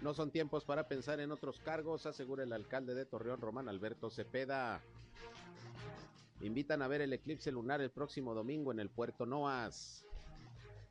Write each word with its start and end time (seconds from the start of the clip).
No 0.00 0.14
son 0.14 0.30
tiempos 0.30 0.64
para 0.64 0.88
pensar 0.88 1.20
en 1.20 1.32
otros 1.32 1.58
cargos, 1.60 2.06
asegura 2.06 2.44
el 2.44 2.52
alcalde 2.52 2.94
de 2.94 3.06
Torreón, 3.06 3.40
Román 3.40 3.68
Alberto 3.68 4.10
Cepeda. 4.10 4.82
Invitan 6.40 6.82
a 6.82 6.88
ver 6.88 7.00
el 7.00 7.12
eclipse 7.12 7.50
lunar 7.50 7.80
el 7.80 7.90
próximo 7.90 8.34
domingo 8.34 8.70
en 8.72 8.80
el 8.80 8.90
puerto 8.90 9.24
Noas. 9.24 10.04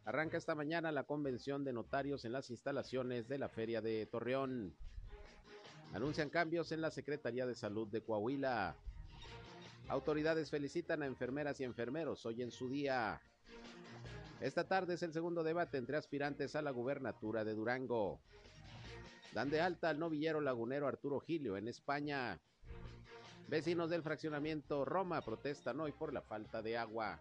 Arranca 0.05 0.37
esta 0.37 0.55
mañana 0.55 0.91
la 0.91 1.03
convención 1.03 1.63
de 1.63 1.73
notarios 1.73 2.25
en 2.25 2.31
las 2.31 2.49
instalaciones 2.49 3.27
de 3.27 3.37
la 3.37 3.49
Feria 3.49 3.81
de 3.81 4.05
Torreón. 4.07 4.75
Anuncian 5.93 6.29
cambios 6.29 6.71
en 6.71 6.81
la 6.81 6.91
Secretaría 6.91 7.45
de 7.45 7.55
Salud 7.55 7.87
de 7.87 8.01
Coahuila. 8.01 8.75
Autoridades 9.87 10.49
felicitan 10.49 11.03
a 11.03 11.05
enfermeras 11.05 11.59
y 11.59 11.63
enfermeros 11.63 12.25
hoy 12.25 12.41
en 12.41 12.51
su 12.51 12.69
día. 12.69 13.21
Esta 14.41 14.67
tarde 14.67 14.95
es 14.95 15.03
el 15.03 15.13
segundo 15.13 15.43
debate 15.43 15.77
entre 15.77 15.97
aspirantes 15.97 16.55
a 16.55 16.61
la 16.61 16.71
gubernatura 16.71 17.43
de 17.43 17.53
Durango. 17.53 18.19
Dan 19.35 19.49
de 19.49 19.59
alta 19.59 19.89
al 19.89 19.99
novillero 19.99 20.39
lagunero 20.39 20.87
Arturo 20.87 21.19
Gilio 21.19 21.57
en 21.57 21.67
España. 21.67 22.39
Vecinos 23.49 23.89
del 23.89 24.01
fraccionamiento 24.01 24.85
Roma 24.85 25.19
protestan 25.19 25.77
hoy 25.81 25.91
por 25.91 26.13
la 26.13 26.21
falta 26.21 26.61
de 26.61 26.77
agua. 26.77 27.19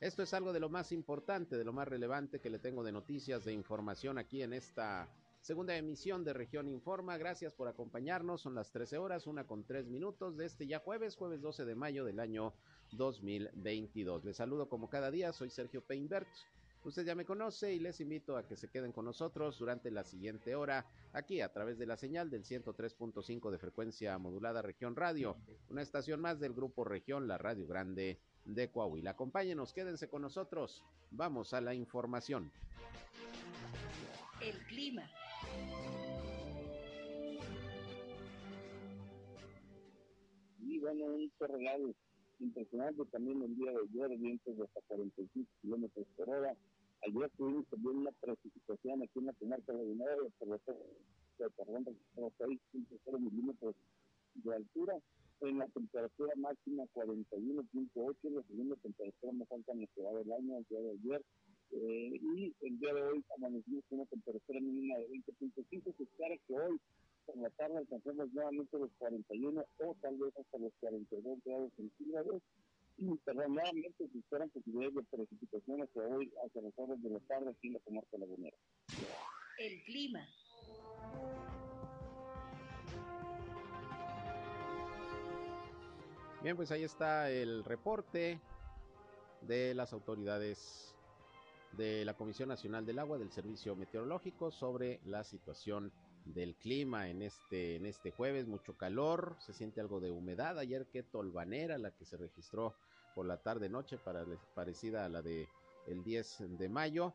Esto 0.00 0.22
es 0.22 0.32
algo 0.32 0.54
de 0.54 0.60
lo 0.60 0.70
más 0.70 0.92
importante, 0.92 1.58
de 1.58 1.64
lo 1.64 1.74
más 1.74 1.88
relevante 1.88 2.40
que 2.40 2.48
le 2.48 2.58
tengo 2.58 2.82
de 2.82 2.92
noticias, 2.92 3.44
de 3.44 3.52
información 3.52 4.16
aquí 4.16 4.40
en 4.40 4.54
esta 4.54 5.06
segunda 5.42 5.76
emisión 5.76 6.24
de 6.24 6.32
Región 6.32 6.68
Informa. 6.68 7.18
Gracias 7.18 7.52
por 7.52 7.68
acompañarnos. 7.68 8.40
Son 8.40 8.54
las 8.54 8.72
13 8.72 8.96
horas, 8.96 9.26
una 9.26 9.46
con 9.46 9.62
tres 9.62 9.86
minutos 9.86 10.38
de 10.38 10.46
este 10.46 10.66
ya 10.66 10.78
jueves, 10.78 11.16
jueves 11.16 11.42
12 11.42 11.66
de 11.66 11.74
mayo 11.74 12.06
del 12.06 12.18
año 12.18 12.54
2022. 12.92 14.24
Les 14.24 14.38
saludo 14.38 14.70
como 14.70 14.88
cada 14.88 15.10
día, 15.10 15.34
soy 15.34 15.50
Sergio 15.50 15.82
Peinbert. 15.82 16.28
Usted 16.84 17.06
ya 17.06 17.14
me 17.14 17.24
conoce 17.24 17.72
y 17.72 17.80
les 17.80 17.98
invito 18.00 18.36
a 18.36 18.46
que 18.46 18.56
se 18.56 18.68
queden 18.68 18.92
con 18.92 19.06
nosotros 19.06 19.58
durante 19.58 19.90
la 19.90 20.04
siguiente 20.04 20.54
hora 20.54 20.84
aquí 21.14 21.40
a 21.40 21.50
través 21.50 21.78
de 21.78 21.86
la 21.86 21.96
señal 21.96 22.28
del 22.28 22.44
103.5 22.44 23.50
de 23.50 23.58
frecuencia 23.58 24.18
modulada 24.18 24.60
Región 24.60 24.94
Radio, 24.94 25.38
una 25.70 25.80
estación 25.80 26.20
más 26.20 26.40
del 26.40 26.52
grupo 26.52 26.84
Región, 26.84 27.26
la 27.26 27.38
Radio 27.38 27.66
Grande 27.66 28.20
de 28.44 28.70
Coahuila. 28.70 29.12
Acompáñenos, 29.12 29.72
quédense 29.72 30.08
con 30.08 30.20
nosotros. 30.20 30.84
Vamos 31.10 31.54
a 31.54 31.62
la 31.62 31.72
información. 31.72 32.52
El 34.42 34.58
clima. 34.66 35.10
Y 40.60 40.78
bueno, 40.80 41.06
un 41.06 41.32
terremoto 41.38 41.94
impresionante 42.40 43.04
también 43.06 43.42
el 43.42 43.56
día 43.56 43.70
de 43.70 43.78
ayer, 43.78 44.18
vientos 44.18 44.54
de 44.54 44.64
hasta 44.64 44.80
45 44.88 45.50
kilómetros 45.62 46.06
por 46.14 46.28
hora 46.28 46.54
Ayer 47.06 47.30
tuvimos 47.36 47.66
también 47.68 47.98
una 47.98 48.12
precipitación 48.12 49.02
aquí 49.02 49.18
en 49.18 49.26
la 49.26 49.32
comarca 49.34 49.72
de 49.74 49.84
Dinero, 49.84 50.30
por 50.38 50.48
lo 50.48 50.58
tanto, 50.60 50.82
carbón 51.56 51.84
registró 51.84 52.32
6.0 52.38 53.20
milímetros 53.20 53.74
de 54.34 54.54
altura. 54.54 54.94
En 55.40 55.58
la 55.58 55.66
temperatura 55.66 56.32
máxima 56.36 56.84
41.8, 56.94 58.16
la 58.30 58.42
segunda 58.44 58.76
temperatura 58.76 59.32
más 59.32 59.52
alta 59.52 59.72
en 59.72 59.80
la 59.80 60.02
va 60.02 60.18
del 60.18 60.32
año, 60.32 60.56
el 60.56 60.64
día 60.64 60.80
de 60.80 60.90
ayer. 60.92 61.24
Eh, 61.72 62.20
y 62.22 62.54
el 62.60 62.78
día 62.78 62.94
de 62.94 63.02
hoy 63.02 63.24
amanecimos 63.36 63.84
con 63.90 63.98
una 63.98 64.08
temperatura 64.08 64.60
mínima 64.60 64.96
de 64.96 65.08
20.5. 65.10 65.96
Se 65.96 66.02
espera 66.04 66.36
que 66.46 66.54
hoy 66.54 66.80
por 67.26 67.36
la 67.36 67.50
tarde 67.50 67.78
alcancemos 67.78 68.32
nuevamente 68.32 68.78
los 68.78 68.90
41 68.98 69.64
o 69.78 69.96
tal 70.00 70.16
vez 70.16 70.36
hasta 70.38 70.58
los 70.58 70.72
42 70.80 71.38
grados 71.44 71.72
centígrados 71.76 72.42
Internamente 72.96 73.92
se 73.98 74.18
esperan 74.18 74.50
posibilidades 74.50 74.94
de 74.94 75.02
precipitaciones 75.04 75.88
que 75.92 76.00
hoy 76.00 76.32
hacia 76.44 76.62
las 76.62 76.72
horas 76.78 77.02
de 77.02 77.10
la 77.10 77.20
tarde 77.20 77.50
aquí 77.50 77.68
en 77.68 77.74
la 77.74 77.80
comarca 77.80 78.18
lagunera. 78.18 78.56
El 79.58 79.82
clima. 79.84 80.26
Bien, 86.42 86.56
pues 86.56 86.70
ahí 86.70 86.84
está 86.84 87.30
el 87.30 87.64
reporte 87.64 88.38
de 89.42 89.74
las 89.74 89.92
autoridades 89.92 90.94
de 91.72 92.04
la 92.04 92.14
Comisión 92.14 92.48
Nacional 92.48 92.86
del 92.86 92.98
Agua 92.98 93.18
del 93.18 93.30
Servicio 93.30 93.74
Meteorológico 93.74 94.50
sobre 94.50 95.00
la 95.06 95.24
situación 95.24 95.90
del 96.24 96.56
clima 96.56 97.08
en 97.08 97.22
este, 97.22 97.76
en 97.76 97.86
este 97.86 98.10
jueves, 98.10 98.46
mucho 98.46 98.76
calor, 98.76 99.36
se 99.38 99.52
siente 99.52 99.80
algo 99.80 100.00
de 100.00 100.10
humedad, 100.10 100.58
ayer 100.58 100.86
que 100.86 101.02
tolvanera 101.02 101.78
la 101.78 101.90
que 101.90 102.04
se 102.04 102.16
registró 102.16 102.74
por 103.14 103.26
la 103.26 103.42
tarde 103.42 103.68
noche 103.68 103.98
para, 103.98 104.24
parecida 104.54 105.04
a 105.04 105.08
la 105.08 105.22
de 105.22 105.48
el 105.86 106.02
10 106.02 106.58
de 106.58 106.68
mayo. 106.68 107.14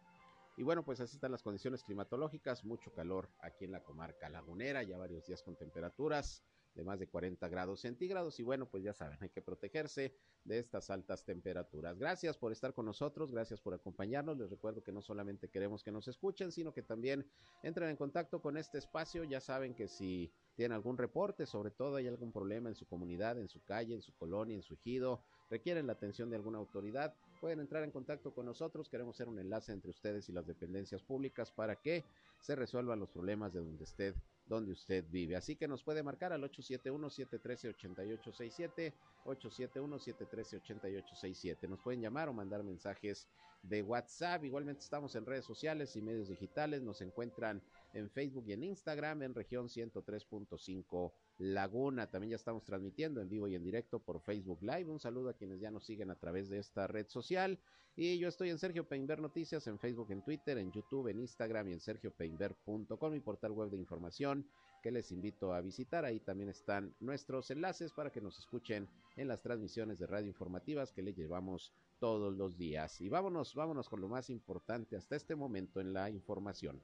Y 0.57 0.63
bueno, 0.63 0.83
pues 0.83 0.99
así 0.99 1.15
están 1.15 1.31
las 1.31 1.43
condiciones 1.43 1.83
climatológicas, 1.83 2.65
mucho 2.65 2.91
calor 2.93 3.29
aquí 3.41 3.65
en 3.65 3.71
la 3.71 3.83
comarca 3.83 4.29
lagunera, 4.29 4.83
ya 4.83 4.97
varios 4.97 5.25
días 5.25 5.41
con 5.41 5.55
temperaturas 5.55 6.43
de 6.75 6.83
más 6.83 6.99
de 6.99 7.07
40 7.07 7.47
grados 7.49 7.81
centígrados 7.81 8.39
y 8.39 8.43
bueno, 8.43 8.67
pues 8.67 8.83
ya 8.83 8.93
saben, 8.93 9.17
hay 9.21 9.29
que 9.29 9.41
protegerse 9.41 10.13
de 10.45 10.59
estas 10.59 10.89
altas 10.89 11.25
temperaturas. 11.25 11.97
Gracias 11.97 12.37
por 12.37 12.51
estar 12.51 12.73
con 12.73 12.85
nosotros, 12.85 13.31
gracias 13.31 13.59
por 13.61 13.73
acompañarnos. 13.73 14.37
Les 14.37 14.49
recuerdo 14.49 14.83
que 14.83 14.91
no 14.91 15.01
solamente 15.01 15.49
queremos 15.49 15.83
que 15.83 15.91
nos 15.91 16.07
escuchen, 16.07 16.51
sino 16.51 16.73
que 16.73 16.81
también 16.81 17.25
entren 17.63 17.89
en 17.89 17.97
contacto 17.97 18.41
con 18.41 18.57
este 18.57 18.77
espacio. 18.77 19.23
Ya 19.23 19.39
saben 19.39 19.73
que 19.73 19.87
si 19.87 20.31
tienen 20.55 20.73
algún 20.73 20.97
reporte, 20.97 21.45
sobre 21.45 21.71
todo 21.71 21.95
hay 21.95 22.07
algún 22.07 22.31
problema 22.31 22.69
en 22.69 22.75
su 22.75 22.85
comunidad, 22.85 23.37
en 23.39 23.49
su 23.49 23.63
calle, 23.63 23.93
en 23.93 24.01
su 24.01 24.13
colonia, 24.15 24.55
en 24.55 24.63
su 24.63 24.73
ejido, 24.73 25.23
requieren 25.49 25.87
la 25.87 25.93
atención 25.93 26.29
de 26.29 26.35
alguna 26.35 26.57
autoridad, 26.59 27.15
pueden 27.39 27.59
entrar 27.59 27.83
en 27.83 27.91
contacto 27.91 28.33
con 28.33 28.45
nosotros. 28.45 28.89
Queremos 28.89 29.15
ser 29.15 29.27
un 29.27 29.39
enlace 29.39 29.71
entre 29.71 29.91
ustedes 29.91 30.29
y 30.29 30.31
las 30.31 30.45
dependencias 30.45 31.01
públicas 31.01 31.51
para 31.51 31.75
que 31.75 32.05
se 32.41 32.55
resuelvan 32.55 32.99
los 32.99 33.09
problemas 33.09 33.53
de 33.53 33.59
donde 33.59 33.83
usted 33.83 34.15
donde 34.49 34.73
usted 34.73 35.05
vive. 35.09 35.37
Así 35.37 35.55
que 35.55 35.67
nos 35.67 35.83
puede 35.83 36.01
marcar 36.03 36.33
al 36.33 36.41
871-713-8867, 36.41 38.93
871-713-8867. 39.25 41.69
Nos 41.69 41.79
pueden 41.79 42.01
llamar 42.01 42.27
o 42.27 42.33
mandar 42.33 42.63
mensajes 42.63 43.29
de 43.61 43.83
WhatsApp. 43.83 44.43
Igualmente 44.43 44.81
estamos 44.81 45.13
en 45.15 45.25
redes 45.25 45.45
sociales 45.45 45.95
y 45.95 46.01
medios 46.01 46.27
digitales. 46.29 46.81
Nos 46.81 47.01
encuentran 47.01 47.61
en 47.93 48.09
Facebook 48.09 48.45
y 48.47 48.53
en 48.53 48.63
Instagram 48.63 49.21
en 49.21 49.35
región 49.35 49.67
103.5 49.67 51.13
Laguna. 51.39 52.11
También 52.11 52.31
ya 52.31 52.35
estamos 52.35 52.63
transmitiendo 52.65 53.21
en 53.21 53.29
vivo 53.29 53.47
y 53.47 53.55
en 53.55 53.63
directo 53.63 53.99
por 53.99 54.21
Facebook 54.21 54.61
Live. 54.61 54.91
Un 54.91 54.99
saludo 54.99 55.29
a 55.29 55.33
quienes 55.33 55.59
ya 55.59 55.71
nos 55.71 55.85
siguen 55.85 56.11
a 56.11 56.15
través 56.15 56.49
de 56.49 56.59
esta 56.59 56.85
red 56.85 57.07
social. 57.07 57.59
Y 57.95 58.19
yo 58.19 58.27
estoy 58.27 58.49
en 58.49 58.59
Sergio 58.59 58.87
Peinber 58.87 59.19
Noticias, 59.19 59.65
en 59.67 59.79
Facebook, 59.79 60.11
en 60.11 60.23
Twitter, 60.23 60.57
en 60.57 60.71
YouTube, 60.71 61.07
en 61.07 61.19
Instagram 61.19 61.69
y 61.69 61.73
en 61.73 61.79
sergiopeinber.com, 61.79 63.11
mi 63.11 63.19
portal 63.19 63.51
web 63.51 63.69
de 63.69 63.77
información 63.77 64.45
que 64.81 64.91
les 64.91 65.11
invito 65.11 65.53
a 65.53 65.61
visitar. 65.61 66.05
Ahí 66.05 66.19
también 66.19 66.49
están 66.49 66.95
nuestros 66.99 67.51
enlaces 67.51 67.91
para 67.91 68.11
que 68.11 68.21
nos 68.21 68.37
escuchen 68.37 68.87
en 69.15 69.27
las 69.27 69.41
transmisiones 69.41 69.99
de 69.99 70.07
radio 70.07 70.27
informativas 70.27 70.91
que 70.91 71.01
le 71.01 71.13
llevamos 71.13 71.73
todos 71.99 72.35
los 72.35 72.57
días. 72.57 72.99
Y 73.01 73.09
vámonos, 73.09 73.55
vámonos 73.55 73.89
con 73.89 74.01
lo 74.01 74.07
más 74.07 74.29
importante 74.29 74.95
hasta 74.95 75.15
este 75.15 75.35
momento 75.35 75.79
en 75.79 75.93
la 75.93 76.09
información. 76.09 76.81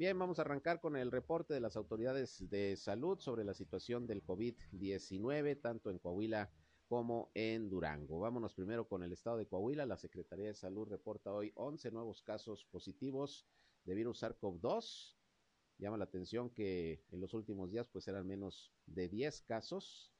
Bien, 0.00 0.18
vamos 0.18 0.38
a 0.38 0.42
arrancar 0.42 0.80
con 0.80 0.96
el 0.96 1.10
reporte 1.10 1.52
de 1.52 1.60
las 1.60 1.76
autoridades 1.76 2.48
de 2.48 2.74
salud 2.78 3.20
sobre 3.20 3.44
la 3.44 3.52
situación 3.52 4.06
del 4.06 4.24
COVID-19, 4.24 5.60
tanto 5.60 5.90
en 5.90 5.98
Coahuila 5.98 6.50
como 6.88 7.30
en 7.34 7.68
Durango. 7.68 8.18
Vámonos 8.18 8.54
primero 8.54 8.88
con 8.88 9.02
el 9.02 9.12
estado 9.12 9.36
de 9.36 9.46
Coahuila. 9.46 9.84
La 9.84 9.98
Secretaría 9.98 10.46
de 10.46 10.54
Salud 10.54 10.88
reporta 10.88 11.34
hoy 11.34 11.52
11 11.54 11.90
nuevos 11.90 12.22
casos 12.22 12.64
positivos 12.70 13.46
de 13.84 13.94
virus 13.94 14.22
SARS-CoV-2. 14.22 15.16
Llama 15.76 15.98
la 15.98 16.04
atención 16.04 16.48
que 16.48 17.04
en 17.10 17.20
los 17.20 17.34
últimos 17.34 17.70
días 17.70 17.86
pues 17.86 18.08
eran 18.08 18.26
menos 18.26 18.72
de 18.86 19.10
10 19.10 19.42
casos 19.42 20.14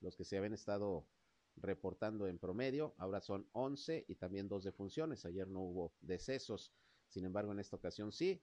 los 0.00 0.16
que 0.16 0.24
se 0.24 0.38
habían 0.38 0.54
estado 0.54 1.06
reportando 1.54 2.26
en 2.26 2.40
promedio. 2.40 2.96
Ahora 2.98 3.20
son 3.20 3.48
11 3.52 4.06
y 4.08 4.16
también 4.16 4.48
dos 4.48 4.64
defunciones. 4.64 5.24
Ayer 5.24 5.46
no 5.46 5.60
hubo 5.60 5.94
decesos. 6.00 6.72
Sin 7.06 7.24
embargo, 7.24 7.52
en 7.52 7.60
esta 7.60 7.76
ocasión 7.76 8.10
sí 8.10 8.42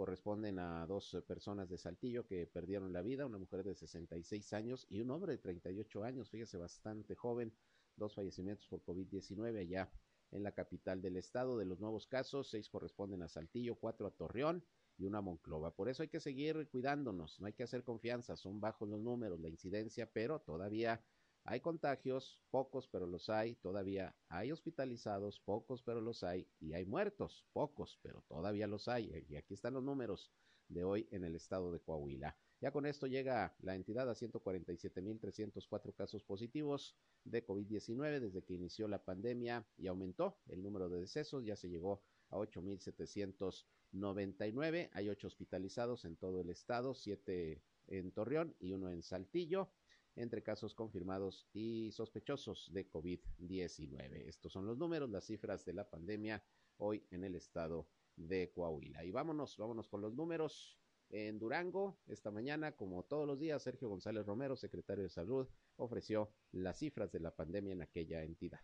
corresponden 0.00 0.58
a 0.58 0.86
dos 0.86 1.12
eh, 1.12 1.20
personas 1.20 1.68
de 1.68 1.76
Saltillo 1.76 2.26
que 2.26 2.46
perdieron 2.46 2.90
la 2.90 3.02
vida, 3.02 3.26
una 3.26 3.36
mujer 3.36 3.62
de 3.62 3.74
66 3.74 4.50
años 4.54 4.86
y 4.88 5.02
un 5.02 5.10
hombre 5.10 5.32
de 5.32 5.38
38 5.38 6.04
años, 6.04 6.30
fíjese, 6.30 6.56
bastante 6.56 7.14
joven, 7.14 7.52
dos 7.96 8.14
fallecimientos 8.14 8.66
por 8.66 8.82
COVID-19 8.82 9.60
allá 9.60 9.92
en 10.30 10.42
la 10.42 10.52
capital 10.52 11.02
del 11.02 11.18
estado. 11.18 11.58
De 11.58 11.66
los 11.66 11.80
nuevos 11.80 12.06
casos, 12.06 12.48
seis 12.48 12.70
corresponden 12.70 13.22
a 13.22 13.28
Saltillo, 13.28 13.74
cuatro 13.74 14.06
a 14.06 14.10
Torreón 14.10 14.64
y 14.96 15.04
una 15.04 15.18
a 15.18 15.20
Monclova. 15.20 15.74
Por 15.74 15.90
eso 15.90 16.02
hay 16.02 16.08
que 16.08 16.18
seguir 16.18 16.66
cuidándonos, 16.70 17.38
no 17.38 17.46
hay 17.46 17.52
que 17.52 17.64
hacer 17.64 17.84
confianza, 17.84 18.36
son 18.36 18.58
bajos 18.58 18.88
los 18.88 19.02
números, 19.02 19.38
la 19.38 19.50
incidencia, 19.50 20.10
pero 20.10 20.40
todavía 20.40 21.04
hay 21.44 21.60
contagios, 21.60 22.40
pocos, 22.50 22.88
pero 22.88 23.06
los 23.06 23.30
hay, 23.30 23.54
todavía 23.56 24.14
hay 24.28 24.52
hospitalizados, 24.52 25.40
pocos, 25.40 25.82
pero 25.82 26.00
los 26.00 26.22
hay, 26.22 26.46
y 26.60 26.74
hay 26.74 26.84
muertos, 26.84 27.44
pocos, 27.52 27.98
pero 28.02 28.22
todavía 28.28 28.66
los 28.66 28.88
hay. 28.88 29.24
Y 29.28 29.36
aquí 29.36 29.54
están 29.54 29.74
los 29.74 29.82
números 29.82 30.30
de 30.68 30.84
hoy 30.84 31.08
en 31.10 31.24
el 31.24 31.34
estado 31.34 31.72
de 31.72 31.80
Coahuila. 31.80 32.36
Ya 32.60 32.70
con 32.72 32.84
esto 32.84 33.06
llega 33.06 33.54
la 33.60 33.74
entidad 33.74 34.10
a 34.10 34.14
147.304 34.14 35.94
casos 35.94 36.22
positivos 36.22 36.94
de 37.24 37.46
COVID-19 37.46 38.20
desde 38.20 38.42
que 38.42 38.52
inició 38.54 38.86
la 38.86 39.02
pandemia 39.02 39.66
y 39.78 39.86
aumentó 39.86 40.38
el 40.46 40.62
número 40.62 40.90
de 40.90 41.00
decesos, 41.00 41.42
ya 41.44 41.56
se 41.56 41.70
llegó 41.70 42.02
a 42.28 42.36
8.799. 42.36 44.90
Hay 44.92 45.08
ocho 45.08 45.26
hospitalizados 45.26 46.04
en 46.04 46.16
todo 46.16 46.42
el 46.42 46.50
estado, 46.50 46.92
siete 46.94 47.62
en 47.86 48.12
Torreón 48.12 48.54
y 48.60 48.72
uno 48.72 48.90
en 48.90 49.02
Saltillo 49.02 49.70
entre 50.16 50.42
casos 50.42 50.74
confirmados 50.74 51.46
y 51.52 51.90
sospechosos 51.92 52.70
de 52.72 52.90
COVID-19. 52.90 54.28
Estos 54.28 54.52
son 54.52 54.66
los 54.66 54.78
números, 54.78 55.10
las 55.10 55.24
cifras 55.24 55.64
de 55.64 55.72
la 55.72 55.88
pandemia 55.88 56.42
hoy 56.78 57.06
en 57.10 57.24
el 57.24 57.34
estado 57.34 57.88
de 58.16 58.50
Coahuila. 58.52 59.04
Y 59.04 59.10
vámonos, 59.10 59.56
vámonos 59.56 59.88
con 59.88 60.00
los 60.00 60.14
números. 60.14 60.76
En 61.10 61.38
Durango, 61.38 61.98
esta 62.06 62.30
mañana, 62.30 62.76
como 62.76 63.02
todos 63.02 63.26
los 63.26 63.38
días, 63.38 63.62
Sergio 63.62 63.88
González 63.88 64.26
Romero, 64.26 64.56
secretario 64.56 65.02
de 65.02 65.10
Salud, 65.10 65.48
ofreció 65.76 66.30
las 66.52 66.78
cifras 66.78 67.10
de 67.10 67.20
la 67.20 67.34
pandemia 67.34 67.72
en 67.72 67.82
aquella 67.82 68.22
entidad. 68.22 68.60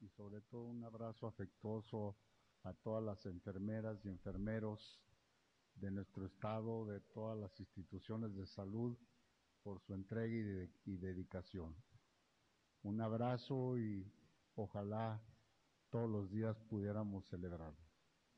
Y 0.00 0.08
sobre 0.08 0.40
todo 0.40 0.62
un 0.62 0.84
abrazo 0.84 1.26
afectuoso 1.26 2.16
a 2.62 2.72
todas 2.72 3.04
las 3.04 3.26
enfermeras 3.26 4.04
y 4.04 4.08
enfermeros 4.08 5.02
de 5.74 5.90
nuestro 5.90 6.26
estado, 6.26 6.86
de 6.86 7.00
todas 7.00 7.38
las 7.38 7.58
instituciones 7.60 8.34
de 8.34 8.46
salud, 8.46 8.96
por 9.68 9.80
su 9.82 9.92
entrega 9.92 10.66
y, 10.86 10.96
dedicación. 10.96 11.76
Un 12.84 13.02
abrazo 13.02 13.76
y 13.76 14.10
ojalá 14.54 15.22
todos 15.90 16.08
los 16.08 16.30
días 16.30 16.58
pudiéramos 16.70 17.26
celebrar. 17.26 17.74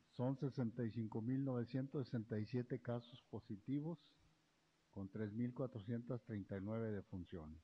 Son 0.08 0.36
65.967 0.36 2.82
casos 2.82 3.22
positivos 3.30 4.00
con 4.90 5.08
3.439 5.08 6.90
defunciones. 6.90 7.62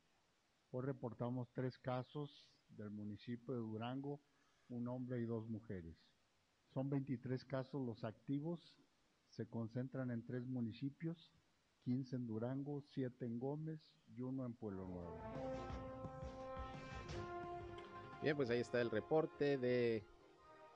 Hoy 0.70 0.84
reportamos 0.84 1.50
tres 1.52 1.76
casos 1.76 2.48
del 2.68 2.92
municipio 2.92 3.52
de 3.52 3.58
Durango, 3.58 4.20
un 4.68 4.86
hombre 4.86 5.18
y 5.18 5.24
dos 5.24 5.48
mujeres. 5.48 5.96
Son 6.68 6.88
23 6.88 7.44
casos 7.44 7.84
los 7.84 8.04
activos, 8.04 8.76
se 9.28 9.48
concentran 9.48 10.12
en 10.12 10.24
tres 10.24 10.46
municipios, 10.46 11.32
15 11.86 12.16
en 12.16 12.26
Durango, 12.26 12.80
7 12.80 13.24
en 13.24 13.38
Gómez 13.38 13.80
y 14.08 14.20
uno 14.20 14.44
en 14.44 14.54
Pueblo 14.54 14.88
Nuevo. 14.88 15.20
Bien, 18.20 18.36
pues 18.36 18.50
ahí 18.50 18.58
está 18.58 18.80
el 18.80 18.90
reporte 18.90 19.56
de 19.56 20.04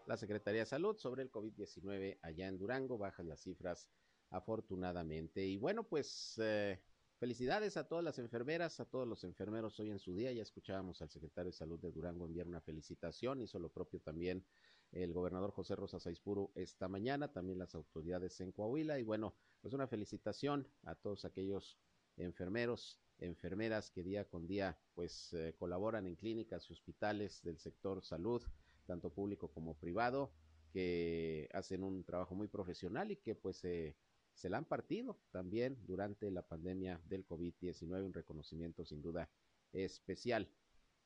la 0.07 0.17
Secretaría 0.17 0.61
de 0.61 0.67
Salud 0.67 0.97
sobre 0.99 1.25
el 1.25 1.33
COVID-19 1.33 2.21
allá 2.23 2.47
en 2.47 2.59
Durango. 2.59 2.97
Bajan 2.97 3.29
las 3.29 3.41
cifras 3.41 3.91
afortunadamente. 4.31 5.45
Y 5.45 5.57
bueno, 5.57 5.83
pues 5.83 6.39
eh, 6.41 6.81
felicidades 7.19 7.77
a 7.77 7.89
todas 7.89 8.05
las 8.05 8.21
enfermeras, 8.21 8.79
a 8.79 8.85
todos 8.85 9.09
los 9.09 9.25
enfermeros 9.25 9.81
hoy 9.81 9.91
en 9.91 9.99
su 9.99 10.15
día. 10.15 10.31
Ya 10.31 10.43
escuchábamos 10.43 11.03
al 11.03 11.11
secretario 11.11 11.51
de 11.51 11.57
Salud 11.57 11.81
de 11.81 11.91
Durango 11.91 12.25
enviar 12.25 12.47
una 12.47 12.61
felicitación. 12.61 13.41
Hizo 13.41 13.59
lo 13.59 13.71
propio 13.71 13.99
también 13.99 14.45
el 14.93 15.13
gobernador 15.13 15.51
José 15.51 15.75
Rosa 15.75 15.99
Saizpuro 15.99 16.53
esta 16.55 16.87
mañana, 16.87 17.33
también 17.33 17.59
las 17.59 17.75
autoridades 17.75 18.41
en 18.41 18.53
Coahuila. 18.53 19.01
Y 19.01 19.03
bueno, 19.03 19.35
pues 19.61 19.75
una 19.75 19.87
felicitación 19.87 20.67
a 20.85 20.95
todos 20.95 21.25
aquellos 21.25 21.79
enfermeros, 22.17 23.01
enfermeras 23.19 23.91
que 23.91 24.03
día 24.03 24.25
con 24.29 24.47
día 24.47 24.79
pues 24.95 25.33
eh, 25.33 25.55
colaboran 25.59 26.07
en 26.07 26.17
clínicas 26.17 26.69
y 26.69 26.73
hospitales 26.73 27.43
del 27.43 27.59
sector 27.59 28.03
salud, 28.03 28.43
tanto 28.87 29.11
público 29.11 29.49
como 29.49 29.75
privado, 29.75 30.33
que 30.73 31.49
hacen 31.53 31.83
un 31.83 32.05
trabajo 32.05 32.35
muy 32.35 32.49
profesional 32.49 33.11
y 33.11 33.17
que 33.17 33.35
pues 33.35 33.59
se 33.59 34.49
la 34.49 34.59
han 34.59 34.65
partido 34.65 35.21
también 35.33 35.79
durante 35.87 36.31
la 36.31 36.43
pandemia 36.43 37.01
del 37.05 37.27
COVID-19, 37.27 38.05
un 38.05 38.15
reconocimiento 38.15 38.85
sin 38.85 39.03
duda 39.03 39.29
especial 39.73 40.49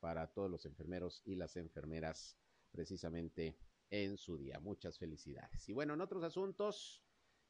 para 0.00 0.26
todos 0.32 0.50
los 0.50 0.66
enfermeros 0.66 1.22
y 1.24 1.34
las 1.34 1.56
enfermeras 1.56 2.36
precisamente 2.70 3.56
en 3.90 4.16
su 4.18 4.36
día. 4.36 4.60
Muchas 4.60 4.98
felicidades. 4.98 5.68
Y 5.68 5.72
bueno, 5.72 5.94
en 5.94 6.00
otros 6.00 6.22
asuntos, 6.24 7.02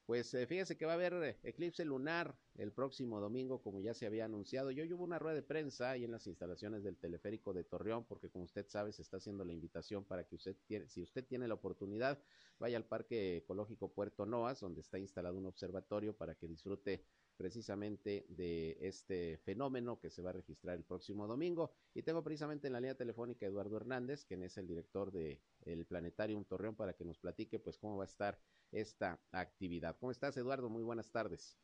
pues 0.07 0.35
eh, 0.35 0.47
fíjese 0.47 0.77
que 0.77 0.85
va 0.87 0.93
a 0.93 0.95
haber 0.97 1.15
eh, 1.15 1.39
eclipse 1.43 1.85
lunar 1.85 2.37
el 2.57 2.73
próximo 2.73 3.21
domingo, 3.21 3.63
como 3.63 3.81
ya 3.81 3.95
se 3.95 4.07
había 4.07 4.27
anunciado. 4.27 4.71
Yo 4.71 4.85
hubo 4.97 5.05
una 5.05 5.19
rueda 5.19 5.35
de 5.35 5.43
prensa 5.43 5.91
ahí 5.91 6.05
en 6.05 6.13
las 6.13 6.27
instalaciones 6.27 6.83
del 6.85 6.97
teleférico 6.97 7.53
de 7.53 7.65
Torreón, 7.65 8.05
porque 8.05 8.29
como 8.29 8.45
usted 8.45 8.67
sabe, 8.69 8.93
se 8.93 9.03
está 9.03 9.17
haciendo 9.17 9.45
la 9.45 9.53
invitación 9.53 10.05
para 10.05 10.25
que 10.25 10.37
usted, 10.37 10.57
tiene, 10.67 10.89
si 10.89 11.03
usted 11.03 11.25
tiene 11.27 11.49
la 11.49 11.55
oportunidad, 11.55 12.23
vaya 12.59 12.77
al 12.77 12.85
Parque 12.85 13.39
Ecológico 13.39 13.93
Puerto 13.93 14.27
Noas, 14.27 14.61
donde 14.61 14.83
está 14.83 14.99
instalado 14.99 15.37
un 15.37 15.47
observatorio 15.47 16.17
para 16.17 16.35
que 16.35 16.49
disfrute 16.49 17.05
precisamente 17.37 18.27
de 18.29 18.77
este 18.81 19.39
fenómeno 19.39 19.99
que 20.01 20.11
se 20.11 20.23
va 20.23 20.31
a 20.31 20.35
registrar 20.35 20.77
el 20.77 20.85
próximo 20.85 21.27
domingo. 21.27 21.73
Y 21.95 22.03
tengo 22.03 22.23
precisamente 22.23 22.67
en 22.67 22.73
la 22.73 22.81
línea 22.81 22.97
telefónica 22.97 23.47
Eduardo 23.47 23.77
Hernández, 23.77 24.25
quien 24.25 24.43
es 24.43 24.57
el 24.57 24.67
director 24.67 25.11
del 25.13 25.41
el 25.65 25.87
Planetarium 25.87 26.45
Torreón, 26.45 26.77
para 26.77 26.95
que 26.95 27.05
nos 27.05 27.19
platique 27.19 27.59
pues 27.59 27.79
cómo 27.79 27.97
va 27.97 28.05
a 28.05 28.07
estar 28.07 28.39
esta 28.73 29.21
actividad. 29.33 29.97
¿Cómo 29.99 30.13
estás, 30.13 30.37
Eduardo? 30.37 30.69
Muy 30.69 30.83
buenas 30.83 31.11
tardes. 31.11 31.59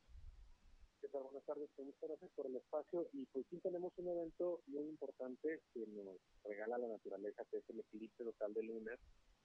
¿Qué? 1.00 1.08
Buenas 1.12 1.44
tardes, 1.44 1.70
muchas 1.78 2.08
gracias 2.08 2.30
por 2.36 2.46
el 2.46 2.56
espacio. 2.56 3.08
Y 3.12 3.26
pues 3.26 3.46
sí 3.50 3.58
tenemos 3.58 3.92
un 3.96 4.08
evento 4.08 4.60
muy 4.66 4.84
importante 4.84 5.62
que 5.72 5.86
nos 5.86 6.16
regala 6.44 6.78
la 6.78 6.88
naturaleza, 6.88 7.44
que 7.50 7.58
es 7.58 7.70
el 7.70 7.80
eclipse 7.80 8.24
total 8.24 8.54
de 8.54 8.62
luna, 8.62 8.92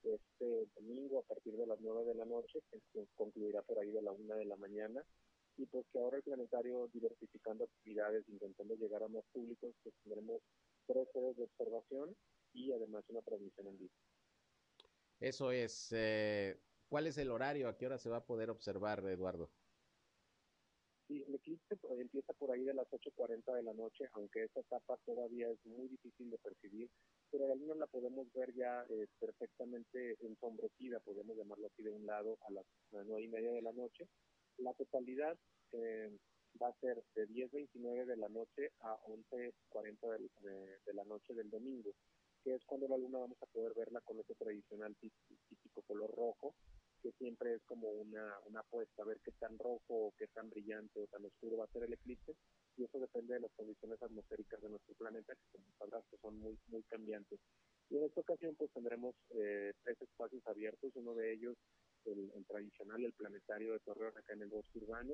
este 0.03 0.67
domingo 0.75 1.19
a 1.19 1.23
partir 1.23 1.55
de 1.57 1.65
las 1.65 1.79
9 1.81 2.05
de 2.05 2.15
la 2.15 2.25
noche, 2.25 2.59
que 2.71 3.07
concluirá 3.15 3.61
por 3.63 3.79
ahí 3.79 3.91
de 3.91 4.01
la 4.01 4.11
1 4.11 4.35
de 4.35 4.45
la 4.45 4.55
mañana 4.57 5.03
y 5.57 5.65
pues 5.65 5.85
que 5.91 5.99
ahora 5.99 6.17
el 6.17 6.23
planetario 6.23 6.89
diversificando 6.93 7.63
actividades, 7.63 8.27
intentando 8.27 8.75
llegar 8.75 9.03
a 9.03 9.07
más 9.07 9.23
públicos, 9.31 9.73
pues 9.83 9.95
tendremos 10.03 10.41
tres 10.87 11.07
sedes 11.13 11.35
de 11.37 11.43
observación 11.43 12.15
y 12.53 12.71
además 12.71 13.03
una 13.09 13.21
transmisión 13.21 13.67
en 13.67 13.77
vivo. 13.77 13.93
Eso 15.19 15.51
es. 15.51 15.91
Eh, 15.95 16.59
¿Cuál 16.89 17.07
es 17.07 17.17
el 17.17 17.31
horario? 17.31 17.67
¿A 17.67 17.77
qué 17.77 17.85
hora 17.85 17.97
se 17.97 18.09
va 18.09 18.17
a 18.17 18.25
poder 18.25 18.49
observar, 18.49 19.03
Eduardo? 19.05 19.49
Sí, 21.07 21.23
el 21.27 21.35
eclipse 21.35 21.75
pues, 21.77 21.99
empieza 21.99 22.33
por 22.33 22.51
ahí 22.51 22.63
de 22.63 22.73
las 22.73 22.87
8.40 22.87 23.53
de 23.53 23.63
la 23.63 23.73
noche, 23.73 24.09
aunque 24.13 24.43
esta 24.43 24.61
etapa 24.61 24.97
todavía 25.05 25.49
es 25.49 25.63
muy 25.65 25.87
difícil 25.87 26.31
de 26.31 26.37
percibir, 26.39 26.89
pero 27.29 27.47
la 27.47 27.55
luna 27.55 27.75
la 27.75 27.87
podemos 27.87 28.31
ver 28.33 28.53
ya 28.55 28.83
eh, 28.89 29.07
perfectamente 29.19 30.17
ensombrecida, 30.21 30.99
podemos 31.01 31.37
llamarlo 31.37 31.67
así 31.67 31.83
de 31.83 31.91
un 31.91 32.07
lado, 32.07 32.39
a 32.47 32.51
las 32.51 32.65
9 32.91 33.21
y 33.21 33.27
media 33.27 33.51
de 33.51 33.61
la 33.61 33.71
noche, 33.73 34.07
la 34.57 34.73
totalidad 34.73 35.37
eh, 35.71 36.11
va 36.61 36.69
a 36.69 36.79
ser 36.79 37.03
de 37.15 37.27
10.29 37.27 38.05
de 38.05 38.17
la 38.17 38.29
noche 38.29 38.71
a 38.81 38.97
11.40 39.07 40.29
de, 40.41 40.79
de, 40.85 40.93
la 40.93 41.03
noche 41.03 41.33
del 41.33 41.49
domingo, 41.49 41.91
que 42.43 42.55
es 42.55 42.63
cuando 42.65 42.87
la 42.87 42.97
luna 42.97 43.19
vamos 43.19 43.37
a 43.41 43.47
poder 43.47 43.73
verla 43.75 44.01
con 44.01 44.19
ese 44.19 44.35
tradicional 44.35 44.95
típico 44.95 45.81
color 45.83 46.13
rojo, 46.15 46.55
que 47.01 47.11
siempre 47.13 47.53
es 47.53 47.63
como 47.65 47.89
una, 47.89 48.33
una 48.45 48.61
apuesta 48.61 49.03
a 49.03 49.05
ver 49.05 49.19
qué 49.23 49.31
tan 49.33 49.57
rojo 49.59 50.13
qué 50.17 50.27
tan 50.27 50.49
brillante 50.49 50.99
o 50.99 51.07
tan 51.07 51.25
oscuro 51.25 51.57
va 51.57 51.65
a 51.65 51.73
ser 51.73 51.83
el 51.83 51.93
eclipse, 51.93 52.35
y 52.77 52.83
eso 52.83 52.99
depende 52.99 53.35
de 53.35 53.41
las 53.41 53.51
condiciones 53.53 54.01
atmosféricas 54.01 54.61
de 54.61 54.69
nuestro 54.69 54.95
planeta, 54.95 55.35
que 55.35 55.47
como 55.51 55.65
sabrás 55.77 56.03
que 56.09 56.17
son 56.17 56.37
muy, 56.39 56.57
muy 56.67 56.83
cambiantes. 56.83 57.39
Y 57.89 57.97
en 57.97 58.05
esta 58.05 58.21
ocasión 58.21 58.55
pues 58.55 58.71
tendremos 58.71 59.15
eh, 59.29 59.73
tres 59.83 60.01
espacios 60.01 60.45
abiertos, 60.47 60.91
uno 60.95 61.13
de 61.13 61.33
ellos 61.33 61.55
el, 62.05 62.45
tradicional, 62.45 63.03
el 63.03 63.13
planetario 63.13 63.73
de 63.73 63.79
Torreón 63.79 64.17
acá 64.17 64.33
en 64.33 64.43
el 64.43 64.49
bosque 64.49 64.79
urbano, 64.79 65.13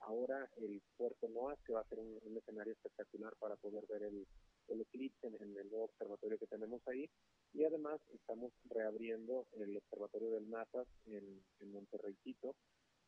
ahora 0.00 0.48
el 0.56 0.80
Puerto 0.96 1.28
Noas, 1.28 1.58
que 1.64 1.72
va 1.72 1.80
a 1.80 1.88
ser 1.88 1.98
un, 1.98 2.18
escenario 2.36 2.72
espectacular 2.72 3.34
para 3.38 3.56
poder 3.56 3.84
ver 3.88 4.02
el, 4.02 4.26
eclipse 4.68 5.26
en, 5.26 5.34
el 5.34 5.70
nuevo 5.70 5.84
observatorio 5.84 6.38
que 6.38 6.46
tenemos 6.46 6.80
ahí, 6.88 7.08
y 7.52 7.64
además 7.64 8.00
estamos 8.12 8.52
reabriendo 8.70 9.46
el 9.52 9.76
observatorio 9.76 10.30
del 10.30 10.48
NASA 10.48 10.84
en, 11.06 11.42
en 11.60 11.88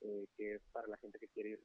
eh, 0.03 0.27
que 0.37 0.55
es 0.55 0.63
para 0.73 0.89
la 0.89 0.97
gente 0.97 1.19
que 1.19 1.29
quiere 1.29 1.51
ir 1.51 1.61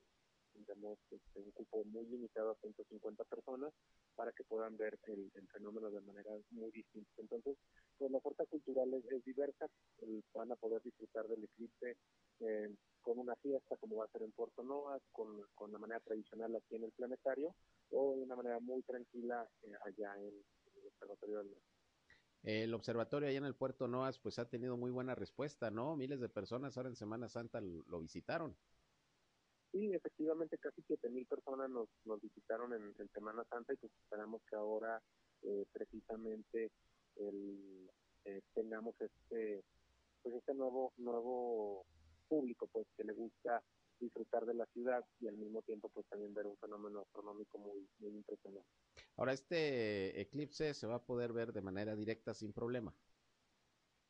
tenemos 0.63 0.97
este, 1.11 1.39
un 1.39 1.51
cupo 1.51 1.83
muy 1.85 2.05
limitado 2.05 2.51
a 2.51 2.55
150 2.55 3.23
personas 3.25 3.73
para 4.15 4.31
que 4.31 4.43
puedan 4.43 4.77
ver 4.77 4.97
el, 5.07 5.31
fenómeno 5.51 5.89
de 5.89 6.01
manera 6.01 6.31
muy 6.51 6.71
distinta. 6.71 7.09
Entonces, 7.17 7.57
pues 7.97 8.11
la 8.11 8.17
oferta 8.17 8.45
cultural 8.45 8.93
es, 8.93 9.23
diversa, 9.25 9.67
van 10.33 10.51
a 10.51 10.55
poder 10.55 10.81
disfrutar 10.81 11.27
del 11.27 11.43
eclipse 11.43 11.97
eh, 12.39 12.75
con 13.01 13.19
una 13.19 13.35
fiesta 13.35 13.77
como 13.77 13.97
va 13.97 14.05
a 14.05 14.09
ser 14.09 14.23
en 14.23 14.31
Puerto 14.31 14.63
Novas, 14.63 15.01
con, 15.11 15.41
con 15.53 15.71
la 15.71 15.77
manera 15.77 15.99
tradicional 16.01 16.55
aquí 16.55 16.75
en 16.75 16.83
el 16.83 16.91
planetario, 16.91 17.55
o 17.91 18.15
de 18.15 18.23
una 18.23 18.35
manera 18.35 18.59
muy 18.59 18.81
tranquila 18.83 19.47
eh, 19.63 19.73
allá 19.85 20.15
en, 20.17 20.33
el 20.75 20.87
Observatorio 20.87 21.37
del 21.39 21.55
El 22.43 22.73
observatorio 22.73 23.29
allá 23.29 23.37
en 23.37 23.45
el 23.45 23.55
Puerto 23.55 23.87
Noas 23.87 24.19
pues 24.19 24.39
ha 24.39 24.49
tenido 24.49 24.77
muy 24.77 24.91
buena 24.91 25.15
respuesta, 25.15 25.71
¿no? 25.71 25.95
Miles 25.95 26.19
de 26.19 26.29
personas 26.29 26.77
ahora 26.77 26.89
en 26.89 26.95
Semana 26.95 27.29
Santa 27.29 27.61
lo 27.61 27.99
visitaron. 27.99 28.55
Sí, 29.75 29.93
efectivamente, 29.93 30.57
casi 30.57 30.81
7.000 30.83 31.27
personas 31.27 31.69
nos, 31.69 31.89
nos 32.05 32.21
visitaron 32.21 32.71
en, 32.71 33.09
Semana 33.13 33.43
Santa 33.49 33.73
y 33.73 33.75
pues 33.75 33.91
esperamos 34.03 34.41
que 34.49 34.55
ahora 34.55 35.01
eh, 35.41 35.65
precisamente 35.73 36.71
el, 37.17 37.89
eh, 38.25 38.41
tengamos 38.53 38.95
este 38.99 39.63
pues 40.21 40.35
este 40.35 40.53
nuevo 40.53 40.93
nuevo 40.97 41.85
público 42.27 42.67
pues 42.71 42.87
que 42.97 43.03
le 43.03 43.13
gusta 43.13 43.63
disfrutar 43.99 44.45
de 44.45 44.53
la 44.53 44.65
ciudad 44.67 45.05
y 45.19 45.27
al 45.27 45.37
mismo 45.37 45.61
tiempo 45.61 45.89
pues 45.89 46.05
también 46.07 46.33
ver 46.33 46.47
un 46.47 46.57
fenómeno 46.57 47.01
astronómico 47.01 47.57
muy, 47.57 47.87
muy 47.99 48.11
impresionante. 48.11 48.67
Ahora, 49.15 49.33
este 49.33 50.19
eclipse 50.19 50.73
se 50.73 50.87
va 50.87 50.95
a 50.95 51.05
poder 51.05 51.31
ver 51.31 51.53
de 51.53 51.61
manera 51.61 51.95
directa 51.95 52.33
sin 52.33 52.51
problema. 52.51 52.93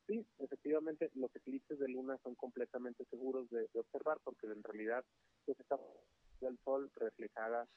Sí, 0.07 0.25
efectivamente, 0.39 1.11
los 1.15 1.35
eclipses 1.35 1.79
de 1.79 1.87
luna 1.87 2.17
son 2.23 2.35
completamente 2.35 3.05
seguros 3.05 3.49
de, 3.49 3.67
observar 3.73 4.19
porque 4.23 4.47
en 4.47 4.63
realidad 4.63 5.03
pues 5.45 5.59
está 5.59 5.79
el 6.41 6.57
sol 6.63 6.91
reflejada 6.95 7.67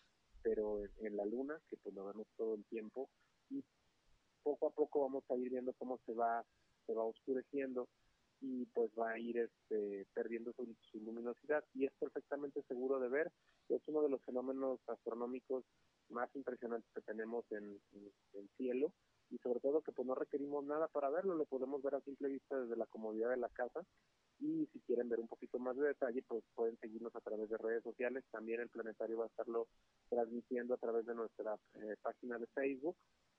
pero 0.42 0.82
en, 1.00 1.16
la 1.16 1.24
luna, 1.24 1.60
que 1.68 1.76
pues 1.76 1.94
lo 1.94 2.06
vemos 2.06 2.26
todo 2.36 2.54
el 2.54 2.64
tiempo, 2.66 3.10
y 3.50 3.62
poco 4.48 4.68
a 4.68 4.70
poco 4.70 5.00
vamos 5.02 5.24
a 5.28 5.36
ir 5.36 5.50
viendo 5.50 5.74
cómo 5.74 5.98
se 6.06 6.14
va, 6.14 6.42
se 6.86 6.94
va 6.94 7.04
oscureciendo 7.04 7.86
y 8.40 8.64
pues 8.66 8.90
va 8.98 9.10
a 9.10 9.18
ir 9.18 9.36
este, 9.36 10.06
perdiendo 10.14 10.52
su, 10.52 10.66
luminosidad. 10.94 11.64
Y 11.74 11.84
es 11.84 11.92
perfectamente 11.98 12.62
seguro 12.62 12.98
de 12.98 13.08
ver. 13.08 13.30
Es 13.68 13.82
uno 13.88 14.00
de 14.02 14.08
los 14.08 14.22
fenómenos 14.22 14.80
astronómicos 14.86 15.64
más 16.08 16.34
impresionantes 16.34 16.90
que 16.94 17.02
tenemos 17.02 17.44
en, 17.50 17.78
el 18.32 18.48
cielo. 18.56 18.92
Y 19.30 19.36
sobre 19.38 19.60
todo 19.60 19.82
que 19.82 19.92
pues 19.92 20.08
no 20.08 20.14
requerimos 20.14 20.64
nada 20.64 20.88
para 20.88 21.10
verlo, 21.10 21.34
lo 21.34 21.44
podemos 21.44 21.82
ver 21.82 21.96
a 21.96 22.00
simple 22.00 22.28
vista 22.28 22.58
desde 22.58 22.76
la 22.76 22.86
comodidad 22.86 23.28
de 23.28 23.36
la 23.36 23.50
casa. 23.50 23.84
Y 24.40 24.66
si 24.72 24.80
quieren 24.86 25.10
ver 25.10 25.20
un 25.20 25.28
poquito 25.28 25.58
más 25.58 25.76
de 25.76 25.88
detalle 25.88 26.22
pues 26.26 26.42
pueden 26.54 26.78
seguirnos 26.78 27.14
a 27.14 27.20
través 27.20 27.50
de 27.50 27.58
redes 27.58 27.82
sociales, 27.82 28.24
también 28.30 28.60
el 28.60 28.70
planetario 28.70 29.18
va 29.18 29.24
a 29.24 29.28
estarlo 29.28 29.66
transmitiendo 30.08 30.72
a 30.74 30.78
través 30.78 31.04
de 31.04 31.14
nuestra 31.14 31.58
eh, 31.74 31.96
página 32.00 32.38
de 32.38 32.46
Facebook 32.46 32.96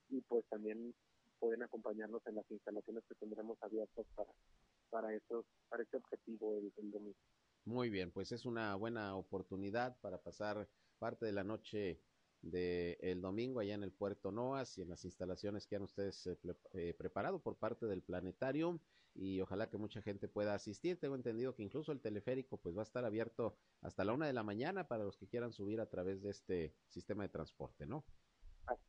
y 0.09 0.21
pues 0.21 0.45
también 0.49 0.93
pueden 1.39 1.63
acompañarnos 1.63 2.25
en 2.27 2.35
las 2.35 2.49
instalaciones 2.51 3.03
que 3.07 3.15
tendremos 3.15 3.61
abiertas 3.61 4.05
para 4.15 4.31
para 4.89 5.09
para 5.69 5.83
este 5.83 5.97
objetivo 5.97 6.57
el, 6.57 6.91
domingo. 6.91 7.15
Muy 7.65 7.89
bien, 7.89 8.11
pues 8.11 8.31
es 8.31 8.45
una 8.45 8.75
buena 8.75 9.15
oportunidad 9.15 9.97
para 10.01 10.21
pasar 10.21 10.67
parte 10.97 11.25
de 11.25 11.31
la 11.31 11.43
noche 11.43 12.01
del 12.41 12.97
el 13.01 13.21
domingo 13.21 13.59
allá 13.59 13.75
en 13.75 13.83
el 13.83 13.91
puerto 13.91 14.31
Noas 14.31 14.77
y 14.77 14.81
en 14.81 14.89
las 14.89 15.05
instalaciones 15.05 15.67
que 15.67 15.75
han 15.75 15.83
ustedes 15.83 16.25
eh, 16.25 16.37
eh, 16.73 16.93
preparado 16.97 17.39
por 17.41 17.57
parte 17.57 17.85
del 17.85 18.01
planetario 18.01 18.79
y 19.13 19.41
ojalá 19.41 19.69
que 19.69 19.77
mucha 19.77 20.01
gente 20.01 20.27
pueda 20.27 20.53
asistir. 20.53 20.99
Tengo 20.99 21.15
entendido 21.15 21.53
que 21.55 21.63
incluso 21.63 21.91
el 21.91 21.99
teleférico 21.99 22.57
pues 22.57 22.75
va 22.75 22.81
a 22.81 22.83
estar 22.83 23.05
abierto 23.05 23.57
hasta 23.81 24.05
la 24.05 24.13
una 24.13 24.27
de 24.27 24.33
la 24.33 24.43
mañana 24.43 24.87
para 24.87 25.03
los 25.03 25.17
que 25.17 25.27
quieran 25.27 25.51
subir 25.51 25.81
a 25.81 25.89
través 25.89 26.21
de 26.21 26.29
este 26.29 26.73
sistema 26.87 27.23
de 27.23 27.29
transporte, 27.29 27.85
¿no? 27.85 28.05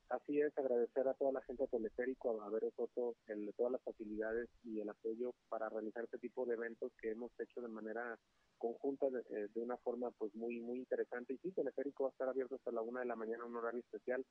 Así 0.08 0.40
es, 0.40 0.56
agradecer 0.58 1.06
a 1.06 1.14
toda 1.14 1.32
la 1.32 1.42
gente 1.42 1.66
Teleférico, 1.68 2.42
a 2.42 2.46
haber 2.46 2.70
Soto, 2.76 3.16
el, 3.28 3.52
todas 3.56 3.72
las 3.72 3.82
facilidades 3.82 4.48
y 4.64 4.80
el 4.80 4.88
apoyo 4.88 5.34
para 5.48 5.68
realizar 5.68 6.04
este 6.04 6.18
tipo 6.18 6.44
de 6.44 6.54
eventos 6.54 6.92
que 7.00 7.12
hemos 7.12 7.30
hecho 7.38 7.60
de 7.60 7.68
manera 7.68 8.18
conjunta, 8.58 9.08
de, 9.08 9.20
eh, 9.30 9.48
una 9.54 9.76
forma 9.78 10.10
pues 10.10 10.34
muy 10.34 10.60
muy 10.60 10.78
interesante. 10.78 11.34
Y 11.34 11.38
sí, 11.38 11.52
Teleférico 11.52 12.04
va 12.04 12.10
a 12.10 12.12
estar 12.12 12.28
abierto 12.28 12.56
hasta 12.56 12.72
la 12.72 12.82
una 12.82 13.00
de 13.00 13.06
la 13.06 13.16
mañana, 13.16 13.44
un 13.44 13.56
horario 13.56 13.80
especial, 13.80 14.24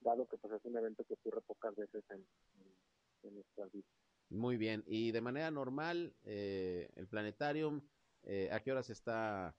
dado 0.00 0.26
que 0.26 0.38
pues 0.38 0.54
es 0.54 0.64
un 0.64 0.76
evento 0.76 1.04
que 1.04 1.14
ocurre 1.14 1.40
pocas 1.42 1.76
veces 1.76 2.02
en, 2.10 2.26
en, 3.22 3.34
nuestras 3.34 3.70
vidas. 3.70 3.90
Muy 4.30 4.56
bien, 4.56 4.82
y 4.86 5.12
de 5.12 5.20
manera 5.20 5.50
normal, 5.50 6.16
eh, 6.24 6.88
el 6.96 7.06
planetarium, 7.06 7.80
eh, 8.24 8.48
¿a 8.50 8.60
qué 8.60 8.72
horas 8.72 8.90
está 8.90 9.54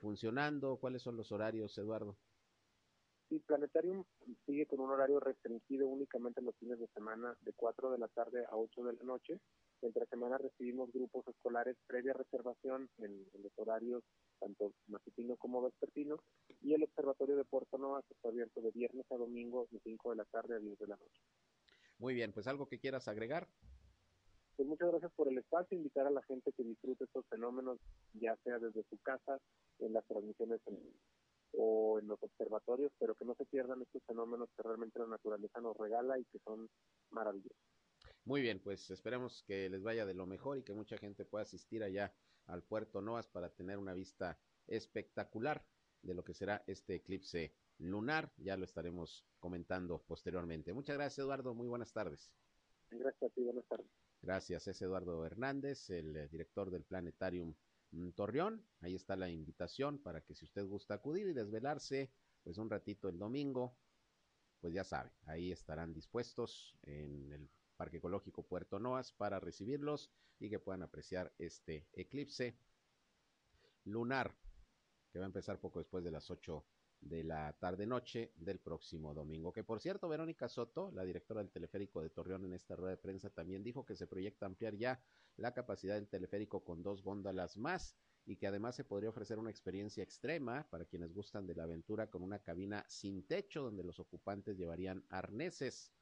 funcionando? 0.00 0.76
¿Cuáles 0.76 1.00
son 1.00 1.16
los 1.16 1.32
horarios, 1.32 1.78
Eduardo? 1.78 2.18
Sí, 3.32 3.38
Planetarium 3.46 4.04
sigue 4.44 4.66
con 4.66 4.80
un 4.80 4.90
horario 4.90 5.18
restringido 5.18 5.86
únicamente 5.86 6.42
los 6.42 6.54
fines 6.56 6.78
de 6.78 6.86
semana 6.88 7.34
de 7.40 7.54
4 7.54 7.90
de 7.90 7.96
la 7.96 8.08
tarde 8.08 8.44
a 8.44 8.58
8 8.58 8.84
de 8.84 8.92
la 8.92 9.02
noche. 9.04 9.40
Entre 9.80 10.04
semana 10.04 10.36
recibimos 10.36 10.92
grupos 10.92 11.26
escolares 11.26 11.78
previa 11.86 12.12
reservación 12.12 12.90
en, 12.98 13.24
los 13.42 13.52
horarios 13.56 14.04
tanto 14.38 14.74
matutino 14.86 15.36
como 15.38 15.62
vespertino 15.62 16.18
y 16.60 16.74
el 16.74 16.82
observatorio 16.82 17.36
de 17.36 17.46
Puerto 17.46 17.78
Nueva 17.78 18.02
está 18.10 18.28
abierto 18.28 18.60
de 18.60 18.70
viernes 18.70 19.06
a 19.10 19.16
domingo 19.16 19.66
de 19.70 19.80
5 19.80 20.10
de 20.10 20.16
la 20.16 20.26
tarde 20.26 20.56
a 20.56 20.58
10 20.58 20.78
de 20.78 20.86
la 20.88 20.96
noche. 20.96 21.22
Muy 22.00 22.12
bien, 22.12 22.32
pues 22.34 22.46
algo 22.46 22.68
que 22.68 22.80
quieras 22.80 23.08
agregar. 23.08 23.48
Pues 24.56 24.68
muchas 24.68 24.90
gracias 24.90 25.12
por 25.12 25.28
el 25.28 25.38
espacio, 25.38 25.78
invitar 25.78 26.06
a 26.06 26.10
la 26.10 26.22
gente 26.24 26.52
que 26.52 26.64
disfrute 26.64 27.04
estos 27.04 27.24
fenómenos, 27.28 27.78
ya 28.12 28.36
sea 28.44 28.58
desde 28.58 28.84
su 28.90 28.98
casa, 28.98 29.40
en 29.78 29.94
las 29.94 30.04
transmisiones 30.06 30.60
en 30.66 30.78
o 31.52 31.98
en 31.98 32.08
los 32.08 32.22
observatorios, 32.22 32.92
pero 32.98 33.14
que 33.14 33.24
no 33.24 33.34
se 33.34 33.44
pierdan 33.46 33.82
estos 33.82 34.02
fenómenos 34.04 34.48
que 34.56 34.62
realmente 34.62 34.98
la 34.98 35.06
naturaleza 35.06 35.60
nos 35.60 35.76
regala 35.76 36.18
y 36.18 36.24
que 36.24 36.38
son 36.40 36.68
maravillosos. 37.10 37.56
Muy 38.24 38.40
bien, 38.40 38.60
pues 38.60 38.90
esperemos 38.90 39.42
que 39.46 39.68
les 39.68 39.82
vaya 39.82 40.06
de 40.06 40.14
lo 40.14 40.26
mejor 40.26 40.58
y 40.58 40.62
que 40.62 40.72
mucha 40.72 40.96
gente 40.96 41.24
pueda 41.24 41.42
asistir 41.42 41.82
allá 41.82 42.14
al 42.46 42.62
puerto 42.62 43.00
Noas 43.00 43.28
para 43.28 43.50
tener 43.50 43.78
una 43.78 43.94
vista 43.94 44.38
espectacular 44.66 45.64
de 46.02 46.14
lo 46.14 46.24
que 46.24 46.34
será 46.34 46.62
este 46.66 46.94
eclipse 46.94 47.54
lunar. 47.78 48.32
Ya 48.36 48.56
lo 48.56 48.64
estaremos 48.64 49.24
comentando 49.38 50.02
posteriormente. 50.02 50.72
Muchas 50.72 50.96
gracias, 50.96 51.18
Eduardo. 51.18 51.54
Muy 51.54 51.68
buenas 51.68 51.92
tardes. 51.92 52.32
Gracias 52.90 53.30
a 53.30 53.34
ti, 53.34 53.42
buenas 53.42 53.66
tardes. 53.66 53.86
Gracias, 54.20 54.68
es 54.68 54.80
Eduardo 54.82 55.26
Hernández, 55.26 55.90
el 55.90 56.16
eh, 56.16 56.28
director 56.28 56.70
del 56.70 56.84
Planetarium 56.84 57.54
Torreón. 58.14 58.64
Ahí 58.80 58.94
está 58.94 59.16
la 59.16 59.28
invitación 59.30 59.98
para 59.98 60.22
que 60.22 60.34
si 60.34 60.44
usted 60.44 60.66
gusta 60.66 60.94
acudir 60.94 61.26
y 61.26 61.32
desvelarse, 61.32 62.10
pues 62.42 62.58
un 62.58 62.70
ratito 62.70 63.08
el 63.08 63.18
domingo, 63.18 63.76
pues 64.60 64.72
ya 64.72 64.84
sabe, 64.84 65.10
ahí 65.26 65.50
estarán 65.52 65.92
dispuestos 65.92 66.76
en 66.82 67.32
el 67.32 67.50
Parque 67.76 67.98
Ecológico 67.98 68.44
Puerto 68.44 68.78
Noas 68.78 69.12
para 69.12 69.40
recibirlos 69.40 70.10
y 70.38 70.48
que 70.48 70.58
puedan 70.58 70.82
apreciar 70.82 71.32
este 71.38 71.88
eclipse 71.92 72.56
lunar 73.84 74.36
que 75.10 75.18
va 75.18 75.24
a 75.24 75.26
empezar 75.26 75.60
poco 75.60 75.80
después 75.80 76.04
de 76.04 76.10
las 76.10 76.30
8 76.30 76.64
de 77.02 77.24
la 77.24 77.52
tarde-noche 77.58 78.32
del 78.36 78.60
próximo 78.60 79.12
domingo. 79.12 79.52
Que 79.52 79.64
por 79.64 79.80
cierto, 79.80 80.08
Verónica 80.08 80.48
Soto, 80.48 80.90
la 80.92 81.04
directora 81.04 81.42
del 81.42 81.50
teleférico 81.50 82.00
de 82.00 82.10
Torreón, 82.10 82.44
en 82.44 82.54
esta 82.54 82.76
rueda 82.76 82.92
de 82.92 82.96
prensa 82.96 83.30
también 83.30 83.62
dijo 83.62 83.84
que 83.84 83.96
se 83.96 84.06
proyecta 84.06 84.46
ampliar 84.46 84.76
ya 84.76 85.02
la 85.36 85.52
capacidad 85.52 85.96
del 85.96 86.08
teleférico 86.08 86.64
con 86.64 86.82
dos 86.82 87.02
góndolas 87.02 87.56
más 87.56 87.96
y 88.24 88.36
que 88.36 88.46
además 88.46 88.76
se 88.76 88.84
podría 88.84 89.10
ofrecer 89.10 89.38
una 89.38 89.50
experiencia 89.50 90.02
extrema 90.02 90.66
para 90.70 90.84
quienes 90.84 91.12
gustan 91.12 91.46
de 91.46 91.56
la 91.56 91.64
aventura 91.64 92.08
con 92.08 92.22
una 92.22 92.38
cabina 92.38 92.84
sin 92.88 93.26
techo 93.26 93.62
donde 93.62 93.82
los 93.82 93.98
ocupantes 93.98 94.56
llevarían 94.56 95.04
arneses. 95.08 95.92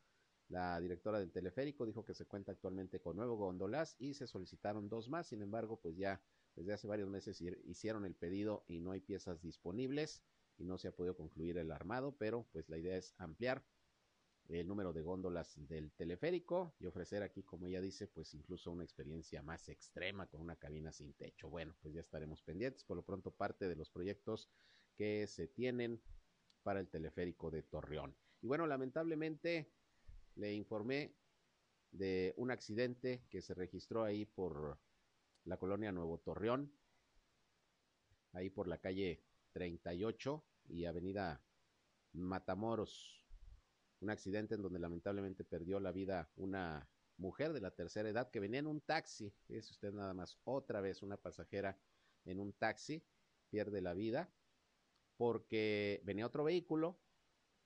La 0.48 0.80
directora 0.80 1.18
del 1.18 1.30
teleférico 1.30 1.86
dijo 1.86 2.04
que 2.04 2.12
se 2.12 2.26
cuenta 2.26 2.52
actualmente 2.52 3.00
con 3.00 3.16
nueve 3.16 3.32
góndolas 3.34 3.96
y 3.98 4.14
se 4.14 4.26
solicitaron 4.26 4.88
dos 4.88 5.08
más, 5.08 5.28
sin 5.28 5.42
embargo, 5.42 5.80
pues 5.80 5.96
ya 5.96 6.20
desde 6.56 6.72
hace 6.72 6.88
varios 6.88 7.08
meses 7.08 7.40
hicieron 7.40 8.04
el 8.04 8.16
pedido 8.16 8.64
y 8.66 8.80
no 8.80 8.90
hay 8.90 9.00
piezas 9.00 9.40
disponibles 9.40 10.22
y 10.60 10.64
no 10.64 10.78
se 10.78 10.88
ha 10.88 10.92
podido 10.92 11.16
concluir 11.16 11.56
el 11.58 11.72
armado, 11.72 12.14
pero 12.16 12.46
pues 12.52 12.68
la 12.68 12.78
idea 12.78 12.96
es 12.96 13.14
ampliar 13.18 13.64
el 14.48 14.68
número 14.68 14.92
de 14.92 15.00
góndolas 15.00 15.54
del 15.68 15.92
teleférico 15.92 16.74
y 16.78 16.86
ofrecer 16.86 17.22
aquí, 17.22 17.42
como 17.42 17.66
ella 17.66 17.80
dice, 17.80 18.08
pues 18.08 18.34
incluso 18.34 18.70
una 18.70 18.84
experiencia 18.84 19.42
más 19.42 19.68
extrema 19.68 20.26
con 20.26 20.40
una 20.40 20.56
cabina 20.56 20.92
sin 20.92 21.14
techo. 21.14 21.48
Bueno, 21.48 21.74
pues 21.80 21.94
ya 21.94 22.00
estaremos 22.00 22.42
pendientes. 22.42 22.84
Por 22.84 22.96
lo 22.96 23.04
pronto, 23.04 23.30
parte 23.30 23.68
de 23.68 23.76
los 23.76 23.90
proyectos 23.90 24.50
que 24.96 25.26
se 25.26 25.46
tienen 25.48 26.02
para 26.62 26.80
el 26.80 26.88
teleférico 26.88 27.50
de 27.50 27.62
Torreón. 27.62 28.14
Y 28.42 28.48
bueno, 28.48 28.66
lamentablemente 28.66 29.72
le 30.34 30.52
informé 30.52 31.14
de 31.92 32.34
un 32.36 32.50
accidente 32.50 33.24
que 33.30 33.40
se 33.40 33.54
registró 33.54 34.04
ahí 34.04 34.26
por 34.26 34.78
la 35.44 35.58
colonia 35.58 35.92
Nuevo 35.92 36.18
Torreón, 36.18 36.72
ahí 38.32 38.50
por 38.50 38.68
la 38.68 38.78
calle 38.78 39.22
38 39.52 40.44
y 40.70 40.84
avenida 40.84 41.42
Matamoros. 42.12 43.24
Un 44.00 44.10
accidente 44.10 44.54
en 44.54 44.62
donde 44.62 44.78
lamentablemente 44.78 45.44
perdió 45.44 45.78
la 45.78 45.92
vida 45.92 46.30
una 46.36 46.88
mujer 47.16 47.52
de 47.52 47.60
la 47.60 47.70
tercera 47.70 48.08
edad 48.08 48.30
que 48.30 48.40
venía 48.40 48.60
en 48.60 48.66
un 48.66 48.80
taxi. 48.80 49.34
Es 49.48 49.70
usted 49.70 49.92
nada 49.92 50.14
más 50.14 50.38
otra 50.44 50.80
vez 50.80 51.02
una 51.02 51.16
pasajera 51.16 51.78
en 52.24 52.40
un 52.40 52.52
taxi, 52.54 53.04
pierde 53.50 53.80
la 53.82 53.94
vida 53.94 54.32
porque 55.16 56.00
venía 56.04 56.26
otro 56.26 56.44
vehículo 56.44 56.98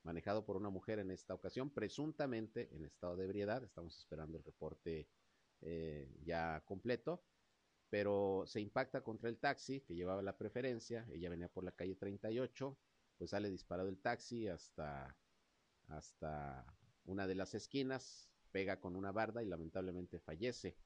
manejado 0.02 0.44
por 0.44 0.56
una 0.56 0.70
mujer 0.70 0.98
en 0.98 1.10
esta 1.10 1.34
ocasión, 1.34 1.70
presuntamente 1.70 2.74
en 2.74 2.84
estado 2.84 3.16
de 3.16 3.24
ebriedad. 3.24 3.62
Estamos 3.62 3.96
esperando 3.96 4.36
el 4.36 4.44
reporte 4.44 5.08
eh, 5.60 6.12
ya 6.24 6.62
completo 6.66 7.24
pero 7.94 8.42
se 8.44 8.60
impacta 8.60 9.02
contra 9.02 9.28
el 9.28 9.38
taxi 9.38 9.80
que 9.82 9.94
llevaba 9.94 10.20
la 10.20 10.36
preferencia, 10.36 11.06
ella 11.12 11.30
venía 11.30 11.46
por 11.46 11.62
la 11.62 11.70
calle 11.70 11.94
38, 11.94 12.76
pues 13.24 13.30
sale 13.30 13.50
disparado 13.50 13.88
el 13.88 13.96
taxi 13.96 14.48
hasta, 14.48 15.16
hasta 15.88 16.66
una 17.06 17.26
de 17.26 17.34
las 17.34 17.54
esquinas, 17.54 18.28
pega 18.52 18.80
con 18.80 18.96
una 18.96 19.12
barda 19.12 19.42
y 19.42 19.46
lamentablemente 19.46 20.18
fallece 20.18 20.76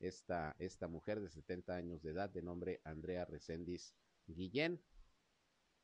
esta, 0.00 0.56
esta 0.58 0.88
mujer 0.88 1.20
de 1.20 1.28
70 1.28 1.76
años 1.76 2.02
de 2.02 2.12
edad 2.12 2.30
de 2.30 2.40
nombre 2.40 2.80
Andrea 2.84 3.26
Recendis 3.26 3.94
Guillén. 4.26 4.82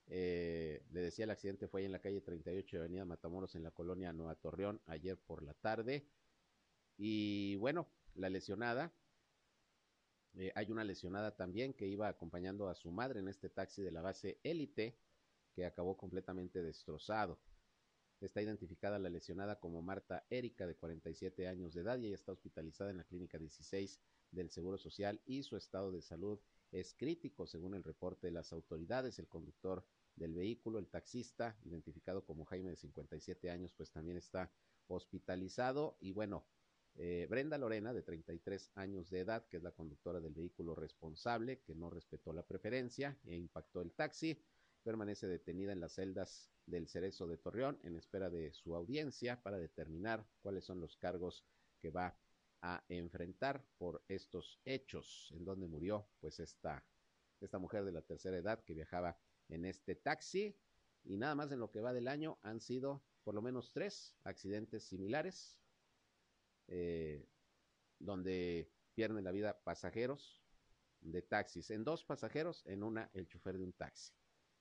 Eh, 0.06 0.82
le 0.92 1.00
decía 1.02 1.26
el 1.26 1.30
accidente 1.30 1.68
fue 1.68 1.84
en 1.84 1.92
la 1.92 1.98
calle 1.98 2.22
38 2.22 2.78
de 2.78 2.82
Avenida 2.84 3.04
Matamoros 3.04 3.54
en 3.54 3.62
la 3.62 3.70
colonia 3.70 4.10
Nueva 4.14 4.34
Torreón 4.34 4.80
ayer 4.86 5.18
por 5.18 5.42
la 5.42 5.52
tarde. 5.52 6.08
Y 6.96 7.56
bueno, 7.56 7.86
la 8.14 8.30
lesionada 8.30 8.94
Eh, 10.38 10.52
hay 10.54 10.70
una 10.70 10.84
lesionada 10.84 11.36
también 11.36 11.74
que 11.74 11.86
iba 11.86 12.08
acompañando 12.08 12.68
a 12.68 12.74
su 12.74 12.90
madre 12.90 13.20
en 13.20 13.28
este 13.28 13.50
taxi 13.50 13.82
de 13.82 13.90
la 13.90 14.02
base 14.02 14.38
élite 14.42 14.96
que 15.58 15.66
acabó 15.66 15.96
completamente 15.96 16.62
destrozado. 16.62 17.40
Está 18.20 18.40
identificada 18.40 19.00
la 19.00 19.10
lesionada 19.10 19.58
como 19.58 19.82
Marta 19.82 20.24
Erika, 20.30 20.68
de 20.68 20.76
47 20.76 21.48
años 21.48 21.74
de 21.74 21.80
edad, 21.80 21.98
y 21.98 22.06
ella 22.06 22.14
está 22.14 22.30
hospitalizada 22.30 22.90
en 22.90 22.98
la 22.98 23.02
clínica 23.02 23.38
16 23.38 24.00
del 24.30 24.50
Seguro 24.50 24.78
Social 24.78 25.20
y 25.26 25.42
su 25.42 25.56
estado 25.56 25.90
de 25.90 26.00
salud 26.00 26.38
es 26.70 26.94
crítico, 26.94 27.44
según 27.44 27.74
el 27.74 27.82
reporte 27.82 28.28
de 28.28 28.34
las 28.34 28.52
autoridades. 28.52 29.18
El 29.18 29.26
conductor 29.26 29.84
del 30.14 30.32
vehículo, 30.32 30.78
el 30.78 30.86
taxista, 30.86 31.58
identificado 31.64 32.24
como 32.24 32.44
Jaime 32.44 32.70
de 32.70 32.76
57 32.76 33.50
años, 33.50 33.72
pues 33.76 33.90
también 33.90 34.16
está 34.16 34.52
hospitalizado. 34.86 35.96
Y 35.98 36.12
bueno, 36.12 36.46
eh, 36.94 37.26
Brenda 37.28 37.58
Lorena, 37.58 37.92
de 37.92 38.02
33 38.02 38.70
años 38.76 39.10
de 39.10 39.20
edad, 39.20 39.48
que 39.48 39.56
es 39.56 39.64
la 39.64 39.72
conductora 39.72 40.20
del 40.20 40.34
vehículo 40.34 40.76
responsable, 40.76 41.62
que 41.62 41.74
no 41.74 41.90
respetó 41.90 42.32
la 42.32 42.46
preferencia 42.46 43.18
e 43.24 43.34
impactó 43.34 43.80
el 43.80 43.90
taxi, 43.90 44.40
permanece 44.82 45.26
detenida 45.26 45.72
en 45.72 45.80
las 45.80 45.94
celdas 45.94 46.50
del 46.66 46.88
Cerezo 46.88 47.26
de 47.26 47.38
Torreón 47.38 47.78
en 47.82 47.96
espera 47.96 48.30
de 48.30 48.52
su 48.52 48.74
audiencia 48.74 49.42
para 49.42 49.58
determinar 49.58 50.26
cuáles 50.42 50.64
son 50.64 50.80
los 50.80 50.96
cargos 50.96 51.44
que 51.80 51.90
va 51.90 52.16
a 52.60 52.84
enfrentar 52.88 53.64
por 53.78 54.02
estos 54.08 54.60
hechos 54.64 55.32
en 55.34 55.44
donde 55.44 55.68
murió 55.68 56.08
pues 56.20 56.40
esta, 56.40 56.84
esta 57.40 57.58
mujer 57.58 57.84
de 57.84 57.92
la 57.92 58.02
tercera 58.02 58.36
edad 58.36 58.62
que 58.64 58.74
viajaba 58.74 59.18
en 59.48 59.64
este 59.64 59.94
taxi. 59.94 60.56
Y 61.04 61.16
nada 61.16 61.34
más 61.34 61.50
en 61.52 61.60
lo 61.60 61.70
que 61.70 61.80
va 61.80 61.92
del 61.92 62.08
año 62.08 62.38
han 62.42 62.60
sido 62.60 63.02
por 63.24 63.34
lo 63.34 63.42
menos 63.42 63.72
tres 63.72 64.16
accidentes 64.24 64.84
similares 64.84 65.58
eh, 66.66 67.26
donde 67.98 68.70
pierden 68.94 69.24
la 69.24 69.32
vida 69.32 69.60
pasajeros 69.62 70.42
de 71.00 71.22
taxis, 71.22 71.70
en 71.70 71.84
dos 71.84 72.04
pasajeros, 72.04 72.66
en 72.66 72.82
una 72.82 73.08
el 73.14 73.28
chofer 73.28 73.56
de 73.56 73.64
un 73.64 73.72
taxi 73.72 74.12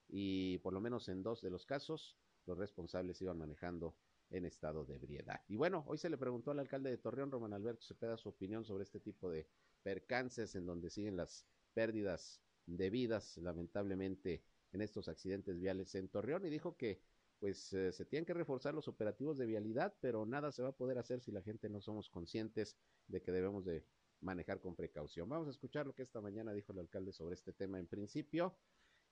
y 0.10 0.58
por 0.60 0.74
lo 0.74 0.82
menos 0.82 1.10
en 1.10 1.24
dos 1.24 1.42
de 1.42 1.50
los 1.50 1.66
casos 1.66 2.18
los 2.46 2.58
responsables 2.58 3.22
iban 3.22 3.38
manejando 3.38 3.96
en 4.30 4.46
estado 4.46 4.86
de 4.86 4.96
ebriedad. 4.96 5.42
Y 5.48 5.56
bueno, 5.56 5.84
hoy 5.88 5.98
se 5.98 6.10
le 6.10 6.18
preguntó 6.18 6.52
al 6.52 6.60
alcalde 6.60 6.90
de 6.90 6.98
Torreón, 6.98 7.32
Román 7.32 7.54
Alberto 7.54 7.86
Cepeda, 7.86 8.18
su 8.18 8.30
opinión 8.30 8.66
sobre 8.66 8.84
este 8.84 9.00
tipo 9.00 9.30
de 9.30 9.48
percances 9.84 10.56
en 10.56 10.66
donde 10.66 10.90
siguen 10.90 11.16
las 11.16 11.46
pérdidas 11.74 12.42
de 12.66 12.90
vidas, 12.90 13.38
lamentablemente, 13.38 14.44
en 14.74 14.82
estos 14.82 15.08
accidentes 15.08 15.60
viales 15.60 15.96
en 15.96 16.10
Torreón 16.10 16.46
y 16.46 16.50
dijo 16.50 16.76
que 16.76 17.02
pues 17.40 17.72
eh, 17.74 17.92
se 17.92 18.06
tienen 18.06 18.26
que 18.26 18.34
reforzar 18.34 18.74
los 18.74 18.88
operativos 18.88 19.38
de 19.38 19.46
vialidad, 19.46 19.94
pero 20.02 20.26
nada 20.26 20.52
se 20.52 20.64
va 20.64 20.70
a 20.70 20.76
poder 20.76 20.98
hacer 20.98 21.22
si 21.22 21.32
la 21.32 21.42
gente 21.42 21.70
no 21.70 21.82
somos 21.82 22.10
conscientes 22.10 22.76
de 23.08 23.22
que 23.22 23.32
debemos 23.32 23.64
de 23.64 23.86
manejar 24.22 24.60
con 24.60 24.76
precaución. 24.76 25.30
Vamos 25.30 25.48
a 25.48 25.52
escuchar 25.52 25.86
lo 25.86 25.94
que 25.94 26.02
esta 26.02 26.20
mañana 26.20 26.52
dijo 26.52 26.72
el 26.72 26.80
alcalde 26.80 27.14
sobre 27.14 27.36
este 27.36 27.54
tema 27.54 27.80
en 27.80 27.88
principio 27.88 28.56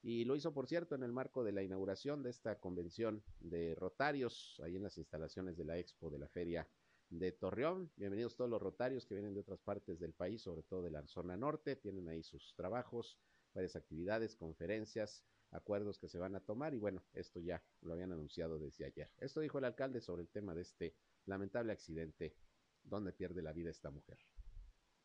y 0.02 0.26
lo 0.26 0.36
hizo, 0.36 0.54
por 0.54 0.68
cierto, 0.68 0.96
en 0.96 1.04
el 1.04 1.12
marco 1.12 1.44
de 1.44 1.52
la 1.52 1.64
inauguración 1.64 2.24
de 2.24 2.30
esta 2.30 2.60
convención 2.60 3.24
de 3.40 3.76
Rotarios, 3.76 4.62
ahí 4.64 4.76
en 4.76 4.84
las 4.84 4.98
instalaciones 4.98 5.58
de 5.58 5.66
la 5.66 5.78
Expo 5.78 6.10
de 6.10 6.20
la 6.20 6.28
Feria 6.28 6.68
de 7.10 7.32
Torreón. 7.32 7.92
Bienvenidos 7.96 8.36
todos 8.36 8.50
los 8.50 8.62
Rotarios 8.62 9.06
que 9.06 9.16
vienen 9.16 9.34
de 9.34 9.40
otras 9.42 9.62
partes 9.62 10.00
del 10.00 10.14
país, 10.14 10.42
sobre 10.42 10.64
todo 10.64 10.82
de 10.82 10.92
la 10.92 11.06
zona 11.08 11.38
norte, 11.38 11.76
tienen 11.76 12.08
ahí 12.10 12.24
sus 12.24 12.54
trabajos, 12.56 13.18
varias 13.54 13.76
actividades, 13.76 14.36
conferencias, 14.36 15.24
acuerdos 15.52 15.98
que 15.98 16.10
se 16.10 16.20
van 16.20 16.36
a 16.36 16.40
tomar 16.40 16.74
y 16.74 16.80
bueno, 16.80 17.04
esto 17.14 17.40
ya 17.40 17.64
lo 17.82 17.94
habían 17.94 18.12
anunciado 18.12 18.60
desde 18.60 18.86
ayer. 18.86 19.12
Esto 19.18 19.40
dijo 19.40 19.60
el 19.60 19.66
alcalde 19.66 20.02
sobre 20.02 20.24
el 20.24 20.30
tema 20.30 20.54
de 20.54 20.62
este 20.62 20.96
lamentable 21.26 21.72
accidente 21.72 22.36
donde 22.84 23.14
pierde 23.14 23.42
la 23.42 23.54
vida 23.54 23.70
esta 23.70 23.90
mujer. 23.90 24.18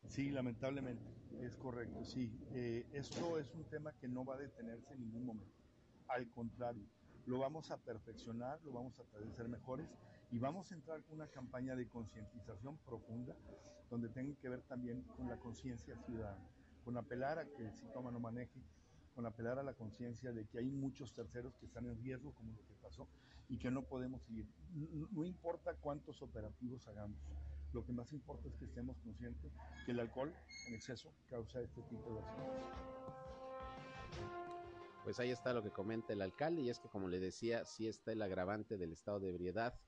Sí, 0.09 0.31
lamentablemente, 0.31 1.05
es 1.41 1.57
correcto, 1.57 2.05
sí. 2.05 2.33
Eh, 2.53 2.87
esto 2.93 3.39
es 3.39 3.55
un 3.55 3.65
tema 3.65 3.93
que 4.01 4.09
no 4.09 4.25
va 4.25 4.35
a 4.35 4.39
detenerse 4.39 4.95
en 4.95 5.01
ningún 5.01 5.25
momento. 5.25 5.55
Al 6.09 6.29
contrario, 6.31 6.85
lo 7.27 7.39
vamos 7.39 7.71
a 7.71 7.77
perfeccionar, 7.79 8.61
lo 8.65 8.73
vamos 8.73 8.99
a 8.99 9.05
tratar 9.05 9.23
de 9.23 9.33
ser 9.33 9.49
mejores 9.49 9.89
y 10.31 10.39
vamos 10.39 10.71
a 10.71 10.75
entrar 10.75 11.03
con 11.05 11.17
una 11.17 11.29
campaña 11.29 11.77
de 11.77 11.89
concientización 11.89 12.79
profunda 12.79 13.37
donde 13.89 14.09
tenga 14.09 14.35
que 14.41 14.49
ver 14.49 14.63
también 14.63 15.03
con 15.17 15.29
la 15.29 15.37
conciencia 15.37 15.97
ciudadana, 16.07 16.49
con 16.85 16.97
apelar 16.97 17.39
a 17.39 17.45
que 17.45 17.67
el 17.67 17.73
síntoma 17.75 18.11
no 18.11 18.21
maneje, 18.21 18.61
con 19.15 19.27
apelar 19.27 19.59
a 19.59 19.63
la 19.63 19.75
conciencia 19.75 20.33
de 20.33 20.47
que 20.47 20.59
hay 20.59 20.71
muchos 20.71 21.13
terceros 21.13 21.57
que 21.57 21.67
están 21.67 21.87
en 21.87 22.01
riesgo, 22.03 22.33
como 22.35 22.53
lo 22.53 22.67
que 22.67 22.75
pasó, 22.81 23.09
y 23.49 23.59
que 23.59 23.71
no 23.71 23.83
podemos 23.83 24.23
seguir. 24.23 24.47
no 25.11 25.25
importa 25.25 25.75
cuántos 25.75 26.23
operativos 26.23 26.87
hagamos, 26.87 27.19
lo 27.73 27.85
que 27.85 27.93
más 27.93 28.13
importa 28.13 28.49
es 28.49 28.55
que 28.57 28.65
estemos 28.65 28.99
conscientes 28.99 29.53
que 29.87 29.93
el 29.93 30.01
alcohol 30.01 30.35
en 30.69 30.75
exceso 30.75 31.13
causa 31.29 31.61
este 31.61 31.83
tipo 31.83 32.13
de 32.13 32.21
accidentes. 32.21 32.91
Pues 35.05 35.19
ahí 35.19 35.31
está 35.31 35.53
lo 35.53 35.63
que 35.63 35.71
comenta 35.71 36.13
el 36.13 36.23
alcalde 36.23 36.63
y 36.63 36.71
es 36.71 36.79
que 36.79 36.89
como 36.89 37.09
le 37.09 37.21
decía, 37.21 37.65
sí 37.65 37.87
está 37.87 38.13
el 38.13 38.23
agravante 38.23 38.77
del 38.77 38.93
estado 38.93 39.21
de 39.21 39.31
ebriedad 39.31 39.81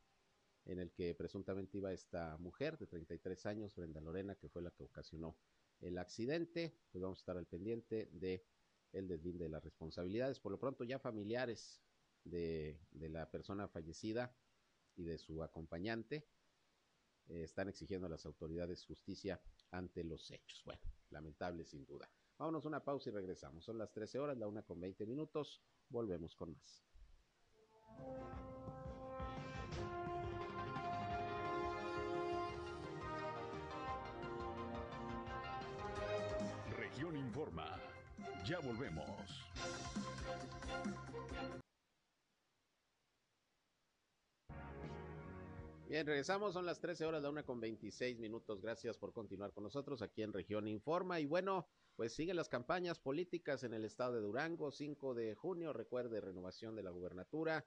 en 0.64 0.78
el 0.78 0.92
que 0.92 1.14
presuntamente 1.14 1.78
iba 1.78 1.92
esta 1.92 2.36
mujer 2.38 2.78
de 2.78 2.86
33 2.86 3.46
años, 3.46 3.74
Brenda 3.74 4.00
Lorena, 4.00 4.36
que 4.36 4.48
fue 4.48 4.62
la 4.62 4.70
que 4.70 4.84
ocasionó 4.84 5.36
el 5.80 5.98
accidente. 5.98 6.78
Pues 6.92 7.02
vamos 7.02 7.18
a 7.18 7.22
estar 7.22 7.36
al 7.36 7.46
pendiente 7.46 8.08
de 8.12 8.46
el 8.92 9.08
deslinde 9.08 9.44
de 9.44 9.50
las 9.50 9.64
responsabilidades. 9.64 10.38
Por 10.38 10.52
lo 10.52 10.58
pronto 10.58 10.84
ya 10.84 10.98
familiares 10.98 11.82
de, 12.24 12.80
de 12.92 13.08
la 13.08 13.30
persona 13.30 13.66
fallecida 13.66 14.34
y 14.94 15.02
de 15.02 15.18
su 15.18 15.42
acompañante 15.42 16.28
eh, 17.32 17.44
están 17.44 17.68
exigiendo 17.70 18.06
a 18.06 18.10
las 18.10 18.26
autoridades 18.26 18.84
justicia 18.84 19.40
ante 19.70 20.04
los 20.04 20.30
hechos. 20.30 20.62
Bueno, 20.66 20.82
lamentable 21.10 21.64
sin 21.64 21.86
duda. 21.86 22.10
Vámonos 22.38 22.66
una 22.66 22.84
pausa 22.84 23.08
y 23.08 23.12
regresamos. 23.12 23.64
Son 23.64 23.78
las 23.78 23.90
13 23.92 24.18
horas, 24.18 24.36
la 24.36 24.48
una 24.48 24.62
con 24.62 24.80
20 24.80 25.06
minutos. 25.06 25.62
Volvemos 25.88 26.34
con 26.34 26.52
más. 26.52 26.84
Región 36.76 37.16
Informa. 37.16 37.80
Ya 38.44 38.58
volvemos. 38.60 39.46
Bien, 45.92 46.06
regresamos, 46.06 46.54
son 46.54 46.64
las 46.64 46.80
13 46.80 47.04
horas, 47.04 47.22
la 47.22 47.28
una 47.28 47.42
con 47.42 47.60
26 47.60 48.18
minutos. 48.18 48.62
Gracias 48.62 48.96
por 48.96 49.12
continuar 49.12 49.52
con 49.52 49.64
nosotros 49.64 50.00
aquí 50.00 50.22
en 50.22 50.32
Región 50.32 50.66
Informa. 50.66 51.20
Y 51.20 51.26
bueno, 51.26 51.68
pues 51.96 52.14
siguen 52.14 52.36
las 52.36 52.48
campañas 52.48 52.98
políticas 52.98 53.62
en 53.62 53.74
el 53.74 53.84
estado 53.84 54.14
de 54.14 54.20
Durango, 54.22 54.70
5 54.70 55.12
de 55.12 55.34
junio, 55.34 55.74
recuerde, 55.74 56.22
renovación 56.22 56.74
de 56.74 56.82
la 56.82 56.88
gubernatura 56.88 57.66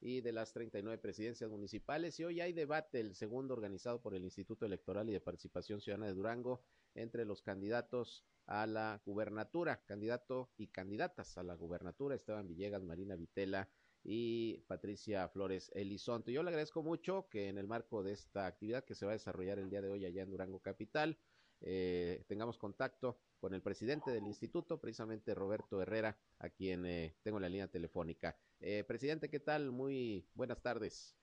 y 0.00 0.22
de 0.22 0.32
las 0.32 0.54
39 0.54 0.96
presidencias 0.96 1.50
municipales. 1.50 2.18
Y 2.18 2.24
hoy 2.24 2.40
hay 2.40 2.54
debate, 2.54 2.98
el 2.98 3.14
segundo 3.14 3.52
organizado 3.52 4.00
por 4.00 4.14
el 4.14 4.24
Instituto 4.24 4.64
Electoral 4.64 5.10
y 5.10 5.12
de 5.12 5.20
Participación 5.20 5.82
Ciudadana 5.82 6.06
de 6.06 6.14
Durango, 6.14 6.62
entre 6.94 7.26
los 7.26 7.42
candidatos 7.42 8.24
a 8.46 8.66
la 8.66 9.02
gubernatura, 9.04 9.82
candidato 9.84 10.50
y 10.56 10.68
candidatas 10.68 11.36
a 11.36 11.42
la 11.42 11.54
gubernatura, 11.56 12.14
Esteban 12.14 12.48
Villegas, 12.48 12.82
Marina 12.82 13.16
Vitela 13.16 13.68
y 14.08 14.58
Patricia 14.68 15.28
Flores 15.28 15.68
Elizonte. 15.74 16.30
Yo 16.30 16.44
le 16.44 16.50
agradezco 16.50 16.80
mucho 16.80 17.28
que 17.28 17.48
en 17.48 17.58
el 17.58 17.66
marco 17.66 18.04
de 18.04 18.12
esta 18.12 18.46
actividad 18.46 18.84
que 18.84 18.94
se 18.94 19.04
va 19.04 19.10
a 19.10 19.18
desarrollar 19.18 19.58
el 19.58 19.68
día 19.68 19.82
de 19.82 19.90
hoy 19.90 20.04
allá 20.04 20.22
en 20.22 20.30
Durango 20.30 20.60
Capital, 20.60 21.18
eh, 21.60 22.22
tengamos 22.28 22.56
contacto 22.56 23.18
con 23.40 23.52
el 23.52 23.62
presidente 23.62 24.12
del 24.12 24.26
instituto, 24.26 24.80
precisamente 24.80 25.34
Roberto 25.34 25.82
Herrera, 25.82 26.16
a 26.38 26.50
quien 26.50 26.86
eh, 26.86 27.16
tengo 27.24 27.38
en 27.38 27.42
la 27.42 27.48
línea 27.48 27.66
telefónica. 27.66 28.38
Eh, 28.60 28.84
presidente, 28.84 29.28
¿qué 29.28 29.40
tal? 29.40 29.72
Muy 29.72 30.24
buenas 30.34 30.62
tardes. 30.62 31.16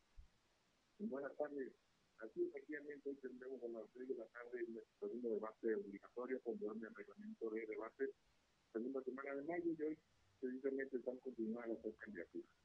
Buenas 0.99 1.33
tardes. 1.37 1.71
Aquí 2.19 2.43
efectivamente 2.45 3.09
hoy 3.09 3.15
tendremos 3.15 3.63
a 3.63 3.67
las 3.69 3.83
6 3.93 4.09
de 4.09 4.15
la 4.15 4.25
tarde 4.25 4.59
el 4.59 4.83
segundo 4.99 5.29
debate 5.29 5.75
obligatorio 5.75 6.41
conforme 6.41 6.87
al 6.87 6.95
reglamento 6.95 7.49
de 7.49 7.65
debate, 7.65 8.09
segunda 8.73 9.01
semana 9.03 9.35
de 9.35 9.41
mayo 9.43 9.71
y 9.71 9.83
hoy 9.83 9.97
precisamente 10.41 10.97
están 10.97 11.17
continuando 11.19 11.79
las 11.81 11.95
candidaturas. 11.95 12.62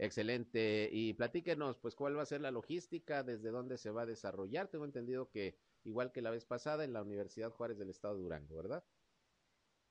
Excelente. 0.00 0.88
Y 0.90 1.12
platíquenos, 1.12 1.76
pues, 1.76 1.94
cuál 1.94 2.16
va 2.16 2.22
a 2.22 2.26
ser 2.26 2.40
la 2.40 2.50
logística, 2.50 3.22
desde 3.22 3.50
dónde 3.50 3.76
se 3.76 3.90
va 3.90 4.02
a 4.02 4.06
desarrollar. 4.06 4.68
Tengo 4.68 4.86
entendido 4.86 5.28
que, 5.28 5.58
igual 5.84 6.10
que 6.10 6.22
la 6.22 6.30
vez 6.30 6.46
pasada, 6.46 6.84
en 6.84 6.94
la 6.94 7.02
Universidad 7.02 7.50
Juárez 7.50 7.78
del 7.78 7.90
Estado 7.90 8.16
de 8.16 8.22
Durango, 8.22 8.56
¿verdad? 8.56 8.82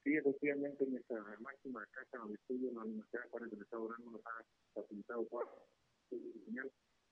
Sí, 0.03 0.15
efectivamente, 0.15 0.83
en 0.83 0.93
nuestra 0.93 1.23
máxima 1.41 1.85
casa 1.91 2.25
de 2.25 2.33
estudio 2.33 2.69
en 2.69 2.75
la 2.75 2.81
Universidad 2.85 3.29
Juárez 3.29 3.51
del 3.51 3.61
Estado 3.61 3.83
de 3.83 3.87
Durango 3.89 4.11
nos 4.11 4.25
ha 4.25 4.45
facilitado 4.73 5.27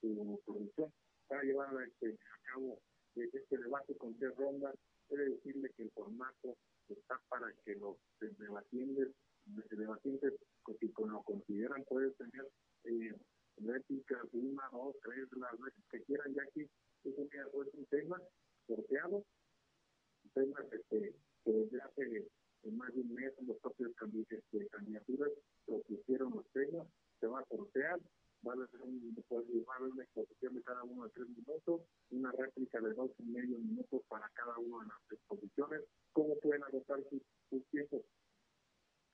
su 0.02 0.42
producción 0.46 0.92
para 1.28 1.44
llevar 1.44 1.70
este, 1.84 2.14
a 2.14 2.52
cabo 2.52 2.80
este 3.16 3.58
debate 3.60 3.96
con 3.98 4.18
tres 4.18 4.36
rondas. 4.38 4.74
Quiere 5.08 5.30
decirle 5.30 5.70
que 5.78 5.84
el 5.84 5.92
formato 5.92 6.58
está 6.90 7.22
para 7.30 7.54
que 7.64 7.76
los 7.76 7.98
debatientes, 8.20 9.10
debatientes 9.70 10.34
si 10.80 10.92
lo 10.98 11.24
consideran, 11.24 11.84
puede 11.86 12.12
tener 12.12 12.48
eh, 12.84 13.16
réplicas, 13.58 14.24
una, 14.34 14.70
dos, 14.72 14.96
tres, 15.04 15.28
las 15.38 15.60
veces 15.60 15.84
que 15.92 16.04
quieran, 16.04 16.34
ya 16.34 16.46
que 16.54 16.62
es 16.62 17.18
un, 17.18 17.30
es 17.34 17.74
un 17.74 17.86
tema 17.86 18.22
sorteado, 18.68 19.24
temas 20.34 20.66
este, 20.72 21.16
que 21.44 21.52
desde 21.52 21.82
hace 21.82 22.28
más 22.72 22.94
de 22.94 23.02
un 23.02 23.14
mes 23.14 23.34
los 23.42 23.58
propios 23.60 23.92
este, 24.30 24.68
candidaturas 24.68 25.32
propusieron 25.66 26.34
los 26.36 26.46
temas, 26.52 26.88
se 27.20 27.28
va 27.28 27.40
a 27.40 27.46
sortear, 27.46 28.00
un, 28.44 28.46
va 28.46 28.54
a 28.54 29.78
haber 29.78 29.92
una 29.92 30.04
exposición 30.04 30.56
de 30.56 30.64
cada 30.64 30.84
uno 30.84 31.06
de 31.06 31.10
tres 31.12 31.28
minutos, 31.30 31.82
una 32.12 32.32
réplica 32.32 32.80
de 32.82 32.94
dos 32.94 33.12
y 33.20 33.24
medio 33.24 33.58
minutos 33.58 34.02
para 34.08 34.30
cada 34.36 34.58
una 34.58 34.84
de 34.84 34.90
las 34.90 35.12
exposiciones. 35.12 35.82
¿Cómo 36.14 36.38
pueden 36.40 36.64
agotar 36.64 37.00
sus, 37.10 37.22
sus 37.50 37.66
tiempos? 37.70 38.02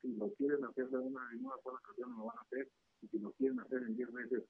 Si 0.01 0.13
lo 0.15 0.29
quieren 0.33 0.63
hacer 0.65 0.89
de 0.89 0.97
una, 0.97 1.21
en 1.31 1.45
una 1.45 1.55
sola 1.63 1.77
ocasión, 1.77 2.15
lo 2.17 2.25
van 2.25 2.37
a 2.37 2.41
hacer, 2.41 2.67
y 3.01 3.07
si 3.07 3.19
lo 3.19 3.31
quieren 3.33 3.59
hacer 3.59 3.83
en 3.83 3.95
diez 3.95 4.11
meses, 4.11 4.43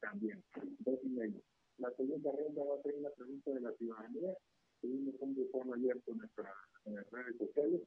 también, 0.00 0.42
dos 0.80 0.98
y 1.02 1.08
medio. 1.08 1.40
La 1.78 1.90
segunda 1.92 2.30
ronda 2.32 2.64
va 2.64 2.78
a 2.78 2.82
ser 2.82 2.94
una 3.66 3.72
pregunta 3.72 3.72
de 3.72 3.72
la 3.72 3.76
ciudadanía, 3.76 4.36
tuvimos 4.80 5.14
un 5.20 5.34
buzón 5.34 5.72
abierto 5.72 6.12
en 6.12 6.18
nuestras 6.18 6.54
redes 7.10 7.36
sociales 7.38 7.80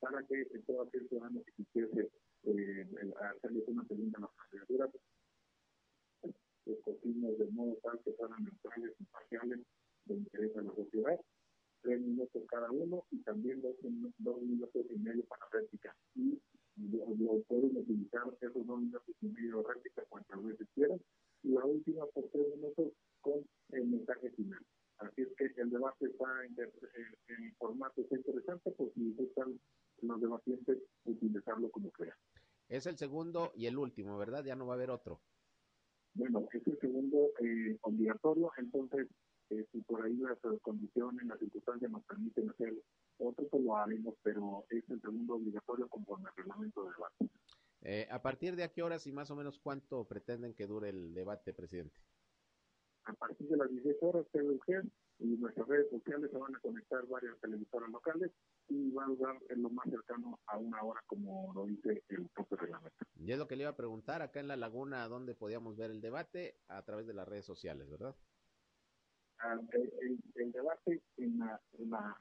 para 0.00 0.22
que 0.26 0.44
todo 0.66 0.82
aquel 0.82 1.08
ciudadano 1.08 1.42
que 1.44 1.52
quisiese 1.52 2.10
eh, 2.44 2.86
hacerles 3.20 3.64
una 3.68 3.84
pregunta 3.84 4.18
a 4.18 4.20
las 4.22 4.30
candidaturas, 4.36 4.90
escogimos 6.66 7.38
de 7.38 7.46
modo 7.52 7.76
tal 7.82 8.00
que 8.04 8.12
fueran 8.12 8.44
neutrales, 8.44 8.94
imparciales, 9.00 9.60
de 10.06 10.14
interés 10.14 10.56
a 10.56 10.62
la 10.62 10.74
sociedad, 10.74 11.20
tres 11.82 12.00
minutos 12.00 12.42
cada 12.48 12.70
uno 12.70 13.04
y 13.10 13.22
también 13.22 13.60
dos, 13.62 13.76
dos 14.18 14.42
minutos 14.42 14.86
y 14.90 14.98
medio 14.98 15.24
para 15.24 15.46
réplica. 15.52 15.94
Y 16.14 16.38
lo, 16.76 17.40
pueden 17.48 17.76
utilizar 17.76 18.22
esos 18.40 18.66
dos 18.66 18.80
minutos 18.80 19.14
y 19.20 19.28
medio 19.28 19.62
de 19.62 19.68
réplica 19.74 20.02
cuantas 20.08 20.44
veces 20.44 20.68
quieran. 20.74 21.00
Y 21.42 21.50
la 21.50 21.64
última 21.64 22.06
por 22.06 22.28
tres 22.30 22.48
minutos 22.56 22.92
con 23.20 23.44
el 23.70 23.86
mensaje 23.86 24.30
final. 24.30 24.60
Así 24.98 25.22
es 25.22 25.28
que 25.36 25.60
el 25.60 25.70
debate 25.70 26.06
está 26.06 26.44
en, 26.44 26.56
en, 26.58 27.54
formato 27.56 28.00
está 28.00 28.16
interesante, 28.16 28.70
pues 28.70 28.92
si 28.94 29.12
gustan 29.12 29.60
los 30.00 30.20
debatientes 30.20 30.78
utilizarlo 31.04 31.70
como 31.70 31.90
crean. 31.90 32.16
Es 32.86 32.92
el 32.92 32.98
segundo 32.98 33.50
y 33.56 33.66
el 33.66 33.76
último, 33.78 34.16
¿verdad? 34.16 34.44
Ya 34.44 34.54
no 34.54 34.64
va 34.64 34.74
a 34.74 34.76
haber 34.76 34.90
otro. 34.90 35.20
Bueno, 36.14 36.46
es 36.52 36.64
el 36.68 36.78
segundo 36.78 37.32
eh, 37.40 37.76
obligatorio, 37.80 38.52
entonces 38.58 39.08
eh, 39.50 39.66
si 39.72 39.80
por 39.80 40.04
ahí 40.04 40.14
las 40.14 40.38
condiciones, 40.62 41.26
las 41.26 41.40
circunstancias 41.40 41.90
nos 41.90 42.04
permiten 42.04 42.48
hacer 42.48 42.74
otro, 43.18 43.48
pues 43.48 43.64
lo 43.64 43.76
haremos, 43.76 44.14
pero 44.22 44.66
es 44.70 44.88
el 44.88 45.00
segundo 45.00 45.34
obligatorio 45.34 45.88
conforme 45.88 46.28
al 46.28 46.36
reglamento 46.36 46.84
de 46.84 46.92
debate. 46.92 47.30
Eh, 47.80 48.08
¿A 48.08 48.22
partir 48.22 48.54
de 48.54 48.62
a 48.62 48.72
qué 48.72 48.84
horas 48.84 49.04
y 49.08 49.12
más 49.12 49.32
o 49.32 49.36
menos 49.36 49.58
cuánto 49.58 50.06
pretenden 50.06 50.54
que 50.54 50.68
dure 50.68 50.90
el 50.90 51.12
debate, 51.12 51.52
presidente? 51.52 52.00
a 53.06 53.12
partir 53.14 53.48
de 53.48 53.56
las 53.56 53.70
16 53.70 53.96
horas 54.02 54.26
TVG 54.32 54.82
y 55.20 55.26
nuestras 55.38 55.66
redes 55.68 55.88
sociales 55.90 56.30
se 56.30 56.38
van 56.38 56.54
a 56.54 56.60
conectar 56.60 57.06
varias 57.06 57.38
televisoras 57.40 57.88
locales 57.90 58.32
y 58.68 58.90
van 58.90 59.10
a 59.10 59.14
durar 59.14 59.36
en 59.48 59.62
lo 59.62 59.70
más 59.70 59.88
cercano 59.88 60.40
a 60.46 60.56
una 60.56 60.82
hora 60.82 61.00
como 61.06 61.52
lo 61.54 61.66
dice 61.66 62.02
el 62.08 62.28
propio 62.28 62.56
reglamento. 62.56 63.04
Y 63.16 63.32
es 63.32 63.38
lo 63.38 63.46
que 63.46 63.56
le 63.56 63.62
iba 63.62 63.70
a 63.70 63.76
preguntar 63.76 64.22
acá 64.22 64.40
en 64.40 64.48
la 64.48 64.56
laguna 64.56 65.06
dónde 65.08 65.34
podíamos 65.34 65.76
ver 65.76 65.90
el 65.90 66.00
debate 66.00 66.58
a 66.68 66.82
través 66.84 67.06
de 67.06 67.14
las 67.14 67.28
redes 67.28 67.44
sociales, 67.44 67.88
¿verdad? 67.88 68.16
Ah, 69.38 69.58
el, 69.72 70.52
debate 70.52 71.02
en 71.18 71.38
la, 71.38 71.60
en 71.78 71.90
la, 71.90 72.16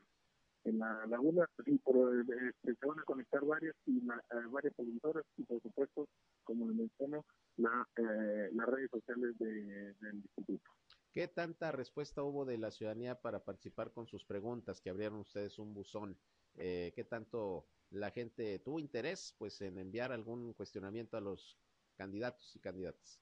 en 0.66 0.80
la 0.80 1.06
laguna, 1.08 1.50
sí, 1.64 1.80
este, 1.82 2.76
se 2.76 2.86
van 2.86 3.00
a 3.00 3.04
conectar 3.04 3.44
varias 3.46 3.76
y 3.86 4.00
eh, 4.00 4.48
varias 4.52 4.76
televisoras 4.76 5.24
y 5.38 5.44
por 5.44 5.62
supuesto, 5.62 6.08
como 6.44 6.68
le 6.68 6.74
menciono, 6.74 7.26
la, 7.58 7.88
eh, 7.98 8.50
las 8.54 8.68
redes 8.68 8.90
sociales 8.92 9.38
de, 9.40 9.94
del 10.02 10.16
instituto. 10.16 10.72
¿Qué 11.16 11.30
tanta 11.30 11.72
respuesta 11.72 12.24
hubo 12.24 12.44
de 12.44 12.58
la 12.58 12.72
ciudadanía 12.72 13.22
para 13.22 13.46
participar 13.46 13.94
con 13.94 14.06
sus 14.06 14.26
preguntas 14.26 14.82
que 14.82 14.90
abrieron 14.90 15.20
ustedes 15.20 15.58
un 15.60 15.74
buzón? 15.74 16.18
Eh, 16.58 16.94
¿Qué 16.96 17.04
tanto 17.04 17.68
la 17.92 18.12
gente 18.12 18.60
tuvo 18.60 18.80
interés 18.80 19.36
pues 19.38 19.62
en 19.62 19.78
enviar 19.78 20.12
algún 20.12 20.54
cuestionamiento 20.54 21.18
a 21.18 21.22
los 21.22 21.58
candidatos 21.96 22.56
y 22.56 22.60
candidatas? 22.60 23.22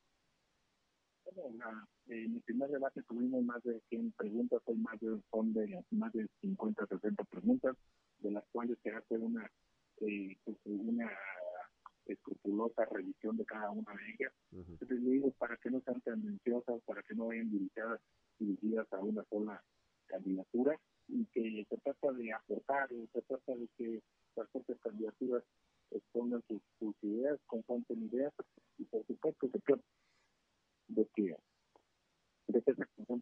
Bueno, 1.35 1.87
en 2.07 2.35
el 2.35 2.41
primer 2.41 2.69
debate 2.69 3.01
tuvimos 3.03 3.43
más 3.43 3.63
de 3.63 3.79
100 3.89 4.11
preguntas, 4.11 4.61
son 4.65 4.81
más 4.81 4.99
de, 4.99 5.19
son 5.31 5.53
de 5.53 5.83
más 5.91 6.11
de 6.13 6.27
50, 6.41 6.85
60 6.85 7.23
preguntas, 7.23 7.75
de 8.19 8.31
las 8.31 8.43
cuales 8.51 8.77
se 8.83 8.91
hace 8.91 9.17
una, 9.17 9.49
eh, 10.01 10.37
pues, 10.43 10.57
una 10.65 11.09
escrupulosa 12.05 12.85
revisión 12.85 13.37
de 13.37 13.45
cada 13.45 13.71
una 13.71 13.93
de 13.93 14.11
ellas. 14.13 14.33
Entonces, 14.51 15.03
digo, 15.03 15.31
para 15.31 15.55
que 15.57 15.71
no 15.71 15.81
sean 15.81 16.01
tendenciosas, 16.01 16.81
para 16.83 17.01
que 17.03 17.15
no 17.15 17.27
vayan 17.27 17.49
dirigidas, 17.49 18.01
dirigidas 18.37 18.91
a 18.91 18.99
una 18.99 19.23
sola 19.29 19.63
candidatura 20.07 20.77
y 21.07 21.25
que 21.27 21.65
se 21.69 21.77
trata 21.77 22.11
de 22.13 22.33
aportar, 22.33 22.89
se 22.89 23.21
trata 23.21 23.55
de 23.55 23.67
que 23.77 24.01
las 24.35 24.49
propias 24.49 24.79
candidaturas 24.79 25.43
expongan 25.91 26.43
sus, 26.47 26.95
ideas, 27.01 27.39
confronten 27.45 28.03
ideas 28.03 28.33
y 28.77 28.85
por 28.85 29.05
supuesto 29.05 29.49
se 29.51 29.59
trata 29.59 29.83
de 30.87 31.07
que, 31.15 31.35
de 32.47 32.59
esas 32.59 32.77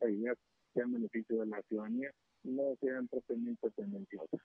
ideas 0.10 0.38
sean 0.74 0.92
beneficio 0.92 1.40
de 1.40 1.46
la 1.48 1.62
ciudadanía 1.64 2.12
no 2.44 2.76
sean 2.80 3.08
propiamente 3.08 3.70
tendenciosas. 3.72 4.40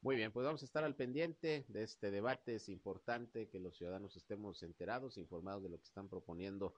Muy 0.00 0.16
bien, 0.16 0.30
pues 0.30 0.46
vamos 0.46 0.62
a 0.62 0.64
estar 0.64 0.84
al 0.84 0.94
pendiente 0.94 1.64
de 1.68 1.82
este 1.82 2.10
debate. 2.10 2.54
Es 2.54 2.68
importante 2.68 3.48
que 3.48 3.58
los 3.58 3.76
ciudadanos 3.76 4.16
estemos 4.16 4.62
enterados, 4.62 5.18
informados 5.18 5.64
de 5.64 5.70
lo 5.70 5.78
que 5.78 5.84
están 5.84 6.08
proponiendo 6.08 6.74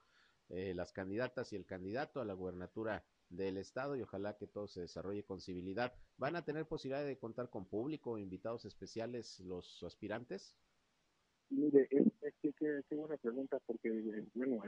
eh, 0.49 0.73
las 0.75 0.93
candidatas 0.93 1.53
y 1.53 1.57
el 1.57 1.67
candidato 1.67 2.21
a 2.21 2.25
la 2.25 2.33
gubernatura 2.33 3.05
del 3.31 3.57
estado 3.57 3.97
y 3.97 4.03
ojalá 4.03 4.37
que 4.37 4.47
todo 4.47 4.69
se 4.69 4.81
desarrolle 4.81 5.25
con 5.25 5.41
civilidad. 5.41 5.95
¿Van 6.19 6.37
a 6.37 6.45
tener 6.45 6.67
posibilidad 6.67 7.05
de 7.05 7.19
contar 7.19 7.49
con 7.49 7.65
público, 7.65 8.19
invitados 8.19 8.65
especiales 8.65 9.41
los 9.41 9.83
aspirantes? 9.83 10.55
Mire, 11.49 11.89
es, 11.91 12.35
que, 12.43 12.53
qué 12.53 12.95
buena 12.95 13.17
pregunta 13.17 13.59
porque, 13.67 13.91
bueno, 14.35 14.63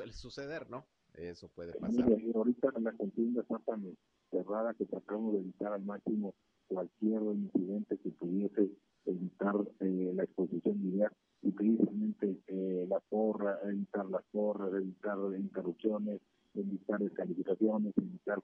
suele 0.00 0.12
suceder, 0.14 0.70
¿no? 0.70 0.86
Eso 1.14 1.48
puede 1.48 1.74
pasar. 1.74 2.06
Ahorita 2.34 2.72
la 2.80 2.92
contienda 2.92 3.42
está 3.42 3.58
tan 3.66 3.96
cerrada 4.30 4.74
que 4.74 4.86
tratamos 4.86 5.34
de 5.34 5.40
evitar 5.40 5.72
al 5.72 5.82
máximo 5.82 6.34
cualquier 6.68 7.20
incidente 7.22 7.98
que 7.98 8.10
pudiese 8.10 8.70
evitar 9.04 9.56
eh, 9.80 10.12
la 10.14 10.24
exposición 10.24 10.80
ideas 10.86 11.12
y 11.42 11.50
precisamente 11.50 12.38
eh, 12.46 12.86
la 12.88 13.00
porra, 13.00 13.58
evitar 13.64 14.06
las 14.06 14.22
porras, 14.30 14.72
evitar 14.72 15.18
interrupciones, 15.36 16.20
evitar 16.54 17.00
descalificaciones, 17.00 17.92
evitar 17.96 18.42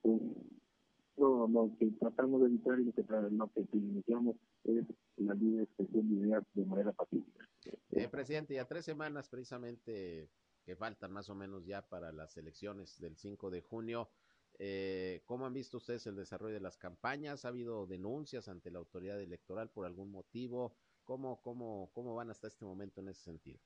no, 1.17 1.49
lo 1.49 1.71
que 1.79 1.87
tratamos 1.93 2.43
de 2.43 2.49
evitar 2.49 2.79
y 2.81 2.85
lo 2.85 2.93
que, 2.93 3.05
lo 3.31 3.51
que 3.53 3.77
iniciamos 3.79 4.37
es 4.65 4.85
la 5.17 5.35
libre 5.35 5.65
expresión 5.65 6.09
de 6.09 6.27
ideas 6.27 6.45
de 6.53 6.65
manera 6.67 6.93
pacífica. 6.93 7.49
Eh, 7.93 8.09
presidente, 8.09 8.55
ya 8.55 8.67
tres 8.67 8.85
semanas 8.85 9.29
precisamente 9.29 10.29
que 10.67 10.75
faltan 10.77 11.13
más 11.13 11.31
o 11.31 11.35
menos 11.37 11.65
ya 11.65 11.89
para 11.89 12.11
las 12.11 12.37
elecciones 12.37 12.99
del 12.99 13.17
5 13.17 13.51
de 13.51 13.63
junio. 13.63 14.11
Eh, 14.59 15.23
¿Cómo 15.25 15.47
han 15.47 15.53
visto 15.53 15.77
ustedes 15.77 16.07
el 16.09 16.17
desarrollo 16.17 16.55
de 16.55 16.61
las 16.61 16.77
campañas? 16.77 17.45
¿Ha 17.45 17.49
habido 17.49 17.87
denuncias 17.87 18.49
ante 18.49 18.73
la 18.73 18.81
autoridad 18.81 19.21
electoral 19.21 19.71
por 19.71 19.87
algún 19.87 20.11
motivo? 20.11 20.75
¿Cómo, 21.05 21.41
cómo, 21.41 21.91
cómo 21.95 22.17
van 22.17 22.31
hasta 22.31 22.49
este 22.49 22.65
momento 22.65 23.01
en 23.01 23.09
ese 23.11 23.23
sentido? 23.23 23.61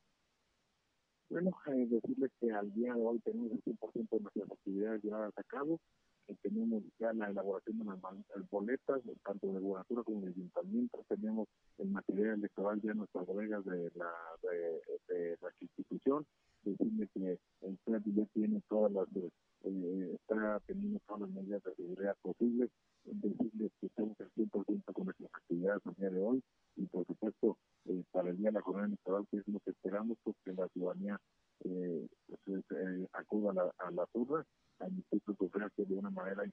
Bueno, 1.30 1.56
eh, 1.68 1.86
decirles 1.88 2.32
que 2.38 2.52
al 2.52 2.70
día 2.74 2.92
de 2.92 3.00
hoy 3.00 3.18
tenemos 3.20 3.52
el 3.52 3.62
100% 3.62 4.10
de 4.10 4.20
nuestras 4.20 4.50
actividades 4.50 5.02
llevadas 5.02 5.32
a 5.38 5.42
cabo. 5.44 5.80
Eh, 6.26 6.36
tenemos 6.42 6.82
ya 6.98 7.12
la 7.14 7.30
elaboración 7.30 7.78
de 7.78 7.84
las 7.84 8.50
boletas, 8.50 9.00
tanto 9.24 9.52
de 9.52 9.60
gubernatura 9.60 10.02
como 10.02 10.20
de 10.20 10.28
ayuntamiento. 10.28 11.04
Tenemos 11.08 11.48
el 11.78 11.88
material 11.88 12.34
electoral 12.40 12.80
ya 12.82 12.90
en 12.90 12.98
nuestras 12.98 13.26
bodegas 13.26 13.64
de 13.64 13.90
la, 13.94 14.12
de, 14.42 15.38
la 15.40 15.48
institución. 15.60 16.26
Decirles 16.62 17.08
que 17.14 17.38
el 17.62 17.78
CEP 17.84 18.02
ya 18.14 18.24
tiene 18.34 18.62
todas 18.68 18.92
las, 18.92 19.08
eh, 19.16 20.14
está 20.14 20.60
teniendo 20.66 21.00
todas 21.06 21.22
las 21.22 21.30
medidas 21.30 21.62
de 21.64 21.74
seguridad 21.74 22.16
posibles. 22.22 22.70
Decirles 23.04 23.72
que 23.80 23.86
estamos 23.86 24.20
al 24.20 24.30
100% 24.32 24.92
con 24.92 25.04
nuestras 25.04 25.30
actividades 25.34 25.86
al 25.86 25.94
día 25.94 26.10
de 26.10 26.22
hoy. 26.22 26.42
Y 26.76 26.86
por 26.86 27.06
supuesto, 27.06 27.56
eh, 27.86 28.02
para 28.12 28.30
el 28.30 28.36
día 28.36 28.48
de 28.48 28.54
la 28.54 28.62
jornada 28.62 28.86
electoral, 28.86 29.26
que 29.30 29.38
es 29.38 29.48
lo 29.48 29.60
que 29.60 29.70
esperamos, 29.70 30.18
pues 30.22 30.36
que 30.44 30.52
la 30.52 30.68
ciudadanía 30.68 31.18
eh, 31.64 32.06
pues, 32.44 32.64
eh, 32.70 33.06
acuda 33.12 33.50
a 33.50 33.54
la, 33.54 33.74
a 33.78 33.90
la 33.90 34.08
urna, 34.14 34.44
a 34.78 34.86
emitir 34.86 35.22
sufragio 35.38 35.84
de 35.84 35.94
una 35.94 36.10
manera, 36.10 36.42
de 36.42 36.52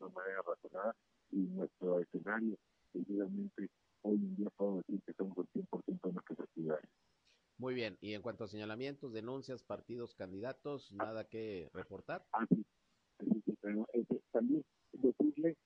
una 0.00 0.10
manera 0.10 0.42
razonada 0.42 0.94
y 1.30 1.38
nuestro 1.48 2.00
escenario, 2.00 2.56
evidentemente, 2.92 3.68
hoy 4.02 4.14
en 4.16 4.36
día 4.36 4.50
puedo 4.56 4.76
decir 4.76 5.00
que 5.04 5.10
estamos 5.10 5.36
al 5.38 5.48
100% 5.48 6.00
de 6.02 6.12
nuestras 6.12 6.40
actividades. 6.40 6.88
Muy 7.58 7.74
bien, 7.74 7.96
y 8.00 8.14
en 8.14 8.22
cuanto 8.22 8.44
a 8.44 8.48
señalamientos, 8.48 9.12
denuncias, 9.12 9.62
partidos, 9.62 10.14
candidatos, 10.14 10.92
nada 10.92 11.28
que 11.28 11.70
reportar. 11.72 12.24
Ah, 12.32 12.46
este, 13.92 14.20
también 14.32 14.64
decirle 14.92 15.56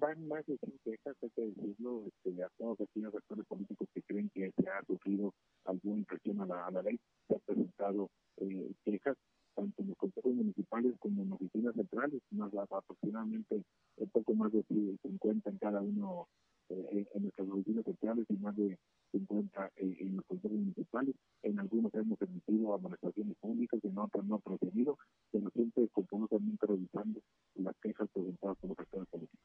van 0.00 0.26
más 0.28 0.46
de 0.46 0.56
100 0.56 0.78
quejas, 0.84 1.16
hay 1.22 1.30
que 1.30 1.42
decirlo, 1.42 2.04
este, 2.06 2.42
a 2.42 2.48
todos 2.56 2.80
aquellos 2.80 3.14
actores 3.14 3.44
políticos 3.46 3.88
que 3.92 4.02
creen 4.02 4.30
que 4.32 4.52
se 4.56 4.70
ha 4.70 4.82
sufrido 4.86 5.34
alguna 5.64 6.04
la, 6.46 6.66
a 6.66 6.70
la 6.70 6.82
ley, 6.82 6.98
se 7.28 7.34
han 7.34 7.40
presentado 7.40 8.10
eh, 8.38 8.72
quejas 8.84 9.16
tanto 9.54 9.82
en 9.82 9.88
los 9.88 9.96
consejos 9.98 10.32
municipales 10.32 10.94
como 11.00 11.22
en 11.22 11.32
oficinas 11.32 11.74
centrales, 11.74 12.22
más 12.30 12.52
aproximadamente 12.54 13.62
un 13.96 14.10
poco 14.10 14.34
más 14.34 14.52
de 14.52 14.62
50 15.02 15.50
en 15.50 15.58
cada 15.58 15.80
uno 15.80 16.28
eh, 16.68 17.06
en 17.12 17.22
nuestras 17.22 17.48
oficinas 17.48 17.84
centrales 17.84 18.26
y 18.28 18.34
más 18.34 18.56
de 18.56 18.78
50 19.10 19.72
eh, 19.76 19.96
en 20.00 20.16
los 20.16 20.24
consejos 20.26 20.58
municipales. 20.58 21.14
En 21.42 21.58
algunos 21.58 21.92
hemos 21.94 22.20
emitido 22.22 22.74
administraciones 22.74 23.36
públicas, 23.38 23.80
en 23.82 23.98
otros 23.98 24.24
no 24.24 24.36
ha 24.36 24.40
procedido, 24.40 24.98
pero 25.30 25.50
siempre 25.50 25.88
continuamente 25.88 26.66
revisando 26.66 27.20
las 27.54 27.76
quejas 27.82 28.08
presentadas 28.12 28.56
por 28.58 28.70
los 28.70 28.78
actores 28.78 29.08
políticos. 29.08 29.40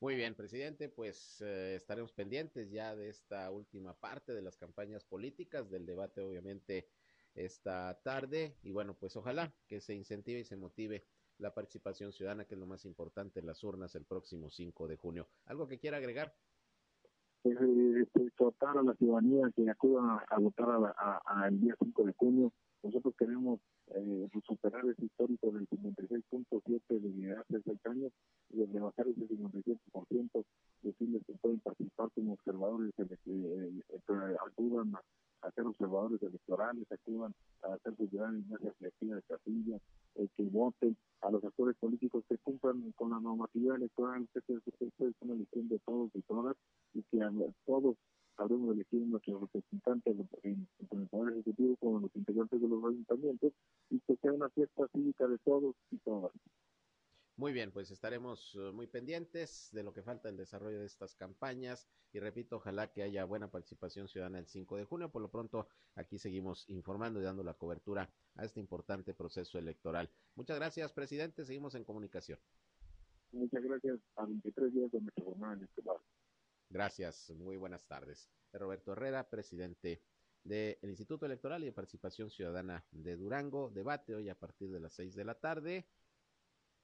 Muy 0.00 0.14
bien, 0.14 0.34
presidente, 0.34 0.90
pues 0.90 1.40
eh, 1.40 1.76
estaremos 1.76 2.12
pendientes 2.12 2.70
ya 2.70 2.94
de 2.94 3.08
esta 3.08 3.50
última 3.50 3.94
parte 3.94 4.34
de 4.34 4.42
las 4.42 4.56
campañas 4.56 5.04
políticas, 5.04 5.70
del 5.70 5.86
debate 5.86 6.20
obviamente 6.20 6.88
esta 7.34 7.98
tarde 8.02 8.56
y 8.62 8.72
bueno, 8.72 8.94
pues 8.98 9.16
ojalá 9.16 9.54
que 9.66 9.80
se 9.80 9.94
incentive 9.94 10.40
y 10.40 10.44
se 10.44 10.56
motive 10.56 11.06
la 11.38 11.54
participación 11.54 12.12
ciudadana, 12.12 12.46
que 12.46 12.54
es 12.54 12.60
lo 12.60 12.66
más 12.66 12.84
importante 12.84 13.40
en 13.40 13.46
las 13.46 13.62
urnas 13.62 13.94
el 13.94 14.04
próximo 14.04 14.50
5 14.50 14.88
de 14.88 14.96
junio. 14.96 15.28
¿Algo 15.44 15.66
que 15.66 15.78
quiera 15.78 15.98
agregar? 15.98 16.34
Pues, 17.46 17.58
eh, 17.60 18.08
exhortar 18.26 18.76
a 18.76 18.82
la 18.82 18.92
ciudadanía 18.94 19.48
que 19.54 19.70
acuda 19.70 20.24
a, 20.28 20.38
votar 20.40 20.66
a, 20.98 21.46
el 21.46 21.60
día 21.60 21.76
5 21.78 22.02
de 22.02 22.12
junio. 22.14 22.52
Nosotros 22.82 23.14
queremos 23.16 23.60
eh, 23.94 24.28
superar 24.44 24.84
ese 24.86 25.04
histórico 25.04 25.52
del 25.52 25.68
56.7 25.68 26.80
de 26.88 27.36
de 27.48 27.62
seis 27.62 27.78
años 27.86 28.12
y 28.50 28.66
de 28.66 28.80
bajar 28.80 29.06
ese 29.06 29.28
57%, 29.28 30.44
decirles 30.82 31.22
que 31.24 31.34
pueden 31.34 31.60
participar 31.60 32.08
como 32.16 32.32
observadores 32.32 32.92
que 32.96 33.02
eh, 33.04 33.72
eh, 33.90 34.36
acudan 34.44 34.94
a, 35.42 35.50
ser 35.52 35.66
observadores 35.66 36.20
electorales, 36.22 36.90
acudan 36.90 37.32
a 37.62 37.74
hacer 37.74 37.96
su 37.96 38.08
gran 38.10 38.44
reflexión 38.60 39.16
de 39.16 39.22
Castilla, 39.22 39.78
eh, 40.16 40.26
que 40.36 40.42
voten 40.44 40.96
a 41.20 41.30
los 41.30 41.44
actores 41.44 41.76
políticos 41.76 42.24
que 42.28 42.38
cumplan 42.38 42.92
con 42.96 43.10
la 43.10 43.20
normativa 43.20 43.76
electoral, 43.76 44.26
que 44.32 44.40
es 44.40 45.14
una 45.20 45.34
elección 45.34 45.68
de 45.68 45.78
todos 45.80 46.10
y 46.14 46.22
todas, 46.22 46.56
y 46.96 47.02
que 47.04 47.18
todos 47.64 47.96
habremos 48.36 48.74
elegido 48.74 49.06
nuestros 49.06 49.40
representantes 49.42 50.16
en, 50.42 50.68
en 50.90 51.00
el 51.00 51.08
Poder 51.08 51.34
Ejecutivo 51.34 51.76
como 51.76 52.00
los 52.00 52.16
integrantes 52.16 52.60
de 52.60 52.68
los 52.68 52.84
ayuntamientos 52.84 53.52
y 53.90 54.00
que 54.00 54.16
sea 54.16 54.32
una 54.32 54.48
fiesta 54.50 54.86
cívica 54.92 55.26
de 55.26 55.38
todos 55.38 55.74
y 55.90 55.98
todas. 55.98 56.32
Muy 57.38 57.52
bien, 57.52 57.70
pues 57.70 57.90
estaremos 57.90 58.54
uh, 58.54 58.72
muy 58.72 58.86
pendientes 58.86 59.68
de 59.72 59.82
lo 59.82 59.92
que 59.92 60.02
falta 60.02 60.30
en 60.30 60.34
el 60.34 60.38
desarrollo 60.38 60.80
de 60.80 60.86
estas 60.86 61.14
campañas 61.14 61.86
y 62.10 62.18
repito, 62.18 62.56
ojalá 62.56 62.90
que 62.90 63.02
haya 63.02 63.26
buena 63.26 63.50
participación 63.50 64.08
ciudadana 64.08 64.38
el 64.38 64.46
5 64.46 64.78
de 64.78 64.84
junio. 64.84 65.12
Por 65.12 65.20
lo 65.20 65.30
pronto, 65.30 65.68
aquí 65.96 66.18
seguimos 66.18 66.66
informando 66.70 67.20
y 67.20 67.24
dando 67.24 67.44
la 67.44 67.52
cobertura 67.52 68.08
a 68.36 68.44
este 68.46 68.58
importante 68.58 69.12
proceso 69.12 69.58
electoral. 69.58 70.10
Muchas 70.34 70.56
gracias, 70.56 70.92
presidente. 70.92 71.44
Seguimos 71.44 71.74
en 71.74 71.84
comunicación. 71.84 72.38
Muchas 73.32 73.62
gracias. 73.62 73.98
A 74.16 74.24
23 74.24 74.72
días 74.72 74.90
de 74.92 75.00
nuestra 75.02 75.24
jornada 75.24 75.54
electoral. 75.56 75.98
Gracias, 76.68 77.30
muy 77.30 77.56
buenas 77.56 77.86
tardes. 77.86 78.28
Roberto 78.52 78.92
Herrera, 78.92 79.28
presidente 79.28 80.02
del 80.42 80.78
Instituto 80.82 81.26
Electoral 81.26 81.62
y 81.62 81.66
de 81.66 81.72
Participación 81.72 82.30
Ciudadana 82.30 82.84
de 82.90 83.16
Durango. 83.16 83.70
Debate 83.70 84.14
hoy 84.14 84.28
a 84.28 84.38
partir 84.38 84.70
de 84.70 84.80
las 84.80 84.92
seis 84.92 85.14
de 85.14 85.24
la 85.24 85.34
tarde. 85.34 85.86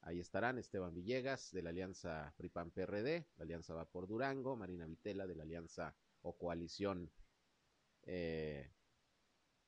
Ahí 0.02 0.20
estarán 0.20 0.58
Esteban 0.58 0.94
Villegas 0.94 1.52
de 1.52 1.62
la 1.62 1.70
Alianza 1.70 2.32
PRIPAN-PRD, 2.36 3.26
la 3.36 3.42
Alianza 3.42 3.74
Va 3.74 3.84
por 3.84 4.06
Durango, 4.06 4.56
Marina 4.56 4.86
Vitela 4.86 5.26
de 5.26 5.36
la 5.36 5.44
Alianza 5.44 5.94
o 6.22 6.36
Coalición 6.36 7.10
eh, 8.04 8.70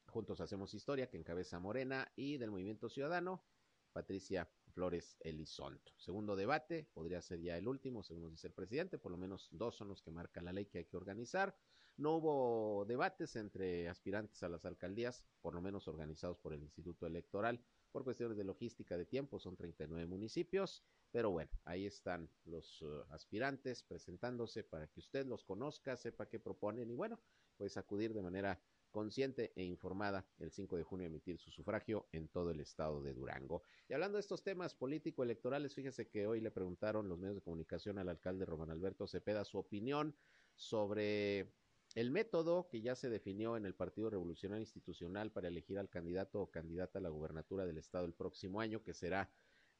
Juntos 0.06 0.40
Hacemos 0.40 0.74
Historia, 0.74 1.08
que 1.08 1.16
encabeza 1.16 1.58
Morena, 1.58 2.10
y 2.16 2.36
del 2.36 2.50
Movimiento 2.50 2.88
Ciudadano, 2.88 3.44
Patricia 3.92 4.48
Flores 4.74 5.16
Elizondo. 5.20 5.92
Segundo 5.96 6.34
debate, 6.36 6.88
podría 6.92 7.22
ser 7.22 7.40
ya 7.40 7.56
el 7.56 7.68
último, 7.68 8.02
según 8.02 8.32
dice 8.32 8.48
el 8.48 8.52
presidente, 8.52 8.98
por 8.98 9.12
lo 9.12 9.16
menos 9.18 9.48
dos 9.52 9.76
son 9.76 9.88
los 9.88 10.02
que 10.02 10.10
marca 10.10 10.42
la 10.42 10.52
ley 10.52 10.66
que 10.66 10.78
hay 10.78 10.84
que 10.84 10.96
organizar. 10.96 11.56
No 11.96 12.16
hubo 12.16 12.84
debates 12.84 13.36
entre 13.36 13.88
aspirantes 13.88 14.42
a 14.42 14.48
las 14.48 14.64
alcaldías, 14.64 15.24
por 15.40 15.54
lo 15.54 15.62
menos 15.62 15.86
organizados 15.86 16.38
por 16.38 16.52
el 16.52 16.62
Instituto 16.62 17.06
Electoral, 17.06 17.64
por 17.92 18.02
cuestiones 18.02 18.36
de 18.36 18.42
logística 18.42 18.98
de 18.98 19.06
tiempo, 19.06 19.38
son 19.38 19.54
39 19.54 20.06
municipios, 20.06 20.82
pero 21.12 21.30
bueno, 21.30 21.52
ahí 21.64 21.86
están 21.86 22.28
los 22.44 22.82
uh, 22.82 23.04
aspirantes 23.10 23.84
presentándose 23.84 24.64
para 24.64 24.88
que 24.88 24.98
usted 24.98 25.24
los 25.26 25.44
conozca, 25.44 25.96
sepa 25.96 26.28
qué 26.28 26.40
proponen 26.40 26.90
y 26.90 26.96
bueno, 26.96 27.20
pues 27.56 27.76
acudir 27.76 28.12
de 28.12 28.22
manera 28.22 28.60
consciente 28.94 29.52
e 29.56 29.64
informada 29.64 30.24
el 30.38 30.52
5 30.52 30.76
de 30.76 30.84
junio 30.84 31.08
emitir 31.08 31.36
su 31.36 31.50
sufragio 31.50 32.06
en 32.12 32.28
todo 32.28 32.52
el 32.52 32.60
estado 32.60 33.02
de 33.02 33.12
Durango. 33.12 33.64
Y 33.88 33.92
hablando 33.92 34.18
de 34.18 34.20
estos 34.20 34.44
temas 34.44 34.76
político-electorales, 34.76 35.74
fíjese 35.74 36.08
que 36.08 36.28
hoy 36.28 36.40
le 36.40 36.52
preguntaron 36.52 37.08
los 37.08 37.18
medios 37.18 37.34
de 37.34 37.42
comunicación 37.42 37.98
al 37.98 38.08
alcalde 38.08 38.46
Román 38.46 38.70
Alberto 38.70 39.08
Cepeda 39.08 39.44
su 39.44 39.58
opinión 39.58 40.14
sobre 40.54 41.52
el 41.96 42.12
método 42.12 42.68
que 42.68 42.82
ya 42.82 42.94
se 42.94 43.10
definió 43.10 43.56
en 43.56 43.66
el 43.66 43.74
Partido 43.74 44.10
Revolucionario 44.10 44.62
Institucional 44.62 45.32
para 45.32 45.48
elegir 45.48 45.80
al 45.80 45.88
candidato 45.88 46.40
o 46.40 46.50
candidata 46.52 47.00
a 47.00 47.02
la 47.02 47.08
gubernatura 47.08 47.66
del 47.66 47.78
estado 47.78 48.04
el 48.04 48.14
próximo 48.14 48.60
año, 48.60 48.80
que 48.84 48.94
será 48.94 49.28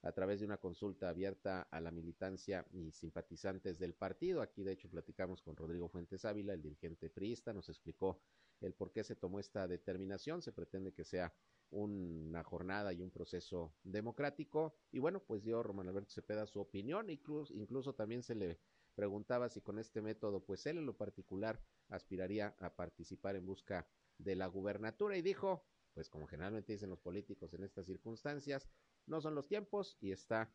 a 0.05 0.13
través 0.13 0.41
de 0.41 0.47
una 0.47 0.59
consulta 0.59 1.09
abierta 1.09 1.63
a 1.71 1.81
la 1.81 1.91
militancia 1.91 2.67
y 2.73 2.93
simpatizantes 2.93 3.79
del 3.79 3.95
partido. 3.95 4.43
Aquí, 4.43 4.63
de 4.63 4.73
hecho, 4.73 4.91
platicamos 4.91 5.41
con 5.41 5.57
Rodrigo 5.57 5.89
Fuentes 5.89 6.27
Ávila, 6.27 6.53
el 6.53 6.61
dirigente 6.61 7.09
priista, 7.09 7.55
nos 7.55 7.71
explicó 7.71 8.21
el 8.61 8.75
por 8.75 8.93
qué 8.93 9.03
se 9.03 9.17
tomó 9.17 9.41
esta 9.41 9.67
determinación. 9.67 10.43
Se 10.43 10.53
pretende 10.53 10.93
que 10.93 11.05
sea 11.05 11.35
una 11.71 12.45
jornada 12.45 12.93
y 12.93 13.01
un 13.01 13.11
proceso 13.11 13.75
democrático. 13.83 14.77
Y 14.93 14.99
bueno, 14.99 15.23
pues 15.25 15.43
dio 15.43 15.63
Román 15.63 15.89
Alberto 15.89 16.13
Cepeda 16.13 16.47
su 16.47 16.61
opinión, 16.61 17.09
incluso, 17.09 17.55
incluso 17.55 17.95
también 17.95 18.23
se 18.23 18.35
le 18.35 18.61
preguntaba 18.95 19.49
si 19.49 19.63
con 19.63 19.79
este 19.79 20.03
método, 20.03 20.45
pues 20.45 20.67
él 20.67 20.77
en 20.77 20.87
lo 20.87 20.97
particular 20.99 21.63
aspiraría 21.89 22.55
a 22.61 22.75
participar 22.77 23.37
en 23.37 23.47
busca 23.47 23.89
de 24.19 24.37
la 24.37 24.49
gubernatura 24.49 25.17
y 25.17 25.23
dijo, 25.23 25.65
pues 25.95 26.11
como 26.11 26.27
generalmente 26.27 26.73
dicen 26.73 26.91
los 26.91 27.01
políticos 27.01 27.55
en 27.55 27.65
estas 27.65 27.87
circunstancias, 27.87 28.69
no 29.07 29.21
son 29.21 29.35
los 29.35 29.47
tiempos 29.47 29.97
y 30.01 30.13
está 30.13 30.51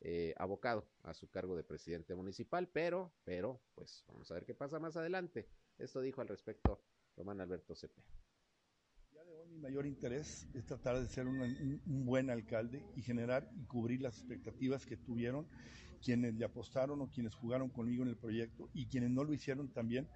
eh, 0.00 0.34
abocado 0.36 0.86
a 1.02 1.14
su 1.14 1.28
cargo 1.28 1.56
de 1.56 1.64
presidente 1.64 2.14
municipal, 2.14 2.68
pero, 2.68 3.12
pero, 3.24 3.62
pues 3.74 4.04
vamos 4.08 4.30
a 4.30 4.34
ver 4.34 4.44
qué 4.44 4.54
pasa 4.54 4.78
más 4.78 4.96
adelante. 4.96 5.48
Esto 5.78 6.00
dijo 6.00 6.20
al 6.20 6.28
respecto 6.28 6.82
Román 7.16 7.40
Alberto 7.40 7.74
Cepeda. 7.74 8.06
Ya 9.12 9.24
de 9.24 9.46
mi 9.46 9.58
mayor 9.58 9.86
interés 9.86 10.46
es 10.52 10.66
tratar 10.66 11.00
de 11.00 11.08
ser 11.08 11.26
un, 11.26 11.40
un, 11.40 12.04
buen 12.04 12.28
alcalde 12.28 12.84
y 12.94 13.02
generar 13.02 13.50
y 13.56 13.64
cubrir 13.64 14.02
las 14.02 14.18
expectativas 14.18 14.84
que 14.84 14.96
tuvieron 14.98 15.48
quienes 16.04 16.34
le 16.34 16.44
apostaron 16.44 17.00
o 17.00 17.08
quienes 17.08 17.34
jugaron 17.34 17.70
conmigo 17.70 18.02
en 18.02 18.10
el 18.10 18.16
proyecto 18.16 18.68
y 18.74 18.86
quienes 18.86 19.10
no 19.10 19.24
lo 19.24 19.32
hicieron 19.32 19.72
también, 19.72 20.08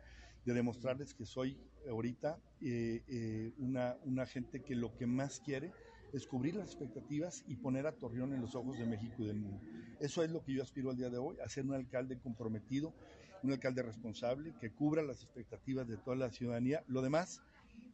de 0.44 0.52
demostrarles 0.52 1.14
que 1.14 1.24
soy 1.24 1.58
ahorita 1.88 2.38
eh, 2.60 3.02
eh, 3.08 3.54
una, 3.58 3.96
una 4.04 4.26
gente 4.26 4.62
que 4.62 4.74
lo 4.74 4.94
que 4.96 5.06
más 5.06 5.40
quiere 5.40 5.72
es 6.12 6.26
cubrir 6.26 6.56
las 6.56 6.66
expectativas 6.66 7.44
y 7.46 7.56
poner 7.56 7.86
a 7.86 7.92
Torreón 7.92 8.32
en 8.32 8.40
los 8.40 8.54
ojos 8.54 8.78
de 8.78 8.86
México 8.86 9.22
y 9.22 9.26
del 9.26 9.40
mundo. 9.40 9.60
Eso 10.00 10.22
es 10.22 10.30
lo 10.30 10.42
que 10.42 10.54
yo 10.54 10.62
aspiro 10.62 10.90
al 10.90 10.96
día 10.96 11.10
de 11.10 11.18
hoy, 11.18 11.36
a 11.44 11.48
ser 11.48 11.64
un 11.64 11.74
alcalde 11.74 12.18
comprometido 12.18 12.94
un 13.42 13.52
alcalde 13.52 13.82
responsable 13.82 14.54
que 14.60 14.70
cubra 14.70 15.02
las 15.02 15.22
expectativas 15.22 15.86
de 15.88 15.96
toda 15.96 16.16
la 16.16 16.30
ciudadanía. 16.30 16.82
Lo 16.88 17.02
demás 17.02 17.40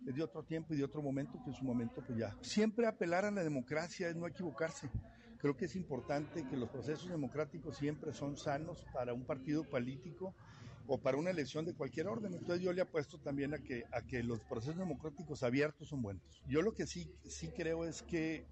es 0.06 0.14
de 0.14 0.22
otro 0.22 0.42
tiempo 0.44 0.74
y 0.74 0.76
de 0.76 0.84
otro 0.84 1.02
momento, 1.02 1.40
que 1.42 1.50
en 1.50 1.56
su 1.56 1.64
momento 1.64 2.02
pues 2.04 2.18
ya. 2.18 2.36
Siempre 2.42 2.86
apelar 2.86 3.24
a 3.24 3.30
la 3.30 3.42
democracia 3.44 4.08
es 4.08 4.16
no 4.16 4.26
equivocarse. 4.26 4.90
Creo 5.38 5.56
que 5.56 5.66
es 5.66 5.76
importante 5.76 6.46
que 6.48 6.56
los 6.56 6.70
procesos 6.70 7.08
democráticos 7.08 7.76
siempre 7.76 8.12
son 8.12 8.36
sanos 8.36 8.84
para 8.92 9.12
un 9.12 9.24
partido 9.24 9.64
político 9.64 10.34
o 10.86 10.98
para 10.98 11.16
una 11.16 11.30
elección 11.30 11.64
de 11.64 11.74
cualquier 11.74 12.08
orden. 12.08 12.34
Entonces 12.34 12.62
yo 12.62 12.72
le 12.72 12.82
apuesto 12.82 13.18
también 13.18 13.54
a 13.54 13.58
que, 13.58 13.84
a 13.92 14.02
que 14.02 14.22
los 14.22 14.40
procesos 14.40 14.78
democráticos 14.78 15.42
abiertos 15.42 15.88
son 15.88 16.02
buenos. 16.02 16.22
Yo 16.48 16.62
lo 16.62 16.74
que 16.74 16.86
sí, 16.86 17.10
sí 17.24 17.48
creo 17.48 17.84
es 17.84 18.02
que 18.02 18.46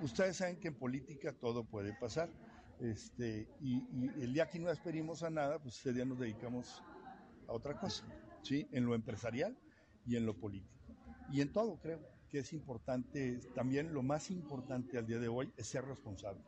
ustedes 0.00 0.36
saben 0.36 0.56
que 0.56 0.68
en 0.68 0.74
política 0.74 1.32
todo 1.32 1.64
puede 1.64 1.94
pasar. 1.98 2.30
Este, 2.80 3.48
y, 3.60 3.76
y, 3.76 4.22
el 4.22 4.34
día 4.34 4.48
que 4.48 4.58
no 4.58 4.70
esperimos 4.70 5.22
a 5.22 5.30
nada, 5.30 5.58
pues 5.58 5.78
ese 5.78 5.92
día 5.92 6.04
nos 6.04 6.18
dedicamos 6.18 6.82
a 7.48 7.52
otra 7.52 7.78
cosa, 7.78 8.04
¿sí? 8.42 8.68
En 8.72 8.84
lo 8.84 8.94
empresarial 8.94 9.56
y 10.06 10.16
en 10.16 10.26
lo 10.26 10.34
político. 10.34 10.74
Y 11.32 11.40
en 11.40 11.52
todo 11.52 11.78
creo 11.78 12.00
que 12.28 12.40
es 12.40 12.52
importante, 12.52 13.40
también 13.54 13.92
lo 13.92 14.02
más 14.02 14.30
importante 14.30 14.98
al 14.98 15.06
día 15.06 15.18
de 15.18 15.28
hoy 15.28 15.52
es 15.56 15.66
ser 15.66 15.84
responsable. 15.84 16.42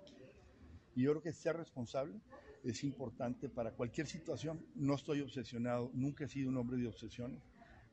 Y 0.94 1.02
yo 1.02 1.12
creo 1.12 1.22
que 1.22 1.32
ser 1.32 1.56
responsable 1.56 2.20
es 2.64 2.84
importante 2.84 3.48
para 3.48 3.72
cualquier 3.72 4.06
situación. 4.06 4.64
No 4.74 4.94
estoy 4.94 5.20
obsesionado, 5.20 5.90
nunca 5.94 6.24
he 6.24 6.28
sido 6.28 6.48
un 6.48 6.56
hombre 6.56 6.78
de 6.78 6.88
obsesiones, 6.88 7.42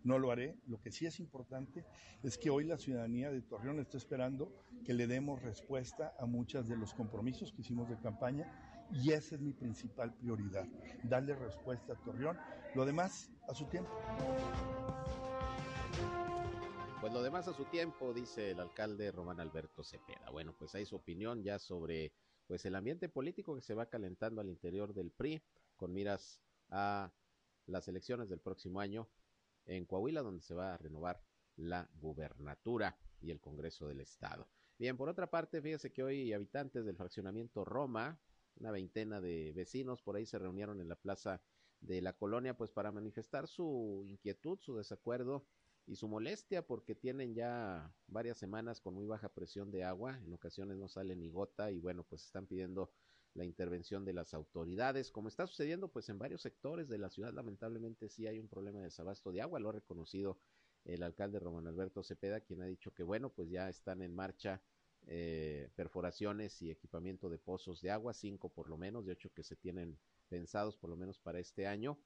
no 0.03 0.19
lo 0.19 0.31
haré. 0.31 0.57
Lo 0.67 0.79
que 0.79 0.91
sí 0.91 1.05
es 1.05 1.19
importante 1.19 1.85
es 2.23 2.37
que 2.37 2.49
hoy 2.49 2.65
la 2.65 2.77
ciudadanía 2.77 3.31
de 3.31 3.41
Torreón 3.41 3.79
está 3.79 3.97
esperando 3.97 4.51
que 4.83 4.93
le 4.93 5.07
demos 5.07 5.41
respuesta 5.41 6.13
a 6.19 6.25
muchos 6.25 6.67
de 6.67 6.77
los 6.77 6.93
compromisos 6.93 7.51
que 7.51 7.61
hicimos 7.61 7.89
de 7.89 7.99
campaña 7.99 8.85
y 8.91 9.11
esa 9.11 9.35
es 9.35 9.41
mi 9.41 9.51
principal 9.51 10.13
prioridad, 10.13 10.67
darle 11.03 11.35
respuesta 11.35 11.93
a 11.93 11.95
Torreón. 11.97 12.37
Lo 12.75 12.85
demás, 12.85 13.31
a 13.47 13.53
su 13.55 13.65
tiempo. 13.65 13.91
Pues 17.01 17.13
lo 17.13 17.21
demás 17.21 17.47
a 17.47 17.53
su 17.53 17.65
tiempo, 17.65 18.13
dice 18.13 18.51
el 18.51 18.59
alcalde 18.59 19.11
Román 19.11 19.39
Alberto 19.39 19.83
Cepeda. 19.83 20.29
Bueno, 20.31 20.55
pues 20.57 20.73
hay 20.75 20.85
su 20.85 20.95
opinión 20.95 21.43
ya 21.43 21.59
sobre 21.59 22.13
pues 22.47 22.65
el 22.65 22.75
ambiente 22.75 23.09
político 23.09 23.55
que 23.55 23.61
se 23.61 23.73
va 23.73 23.87
calentando 23.87 24.41
al 24.41 24.49
interior 24.49 24.93
del 24.93 25.11
PRI 25.11 25.41
con 25.75 25.93
miras 25.93 26.41
a 26.69 27.11
las 27.65 27.87
elecciones 27.87 28.29
del 28.29 28.39
próximo 28.39 28.79
año 28.79 29.09
en 29.65 29.85
Coahuila, 29.85 30.21
donde 30.21 30.41
se 30.41 30.53
va 30.53 30.73
a 30.73 30.77
renovar 30.77 31.21
la 31.55 31.89
gubernatura 31.95 32.97
y 33.21 33.31
el 33.31 33.39
Congreso 33.39 33.87
del 33.87 34.01
Estado. 34.01 34.47
Bien, 34.77 34.97
por 34.97 35.09
otra 35.09 35.29
parte, 35.29 35.61
fíjese 35.61 35.91
que 35.91 36.03
hoy 36.03 36.33
habitantes 36.33 36.85
del 36.85 36.97
fraccionamiento 36.97 37.63
Roma, 37.65 38.19
una 38.57 38.71
veintena 38.71 39.21
de 39.21 39.53
vecinos 39.53 40.01
por 40.01 40.15
ahí 40.15 40.25
se 40.25 40.37
reunieron 40.37 40.81
en 40.81 40.89
la 40.89 40.95
plaza 40.95 41.41
de 41.79 42.01
la 42.01 42.13
colonia, 42.13 42.57
pues 42.57 42.71
para 42.71 42.91
manifestar 42.91 43.47
su 43.47 44.03
inquietud, 44.07 44.59
su 44.59 44.75
desacuerdo 44.75 45.45
y 45.87 45.95
su 45.95 46.07
molestia 46.07 46.65
porque 46.65 46.95
tienen 46.95 47.35
ya 47.35 47.93
varias 48.07 48.37
semanas 48.37 48.81
con 48.81 48.93
muy 48.95 49.05
baja 49.05 49.29
presión 49.29 49.71
de 49.71 49.83
agua, 49.83 50.19
en 50.23 50.33
ocasiones 50.33 50.77
no 50.77 50.87
sale 50.87 51.15
ni 51.15 51.29
gota 51.29 51.71
y 51.71 51.79
bueno, 51.79 52.03
pues 52.03 52.25
están 52.25 52.47
pidiendo 52.47 52.91
la 53.33 53.45
intervención 53.45 54.05
de 54.05 54.13
las 54.13 54.33
autoridades, 54.33 55.11
como 55.11 55.27
está 55.27 55.45
sucediendo 55.45 55.89
pues 55.89 56.09
en 56.09 56.17
varios 56.17 56.41
sectores 56.41 56.87
de 56.87 56.97
la 56.97 57.09
ciudad, 57.09 57.33
lamentablemente 57.33 58.09
sí 58.09 58.25
hay 58.27 58.39
un 58.39 58.47
problema 58.47 58.79
de 58.79 58.85
desabasto 58.85 59.31
de 59.31 59.41
agua, 59.41 59.59
lo 59.59 59.69
ha 59.69 59.73
reconocido 59.73 60.39
el 60.85 61.03
alcalde 61.03 61.39
Román 61.39 61.67
Alberto 61.67 62.03
Cepeda, 62.03 62.39
quien 62.41 62.61
ha 62.61 62.65
dicho 62.65 62.93
que 62.93 63.03
bueno, 63.03 63.29
pues 63.29 63.49
ya 63.49 63.69
están 63.69 64.01
en 64.01 64.13
marcha 64.13 64.61
eh, 65.07 65.69
perforaciones 65.75 66.61
y 66.61 66.71
equipamiento 66.71 67.29
de 67.29 67.37
pozos 67.37 67.81
de 67.81 67.91
agua, 67.91 68.13
cinco 68.13 68.49
por 68.49 68.69
lo 68.69 68.77
menos, 68.77 69.05
de 69.05 69.11
ocho 69.11 69.31
que 69.33 69.43
se 69.43 69.55
tienen 69.55 69.99
pensados 70.29 70.77
por 70.77 70.89
lo 70.89 70.95
menos 70.95 71.19
para 71.19 71.39
este 71.39 71.67
año, 71.67 71.99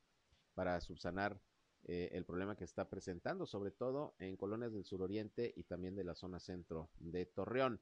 para 0.54 0.82
subsanar 0.82 1.39
eh, 1.86 2.10
el 2.13 2.26
problema 2.26 2.56
que 2.56 2.63
está 2.63 2.89
presentando, 2.89 3.46
sobre 3.46 3.72
todo 3.72 4.15
en 4.20 4.38
colonias 4.38 4.74
del 4.74 4.86
suroriente 4.86 5.54
y 5.56 5.63
también 5.63 5.96
de 5.96 6.04
la 6.04 6.15
zona 6.15 6.39
centro 6.39 6.89
de 7.00 7.26
Torreón. 7.26 7.82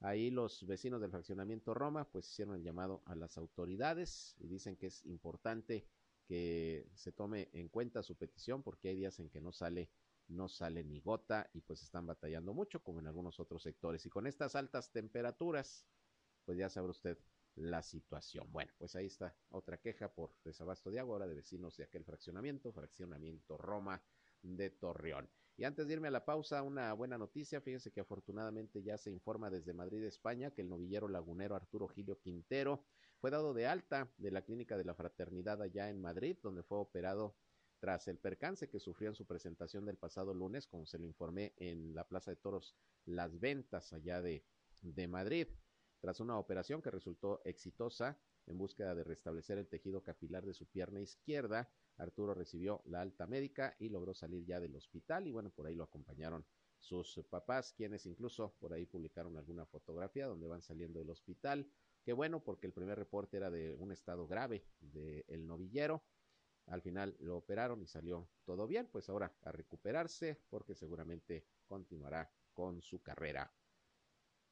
Ahí 0.00 0.30
los 0.30 0.64
vecinos 0.66 1.00
del 1.00 1.10
fraccionamiento 1.10 1.74
Roma 1.74 2.04
pues 2.04 2.28
hicieron 2.30 2.54
el 2.54 2.62
llamado 2.62 3.02
a 3.06 3.16
las 3.16 3.36
autoridades 3.36 4.36
y 4.38 4.46
dicen 4.46 4.76
que 4.76 4.86
es 4.86 5.04
importante 5.06 5.86
que 6.26 6.86
se 6.94 7.10
tome 7.10 7.48
en 7.52 7.68
cuenta 7.68 8.02
su 8.02 8.14
petición 8.14 8.62
porque 8.62 8.90
hay 8.90 8.96
días 8.96 9.18
en 9.18 9.30
que 9.30 9.40
no 9.40 9.50
sale 9.50 9.90
no 10.28 10.46
sale 10.46 10.84
ni 10.84 11.00
gota 11.00 11.48
y 11.54 11.62
pues 11.62 11.82
están 11.82 12.06
batallando 12.06 12.52
mucho 12.52 12.82
como 12.82 13.00
en 13.00 13.06
algunos 13.06 13.40
otros 13.40 13.62
sectores 13.62 14.04
y 14.04 14.10
con 14.10 14.26
estas 14.26 14.54
altas 14.54 14.92
temperaturas 14.92 15.86
pues 16.44 16.58
ya 16.58 16.68
sabrá 16.68 16.90
usted 16.90 17.18
la 17.58 17.82
situación. 17.82 18.50
Bueno, 18.50 18.72
pues 18.78 18.94
ahí 18.96 19.06
está 19.06 19.34
otra 19.50 19.78
queja 19.78 20.12
por 20.12 20.34
desabasto 20.44 20.90
de 20.90 21.00
agua 21.00 21.14
ahora 21.14 21.26
de 21.26 21.34
vecinos 21.34 21.76
de 21.76 21.84
aquel 21.84 22.04
fraccionamiento, 22.04 22.72
fraccionamiento 22.72 23.56
Roma 23.56 24.02
de 24.42 24.70
Torreón. 24.70 25.28
Y 25.56 25.64
antes 25.64 25.88
de 25.88 25.94
irme 25.94 26.08
a 26.08 26.12
la 26.12 26.24
pausa, 26.24 26.62
una 26.62 26.92
buena 26.92 27.18
noticia. 27.18 27.60
Fíjense 27.60 27.90
que 27.90 28.00
afortunadamente 28.00 28.82
ya 28.82 28.96
se 28.96 29.10
informa 29.10 29.50
desde 29.50 29.74
Madrid, 29.74 30.04
España, 30.04 30.52
que 30.52 30.62
el 30.62 30.68
novillero 30.68 31.08
lagunero 31.08 31.56
Arturo 31.56 31.88
Gilio 31.88 32.20
Quintero 32.20 32.84
fue 33.18 33.32
dado 33.32 33.52
de 33.52 33.66
alta 33.66 34.12
de 34.18 34.30
la 34.30 34.42
Clínica 34.42 34.76
de 34.76 34.84
la 34.84 34.94
Fraternidad 34.94 35.60
allá 35.60 35.90
en 35.90 36.00
Madrid, 36.00 36.38
donde 36.42 36.62
fue 36.62 36.78
operado 36.78 37.34
tras 37.80 38.06
el 38.06 38.18
percance 38.18 38.68
que 38.68 38.78
sufrió 38.78 39.08
en 39.08 39.16
su 39.16 39.26
presentación 39.26 39.84
del 39.84 39.96
pasado 39.96 40.32
lunes, 40.32 40.68
como 40.68 40.86
se 40.86 40.98
lo 40.98 41.06
informé 41.06 41.54
en 41.56 41.92
la 41.92 42.06
Plaza 42.06 42.30
de 42.30 42.36
Toros 42.36 42.76
Las 43.04 43.40
Ventas 43.40 43.92
allá 43.92 44.22
de, 44.22 44.44
de 44.82 45.08
Madrid. 45.08 45.48
Tras 46.00 46.20
una 46.20 46.38
operación 46.38 46.80
que 46.80 46.90
resultó 46.90 47.40
exitosa 47.44 48.18
en 48.46 48.56
búsqueda 48.56 48.94
de 48.94 49.04
restablecer 49.04 49.58
el 49.58 49.68
tejido 49.68 50.02
capilar 50.02 50.46
de 50.46 50.54
su 50.54 50.66
pierna 50.66 51.00
izquierda, 51.00 51.68
Arturo 51.96 52.34
recibió 52.34 52.82
la 52.86 53.00
alta 53.00 53.26
médica 53.26 53.74
y 53.80 53.88
logró 53.88 54.14
salir 54.14 54.44
ya 54.44 54.60
del 54.60 54.76
hospital 54.76 55.26
y 55.26 55.32
bueno, 55.32 55.50
por 55.50 55.66
ahí 55.66 55.74
lo 55.74 55.82
acompañaron 55.82 56.46
sus 56.78 57.20
papás, 57.28 57.72
quienes 57.72 58.06
incluso 58.06 58.54
por 58.60 58.72
ahí 58.72 58.86
publicaron 58.86 59.36
alguna 59.36 59.66
fotografía 59.66 60.26
donde 60.26 60.46
van 60.46 60.62
saliendo 60.62 61.00
del 61.00 61.10
hospital. 61.10 61.68
Qué 62.04 62.12
bueno, 62.12 62.44
porque 62.44 62.68
el 62.68 62.72
primer 62.72 62.96
reporte 62.96 63.36
era 63.36 63.50
de 63.50 63.74
un 63.74 63.90
estado 63.90 64.28
grave 64.28 64.64
del 64.78 65.44
novillero. 65.44 66.04
Al 66.66 66.80
final 66.80 67.16
lo 67.18 67.38
operaron 67.38 67.82
y 67.82 67.86
salió 67.88 68.28
todo 68.44 68.68
bien, 68.68 68.86
pues 68.86 69.08
ahora 69.08 69.34
a 69.42 69.50
recuperarse 69.50 70.40
porque 70.48 70.76
seguramente 70.76 71.44
continuará 71.66 72.30
con 72.52 72.80
su 72.82 73.02
carrera 73.02 73.52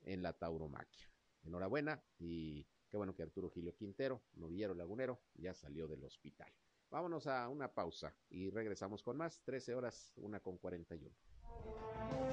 en 0.01 0.23
la 0.23 0.33
tauromaquia 0.33 1.16
enhorabuena 1.47 2.03
y 2.19 2.67
qué 2.91 2.97
bueno 2.97 3.15
que 3.15 3.23
Arturo 3.23 3.51
Gilio 3.51 3.75
Quintero, 3.75 4.23
novillero 4.35 4.75
lagunero, 4.75 5.21
ya 5.35 5.55
salió 5.55 5.87
del 5.89 6.05
hospital. 6.05 6.53
Vámonos 6.91 7.27
a 7.27 7.49
una 7.49 7.73
pausa 7.75 8.17
y 8.29 8.51
regresamos 8.51 9.03
con 9.03 9.17
más, 9.17 9.43
13 9.45 9.75
horas, 9.75 10.13
una 10.17 10.41
con 10.41 10.59
41. 10.59 12.26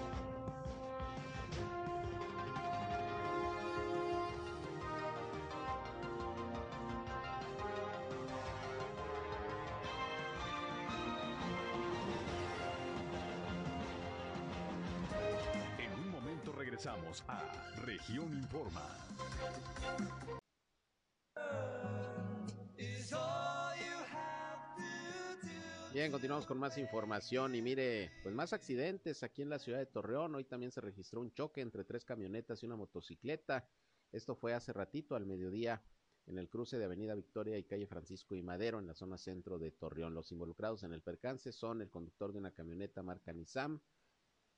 Región 17.94 18.34
Informa. 18.34 18.82
Bien, 25.94 26.12
continuamos 26.12 26.48
con 26.48 26.58
más 26.58 26.80
información 26.80 27.54
y 27.54 27.62
mire, 27.62 28.10
pues 28.24 28.34
más 28.34 28.52
accidentes 28.52 29.22
aquí 29.22 29.44
en 29.44 29.50
la 29.52 29.60
ciudad 29.60 29.78
de 29.78 29.86
Torreón. 29.86 30.34
Hoy 30.34 30.44
también 30.44 30.72
se 30.72 30.82
registró 30.82 31.22
un 31.22 31.32
choque 31.34 31.62
entre 31.62 31.84
tres 31.84 32.04
camionetas 32.04 32.64
y 32.64 32.66
una 32.66 32.76
motocicleta. 32.76 33.70
Esto 34.12 34.36
fue 34.36 34.56
hace 34.56 34.74
ratito, 34.74 35.16
al 35.16 35.28
mediodía, 35.28 35.84
en 36.26 36.40
el 36.40 36.50
cruce 36.50 36.80
de 36.80 36.86
Avenida 36.86 37.14
Victoria 37.14 37.60
y 37.60 37.64
calle 37.64 37.86
Francisco 37.86 38.34
y 38.34 38.42
Madero, 38.42 38.80
en 38.80 38.88
la 38.88 38.96
zona 38.96 39.20
centro 39.20 39.60
de 39.60 39.70
Torreón. 39.70 40.16
Los 40.16 40.32
involucrados 40.32 40.82
en 40.82 40.94
el 40.94 41.04
percance 41.04 41.52
son 41.52 41.84
el 41.84 41.92
conductor 41.92 42.34
de 42.34 42.40
una 42.40 42.56
camioneta 42.56 43.04
marca 43.04 43.32
Nissan, 43.32 43.80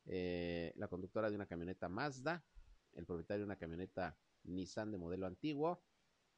eh, 0.05 0.71
la 0.77 0.87
conductora 0.87 1.29
de 1.29 1.35
una 1.35 1.47
camioneta 1.47 1.89
Mazda, 1.89 2.45
el 2.95 3.05
propietario 3.05 3.41
de 3.41 3.45
una 3.45 3.57
camioneta 3.57 4.17
Nissan 4.43 4.91
de 4.91 4.97
modelo 4.97 5.27
antiguo, 5.27 5.83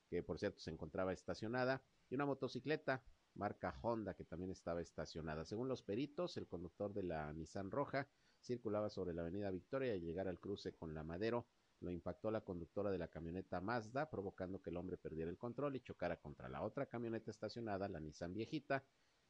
que 0.10 0.24
por 0.24 0.40
cierto 0.40 0.60
se 0.60 0.72
encontraba 0.72 1.14
estacionada, 1.14 1.84
y 2.10 2.16
una 2.16 2.26
motocicleta 2.26 3.04
marca 3.34 3.78
Honda 3.82 4.16
que 4.16 4.24
también 4.24 4.52
estaba 4.52 4.82
estacionada. 4.82 5.46
Según 5.46 5.68
los 5.68 5.84
peritos, 5.84 6.38
el 6.38 6.48
conductor 6.48 6.94
de 6.94 7.04
la 7.04 7.32
Nissan 7.34 7.72
roja 7.72 8.08
circulaba 8.42 8.90
sobre 8.90 9.14
la 9.14 9.22
avenida 9.22 9.52
Victoria 9.52 9.90
y 9.90 9.98
al 9.98 10.02
llegar 10.02 10.28
al 10.28 10.40
cruce 10.40 10.74
con 10.74 10.94
la 10.94 11.04
Madero 11.04 11.48
lo 11.80 11.92
impactó 11.92 12.32
la 12.32 12.42
conductora 12.42 12.90
de 12.90 12.98
la 12.98 13.08
camioneta 13.08 13.62
Mazda, 13.62 14.10
provocando 14.10 14.62
que 14.62 14.72
el 14.72 14.78
hombre 14.78 14.98
perdiera 14.98 15.30
el 15.30 15.38
control 15.38 15.76
y 15.76 15.82
chocara 15.82 16.20
contra 16.20 16.50
la 16.50 16.64
otra 16.64 16.88
camioneta 16.88 17.30
estacionada, 17.30 17.88
la 17.88 18.00
Nissan 18.00 18.34
viejita, 18.34 18.84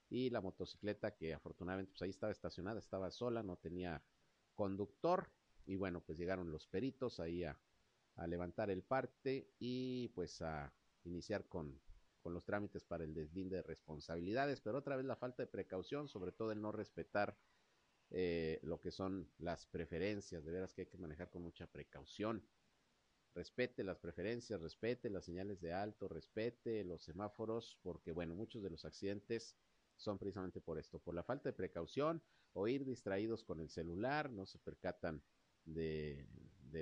y 0.10 0.30
la 0.30 0.40
motocicleta 0.40 1.16
que 1.16 1.34
afortunadamente 1.34 1.92
pues 1.92 2.02
ahí 2.04 2.10
estaba 2.10 2.32
estacionada, 2.32 2.80
estaba 2.80 3.12
sola, 3.12 3.44
no 3.44 3.58
tenía 3.58 4.02
conductor 4.56 5.30
y 5.68 5.76
bueno, 5.76 6.02
pues 6.02 6.18
llegaron 6.18 6.52
los 6.52 6.66
peritos 6.66 7.20
ahí 7.20 7.44
a, 7.44 7.60
levantar 8.26 8.72
el 8.72 8.82
parte 8.82 9.54
y 9.60 10.08
pues 10.16 10.42
a 10.42 10.74
iniciar 11.04 11.46
con, 11.48 11.80
los 12.26 12.44
trámites 12.44 12.84
para 12.84 13.06
el 13.06 13.14
deslinde 13.14 13.58
de 13.58 13.64
responsabilidades, 13.64 14.60
pero 14.60 14.80
otra 14.80 14.98
vez 14.98 15.06
la 15.06 15.16
falta 15.16 15.44
de 15.44 15.48
precaución, 15.48 16.10
sobre 16.10 16.34
todo 16.34 16.52
el 16.52 16.60
no 16.60 16.74
respetar 16.74 17.38
eh, 18.10 18.60
lo 18.64 18.82
que 18.82 18.92
son 18.92 19.32
las 19.38 19.66
preferencias, 19.68 20.44
de 20.44 20.52
veras 20.52 20.74
que 20.74 20.82
hay 20.82 20.88
que 20.88 20.98
manejar 20.98 21.30
con 21.30 21.44
mucha 21.44 21.68
precaución. 21.68 22.46
Respete 23.34 23.82
las 23.86 24.00
preferencias, 24.00 24.60
respete 24.60 25.10
las 25.10 25.24
señales 25.24 25.62
de 25.62 25.72
alto, 25.72 26.10
respete 26.10 26.84
los 26.84 27.02
semáforos, 27.02 27.78
porque 27.82 28.12
bueno, 28.12 28.36
muchos 28.36 28.62
de 28.62 28.72
los 28.72 28.84
accidentes 28.84 29.56
son 29.96 30.18
precisamente 30.18 30.60
por 30.60 30.78
esto, 30.80 31.00
por 31.00 31.16
la 31.16 31.24
falta 31.24 31.48
de 31.48 31.54
precaución 31.54 32.22
o 32.52 32.68
ir 32.68 32.84
distraídos 32.84 33.46
con 33.46 33.62
el 33.62 33.70
celular, 33.70 34.30
no 34.32 34.46
se 34.46 34.60
percatan 34.60 35.24
de, 35.68 36.26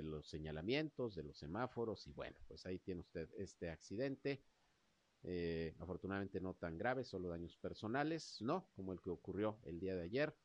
los 0.02 0.28
señalamientos, 0.28 1.14
de 1.14 1.22
los 1.22 1.38
semáforos 1.38 2.06
y 2.06 2.12
bueno, 2.12 2.36
pues 2.48 2.66
ahí 2.66 2.78
tiene 2.78 3.00
usted 3.00 3.28
este 3.36 3.70
accidente. 3.70 4.42
Eh, 5.22 5.74
afortunadamente 5.78 6.40
no 6.40 6.54
tan 6.54 6.76
grave, 6.76 7.02
solo 7.02 7.28
daños 7.28 7.56
personales, 7.56 8.36
no 8.40 8.68
como 8.74 8.92
el 8.92 9.00
que 9.00 9.10
ocurrió 9.10 9.58
el 9.64 9.80
día 9.80 9.96
de 9.96 10.02
ayer, 10.02 10.36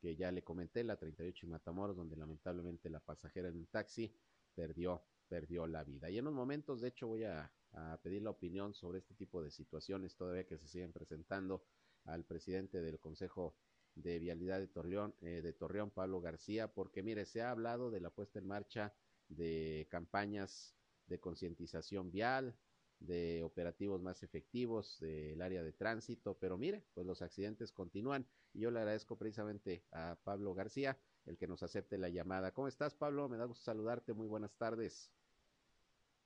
que 0.00 0.16
ya 0.16 0.32
le 0.32 0.42
comenté, 0.42 0.82
la 0.82 0.96
38 0.96 1.46
y 1.46 1.48
Matamoros, 1.48 1.96
donde 1.96 2.16
lamentablemente 2.16 2.88
la 2.88 3.00
pasajera 3.00 3.48
en 3.48 3.56
un 3.56 3.66
taxi 3.66 4.12
perdió, 4.54 5.04
perdió 5.28 5.66
la 5.66 5.84
vida. 5.84 6.10
Y 6.10 6.18
en 6.18 6.26
unos 6.26 6.34
momentos, 6.34 6.80
de 6.80 6.88
hecho, 6.88 7.06
voy 7.06 7.24
a, 7.24 7.52
a 7.72 8.00
pedir 8.02 8.22
la 8.22 8.30
opinión 8.30 8.74
sobre 8.74 8.98
este 8.98 9.14
tipo 9.14 9.42
de 9.42 9.50
situaciones 9.50 10.16
todavía 10.16 10.46
que 10.46 10.58
se 10.58 10.66
siguen 10.66 10.92
presentando 10.92 11.62
al 12.04 12.24
presidente 12.24 12.80
del 12.80 12.98
Consejo 12.98 13.54
de 13.94 14.18
Vialidad 14.18 14.58
de 14.58 14.68
Torreón, 14.68 15.14
eh, 15.20 15.40
de 15.42 15.52
Torreón, 15.52 15.90
Pablo 15.90 16.20
García, 16.20 16.72
porque 16.72 17.02
mire, 17.02 17.26
se 17.26 17.42
ha 17.42 17.50
hablado 17.50 17.90
de 17.90 18.00
la 18.00 18.10
puesta 18.10 18.38
en 18.38 18.46
marcha 18.46 18.94
de 19.28 19.86
campañas 19.90 20.74
de 21.06 21.20
concientización 21.20 22.10
vial, 22.10 22.56
de 23.00 23.42
operativos 23.42 24.02
más 24.02 24.22
efectivos 24.22 24.98
del 25.00 25.40
área 25.40 25.62
de 25.62 25.72
tránsito, 25.72 26.38
pero 26.38 26.58
mire, 26.58 26.84
pues 26.94 27.06
los 27.06 27.22
accidentes 27.22 27.72
continúan 27.72 28.26
y 28.52 28.60
yo 28.60 28.70
le 28.70 28.78
agradezco 28.80 29.16
precisamente 29.16 29.84
a 29.90 30.18
Pablo 30.22 30.54
García 30.54 30.98
el 31.24 31.36
que 31.36 31.46
nos 31.46 31.62
acepte 31.62 31.98
la 31.98 32.08
llamada. 32.08 32.52
¿Cómo 32.52 32.68
estás, 32.68 32.94
Pablo? 32.94 33.28
Me 33.28 33.36
da 33.36 33.44
gusto 33.44 33.64
saludarte. 33.64 34.12
Muy 34.12 34.26
buenas 34.26 34.56
tardes. 34.56 35.12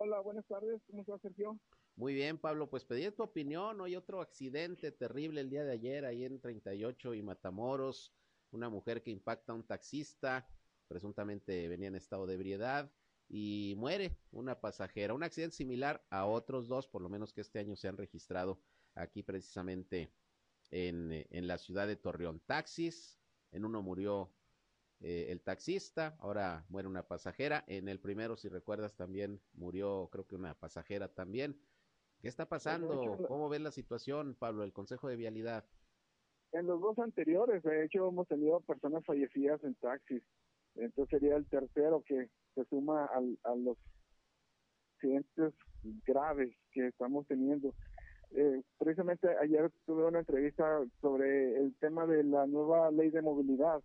Hola, 0.06 0.20
buenas 0.20 0.46
tardes. 0.46 0.82
¿Cómo 0.86 1.00
estás, 1.00 1.22
Sergio? 1.22 1.58
Muy 1.96 2.12
bien, 2.12 2.36
Pablo. 2.36 2.68
Pues 2.68 2.84
pedí 2.84 3.10
tu 3.10 3.22
opinión. 3.22 3.80
Hoy 3.80 3.96
otro 3.96 4.20
accidente 4.20 4.92
terrible 4.92 5.40
el 5.40 5.48
día 5.48 5.64
de 5.64 5.72
ayer 5.72 6.04
ahí 6.04 6.26
en 6.26 6.42
38 6.42 7.14
y 7.14 7.22
Matamoros. 7.22 8.12
Una 8.50 8.68
mujer 8.68 9.02
que 9.02 9.10
impacta 9.10 9.52
a 9.52 9.54
un 9.54 9.66
taxista, 9.66 10.46
presuntamente 10.88 11.68
venía 11.68 11.88
en 11.88 11.94
estado 11.94 12.26
de 12.26 12.34
ebriedad 12.34 12.92
y 13.30 13.72
muere 13.78 14.18
una 14.30 14.60
pasajera. 14.60 15.14
Un 15.14 15.22
accidente 15.22 15.56
similar 15.56 16.04
a 16.10 16.26
otros 16.26 16.68
dos, 16.68 16.86
por 16.86 17.00
lo 17.00 17.08
menos 17.08 17.32
que 17.32 17.40
este 17.40 17.58
año 17.58 17.74
se 17.74 17.88
han 17.88 17.96
registrado 17.96 18.60
aquí 18.94 19.22
precisamente 19.22 20.12
en, 20.70 21.26
en 21.30 21.46
la 21.46 21.56
ciudad 21.56 21.86
de 21.86 21.96
Torreón. 21.96 22.40
Taxis, 22.40 23.18
en 23.52 23.64
uno 23.64 23.80
murió 23.80 24.34
eh, 25.00 25.26
el 25.30 25.40
taxista, 25.42 26.16
ahora 26.20 26.64
muere 26.68 26.88
una 26.88 27.06
pasajera. 27.06 27.64
En 27.66 27.88
el 27.88 28.00
primero, 28.00 28.36
si 28.36 28.48
recuerdas, 28.48 28.94
también 28.96 29.40
murió, 29.52 30.08
creo 30.10 30.26
que 30.26 30.34
una 30.34 30.54
pasajera 30.54 31.08
también. 31.08 31.60
¿Qué 32.20 32.28
está 32.28 32.48
pasando? 32.48 33.18
¿Cómo 33.28 33.48
ves 33.48 33.60
la 33.60 33.70
situación, 33.70 34.34
Pablo, 34.34 34.64
el 34.64 34.72
Consejo 34.72 35.08
de 35.08 35.16
Vialidad? 35.16 35.64
En 36.52 36.66
los 36.66 36.80
dos 36.80 36.98
anteriores, 36.98 37.62
de 37.62 37.84
hecho, 37.84 38.08
hemos 38.08 38.28
tenido 38.28 38.60
personas 38.60 39.04
fallecidas 39.04 39.62
en 39.64 39.74
taxis. 39.74 40.22
Entonces 40.76 41.20
sería 41.20 41.36
el 41.36 41.46
tercero 41.46 42.02
que 42.06 42.30
se 42.54 42.64
suma 42.66 43.06
al, 43.06 43.38
a 43.44 43.54
los 43.54 43.76
accidentes 44.94 45.52
graves 46.06 46.54
que 46.72 46.86
estamos 46.86 47.26
teniendo. 47.26 47.74
Eh, 48.30 48.62
precisamente 48.78 49.28
ayer 49.42 49.70
tuve 49.86 50.06
una 50.06 50.20
entrevista 50.20 50.82
sobre 51.00 51.56
el 51.60 51.74
tema 51.76 52.06
de 52.06 52.24
la 52.24 52.46
nueva 52.46 52.90
ley 52.90 53.10
de 53.10 53.22
movilidad. 53.22 53.82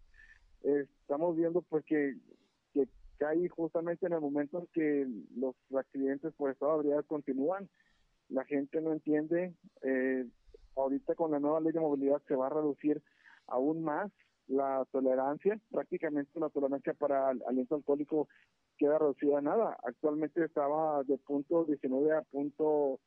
Estamos 0.63 1.35
viendo 1.35 1.61
pues 1.61 1.85
que, 1.85 2.17
que 2.73 2.87
cae 3.17 3.47
justamente 3.49 4.05
en 4.05 4.13
el 4.13 4.21
momento 4.21 4.59
en 4.59 4.67
que 4.73 5.07
los 5.35 5.55
accidentes 5.75 6.33
por 6.33 6.51
estado 6.51 6.73
de 6.73 6.77
ebriedad 6.79 7.05
continúan. 7.05 7.69
La 8.29 8.45
gente 8.45 8.81
no 8.81 8.91
entiende. 8.91 9.53
Eh, 9.81 10.25
ahorita 10.75 11.15
con 11.15 11.31
la 11.31 11.39
nueva 11.39 11.59
ley 11.59 11.71
de 11.71 11.79
movilidad 11.79 12.21
se 12.27 12.35
va 12.35 12.47
a 12.47 12.51
reducir 12.51 13.01
aún 13.47 13.83
más 13.83 14.11
la 14.47 14.85
tolerancia, 14.91 15.59
prácticamente 15.69 16.39
la 16.39 16.49
tolerancia 16.49 16.93
para 16.93 17.31
el 17.31 17.43
aliento 17.47 17.75
alcohólico 17.75 18.27
queda 18.77 18.97
reducida 18.97 19.37
a 19.37 19.41
nada. 19.41 19.77
Actualmente 19.83 20.43
estaba 20.43 21.03
de 21.03 21.17
punto 21.17 21.65
19 21.65 22.11
a 22.13 22.21
punto 22.23 22.99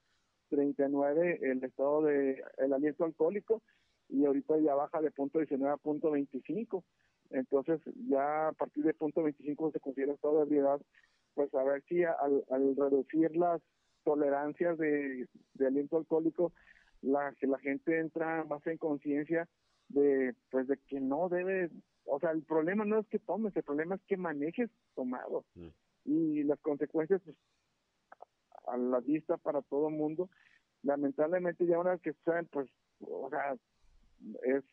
39 0.51 1.39
el 1.43 1.65
estado 1.65 2.03
de 2.03 2.43
el 2.59 2.73
aliento 2.73 3.05
alcohólico 3.05 3.63
y 4.09 4.25
ahorita 4.27 4.59
ya 4.59 4.75
baja 4.75 5.01
de 5.01 5.11
punto 5.11 5.39
19 5.39 5.73
a 5.73 5.79
punto 5.79 6.11
25. 6.11 6.85
Entonces 7.33 7.81
ya 8.09 8.49
a 8.49 8.53
partir 8.53 8.85
de 8.85 8.95
punto 8.95 9.23
25 9.23 9.73
se 9.73 9.81
considera 9.81 10.13
estado 10.13 10.39
de 10.39 10.43
ebriedad, 10.45 10.81
pues 11.35 11.53
a 11.55 11.63
ver 11.65 11.83
si 11.89 12.05
al, 12.05 12.45
al 12.51 12.77
reducir 12.77 13.35
las 13.37 13.61
tolerancias 14.05 14.77
de, 14.79 15.27
de 15.55 15.67
aliento 15.67 15.97
alcohólico, 15.97 16.53
la, 17.03 17.35
que 17.39 17.47
la 17.47 17.59
gente 17.59 17.99
entra 17.99 18.45
más 18.45 18.67
en 18.67 18.79
conciencia 18.79 19.49
de 19.89 20.35
pues 20.51 20.69
de 20.69 20.79
que 20.89 21.01
no 21.01 21.29
debe 21.29 21.71
o 22.05 22.19
sea 22.19 22.31
el 22.31 22.43
problema 22.43 22.85
no 22.85 22.99
es 22.99 23.07
que 23.09 23.19
tomes 23.19 23.55
el 23.57 23.63
problema 23.63 23.97
es 23.97 24.03
que 24.07 24.17
manejes 24.17 24.71
tomado 24.95 25.45
mm. 25.55 25.69
y 26.05 26.43
las 26.45 26.59
consecuencias 26.61 27.21
pues, 27.23 27.37
a 28.69 28.77
la 28.77 29.01
vista 29.01 29.37
para 29.37 29.61
todo 29.63 29.89
el 29.89 29.95
mundo 29.95 30.31
lamentablemente 30.83 31.67
ya 31.67 31.79
una 31.79 31.91
vez 31.91 32.01
que 32.01 32.15
saben 32.25 32.47
pues 32.47 32.71
o 33.01 33.29
sea 33.29 33.55
es 34.45 34.65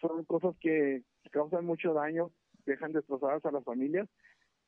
son 0.00 0.24
cosas 0.24 0.54
que 0.60 1.02
causan 1.30 1.64
mucho 1.64 1.92
daño 1.94 2.30
dejan 2.66 2.92
destrozadas 2.92 3.44
a 3.44 3.52
las 3.52 3.64
familias 3.64 4.08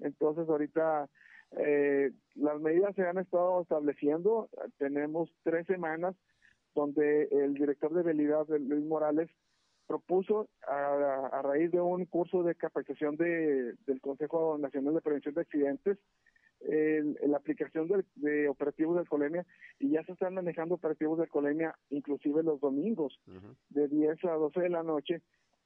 entonces 0.00 0.48
ahorita 0.48 1.08
eh, 1.56 2.12
las 2.34 2.60
medidas 2.60 2.94
se 2.94 3.02
han 3.02 3.18
estado 3.18 3.62
estableciendo 3.62 4.48
tenemos 4.78 5.30
tres 5.42 5.66
semanas 5.66 6.14
donde 6.74 7.24
el 7.30 7.54
director 7.54 7.92
de 7.92 8.02
vialidad, 8.02 8.46
Luis 8.48 8.84
Morales, 8.84 9.30
propuso 9.86 10.48
a, 10.66 11.28
a, 11.32 11.42
raíz 11.42 11.70
de 11.70 11.80
un 11.80 12.06
curso 12.06 12.42
de 12.42 12.54
capacitación 12.54 13.16
de, 13.16 13.74
del 13.86 14.00
Consejo 14.00 14.56
Nacional 14.58 14.94
de 14.94 15.00
Prevención 15.02 15.34
de 15.34 15.40
Accidentes, 15.42 15.98
la 16.60 17.36
aplicación 17.36 17.88
de, 17.88 18.04
de, 18.14 18.48
operativos 18.48 18.94
de 18.94 19.00
alcoholemia 19.00 19.44
y 19.80 19.90
ya 19.90 20.04
se 20.04 20.12
están 20.12 20.34
manejando 20.34 20.76
operativos 20.76 21.18
de 21.18 21.24
alcoholemia 21.24 21.74
inclusive 21.90 22.44
los 22.44 22.60
domingos 22.60 23.18
uh 23.26 23.32
-huh. 23.32 23.56
de 23.70 23.88
10 23.88 24.24
a 24.26 24.34
12 24.34 24.60
de 24.60 24.68
la 24.68 24.84
noche 24.84 25.22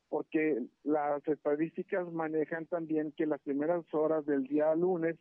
porque 0.08 0.62
las 0.84 1.26
estadísticas 1.26 2.06
manejan 2.12 2.66
también 2.66 3.10
que 3.12 3.26
las 3.26 3.40
primeras 3.40 3.82
horas 3.92 4.24
del 4.26 4.46
día 4.46 4.72
lunes 4.74 5.16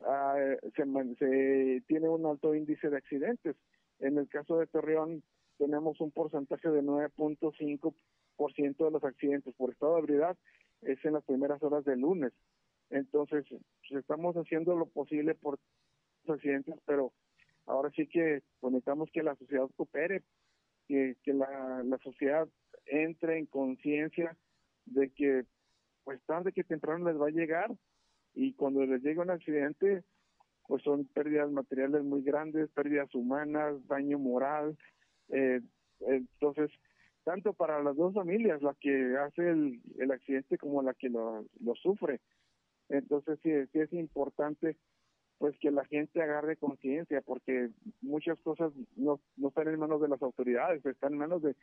uh, 0.00 0.56
se, 0.74 0.84
se 1.16 1.82
tiene 1.86 2.08
un 2.08 2.26
alto 2.26 2.54
índice 2.54 2.90
de 2.90 2.96
accidentes 2.96 3.54
en 4.00 4.18
el 4.18 4.28
caso 4.28 4.58
de 4.58 4.66
Torreón 4.66 5.22
tenemos 5.58 6.00
un 6.00 6.10
porcentaje 6.10 6.68
de 6.68 6.82
9.5% 6.82 8.84
de 8.84 8.90
los 8.90 9.04
accidentes 9.04 9.54
por 9.54 9.70
estado 9.70 9.94
de 9.94 10.00
ebriedad 10.00 10.36
es 10.82 11.02
en 11.04 11.14
las 11.14 11.24
primeras 11.24 11.62
horas 11.62 11.84
del 11.84 12.00
lunes. 12.00 12.32
Entonces, 12.90 13.46
pues 13.48 13.92
estamos 13.92 14.36
haciendo 14.36 14.76
lo 14.76 14.86
posible 14.86 15.34
por 15.34 15.58
los 16.24 16.36
accidentes, 16.36 16.74
pero 16.84 17.12
ahora 17.64 17.90
sí 17.96 18.06
que 18.06 18.42
necesitamos 18.62 19.10
que 19.10 19.22
la 19.22 19.34
sociedad 19.36 19.68
coopere, 19.76 20.22
que, 20.86 21.16
que 21.22 21.32
la, 21.32 21.82
la 21.84 21.98
sociedad 21.98 22.46
entre 22.86 23.38
en 23.38 23.46
conciencia 23.46 24.36
de 24.86 25.10
que 25.10 25.44
pues 26.04 26.20
tarde 26.24 26.52
que 26.52 26.64
temprano 26.64 27.10
les 27.10 27.20
va 27.20 27.26
a 27.26 27.30
llegar 27.30 27.74
y 28.34 28.54
cuando 28.54 28.84
les 28.84 29.02
llegue 29.02 29.20
un 29.20 29.30
accidente 29.30 30.04
pues 30.68 30.82
son 30.82 31.06
pérdidas 31.06 31.50
materiales 31.50 32.02
muy 32.02 32.22
grandes, 32.22 32.70
pérdidas 32.70 33.14
humanas, 33.14 33.74
daño 33.86 34.18
moral. 34.18 34.76
Eh, 35.28 35.60
entonces, 36.00 36.70
tanto 37.24 37.52
para 37.52 37.82
las 37.82 37.96
dos 37.96 38.14
familias, 38.14 38.62
la 38.62 38.74
que 38.74 39.16
hace 39.16 39.48
el, 39.48 39.80
el 39.98 40.10
accidente 40.10 40.58
como 40.58 40.82
la 40.82 40.94
que 40.94 41.08
lo, 41.08 41.44
lo 41.60 41.74
sufre. 41.76 42.20
Entonces, 42.88 43.38
sí, 43.42 43.50
sí 43.72 43.80
es 43.80 43.92
importante 43.92 44.76
pues 45.38 45.56
que 45.58 45.70
la 45.70 45.84
gente 45.84 46.22
agarre 46.22 46.56
conciencia 46.56 47.20
porque 47.20 47.68
muchas 48.00 48.38
cosas 48.40 48.72
no, 48.96 49.20
no 49.36 49.48
están 49.48 49.68
en 49.68 49.78
manos 49.78 50.00
de 50.00 50.08
las 50.08 50.22
autoridades, 50.22 50.84
están 50.86 51.12
en 51.12 51.18
manos 51.18 51.42
de 51.42 51.54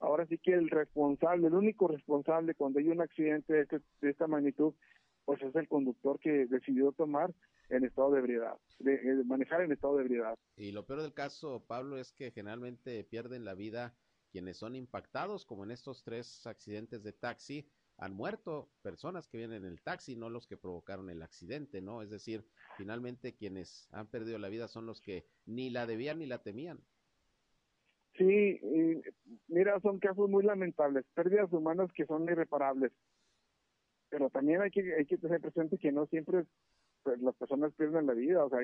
ahora 0.00 0.26
sí 0.26 0.38
que 0.38 0.52
el 0.52 0.70
responsable, 0.70 1.46
el 1.46 1.54
único 1.54 1.88
responsable 1.88 2.54
cuando 2.54 2.78
hay 2.78 2.88
un 2.88 3.00
accidente 3.00 3.52
de, 3.52 3.60
este, 3.62 3.80
de 4.00 4.10
esta 4.10 4.26
magnitud, 4.26 4.74
pues 5.24 5.42
es 5.42 5.54
el 5.56 5.68
conductor 5.68 6.18
que 6.20 6.46
decidió 6.46 6.92
tomar 6.92 7.34
en 7.68 7.84
estado 7.84 8.12
de 8.12 8.20
ebriedad, 8.20 8.56
de, 8.78 8.98
de, 8.98 9.24
manejar 9.24 9.60
en 9.62 9.72
estado 9.72 9.96
de 9.96 10.04
ebriedad. 10.04 10.34
Y 10.56 10.72
lo 10.72 10.86
peor 10.86 11.02
del 11.02 11.14
caso, 11.14 11.64
Pablo, 11.66 11.98
es 11.98 12.12
que 12.12 12.30
generalmente 12.30 13.02
pierden 13.04 13.44
la 13.44 13.54
vida 13.54 13.96
quienes 14.30 14.58
son 14.58 14.76
impactados, 14.76 15.44
como 15.44 15.64
en 15.64 15.70
estos 15.70 16.04
tres 16.04 16.46
accidentes 16.46 17.02
de 17.02 17.12
taxi, 17.12 17.68
han 17.98 18.12
muerto 18.12 18.70
personas 18.82 19.26
que 19.26 19.38
vienen 19.38 19.64
en 19.64 19.72
el 19.72 19.80
taxi, 19.80 20.16
no 20.16 20.28
los 20.28 20.46
que 20.46 20.56
provocaron 20.56 21.08
el 21.08 21.22
accidente, 21.22 21.80
¿no? 21.80 22.02
Es 22.02 22.10
decir, 22.10 22.46
finalmente 22.76 23.34
quienes 23.34 23.88
han 23.92 24.08
perdido 24.08 24.38
la 24.38 24.48
vida 24.48 24.68
son 24.68 24.84
los 24.84 25.00
que 25.00 25.26
ni 25.46 25.70
la 25.70 25.86
debían 25.86 26.18
ni 26.18 26.26
la 26.26 26.42
temían. 26.42 26.84
Sí, 28.16 28.60
y 28.62 29.02
mira, 29.48 29.78
son 29.80 29.98
casos 29.98 30.28
muy 30.30 30.44
lamentables, 30.44 31.04
pérdidas 31.14 31.52
humanas 31.52 31.92
que 31.92 32.06
son 32.06 32.24
irreparables. 32.24 32.92
Pero 34.08 34.30
también 34.30 34.62
hay 34.62 34.70
que, 34.70 34.94
hay 34.94 35.04
que 35.04 35.18
tener 35.18 35.40
presente 35.40 35.76
que 35.78 35.92
no 35.92 36.06
siempre 36.06 36.44
pues, 37.02 37.20
las 37.20 37.34
personas 37.36 37.74
pierden 37.74 38.06
la 38.06 38.14
vida, 38.14 38.44
o 38.44 38.48
sea, 38.48 38.60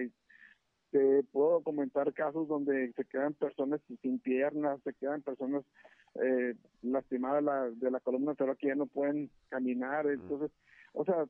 te 0.90 1.22
puedo 1.32 1.62
comentar 1.62 2.12
casos 2.12 2.48
donde 2.48 2.92
se 2.92 3.04
quedan 3.06 3.34
personas 3.34 3.80
sin 4.02 4.18
piernas, 4.20 4.80
se 4.84 4.92
quedan 4.94 5.22
personas 5.22 5.64
eh, 6.22 6.54
lastimadas 6.82 7.42
la, 7.42 7.70
de 7.70 7.90
la 7.90 8.00
columna 8.00 8.34
pero 8.34 8.54
que 8.56 8.68
ya 8.68 8.74
no 8.74 8.86
pueden 8.86 9.30
caminar, 9.48 10.06
entonces, 10.06 10.50
o 10.92 11.04
sea, 11.04 11.26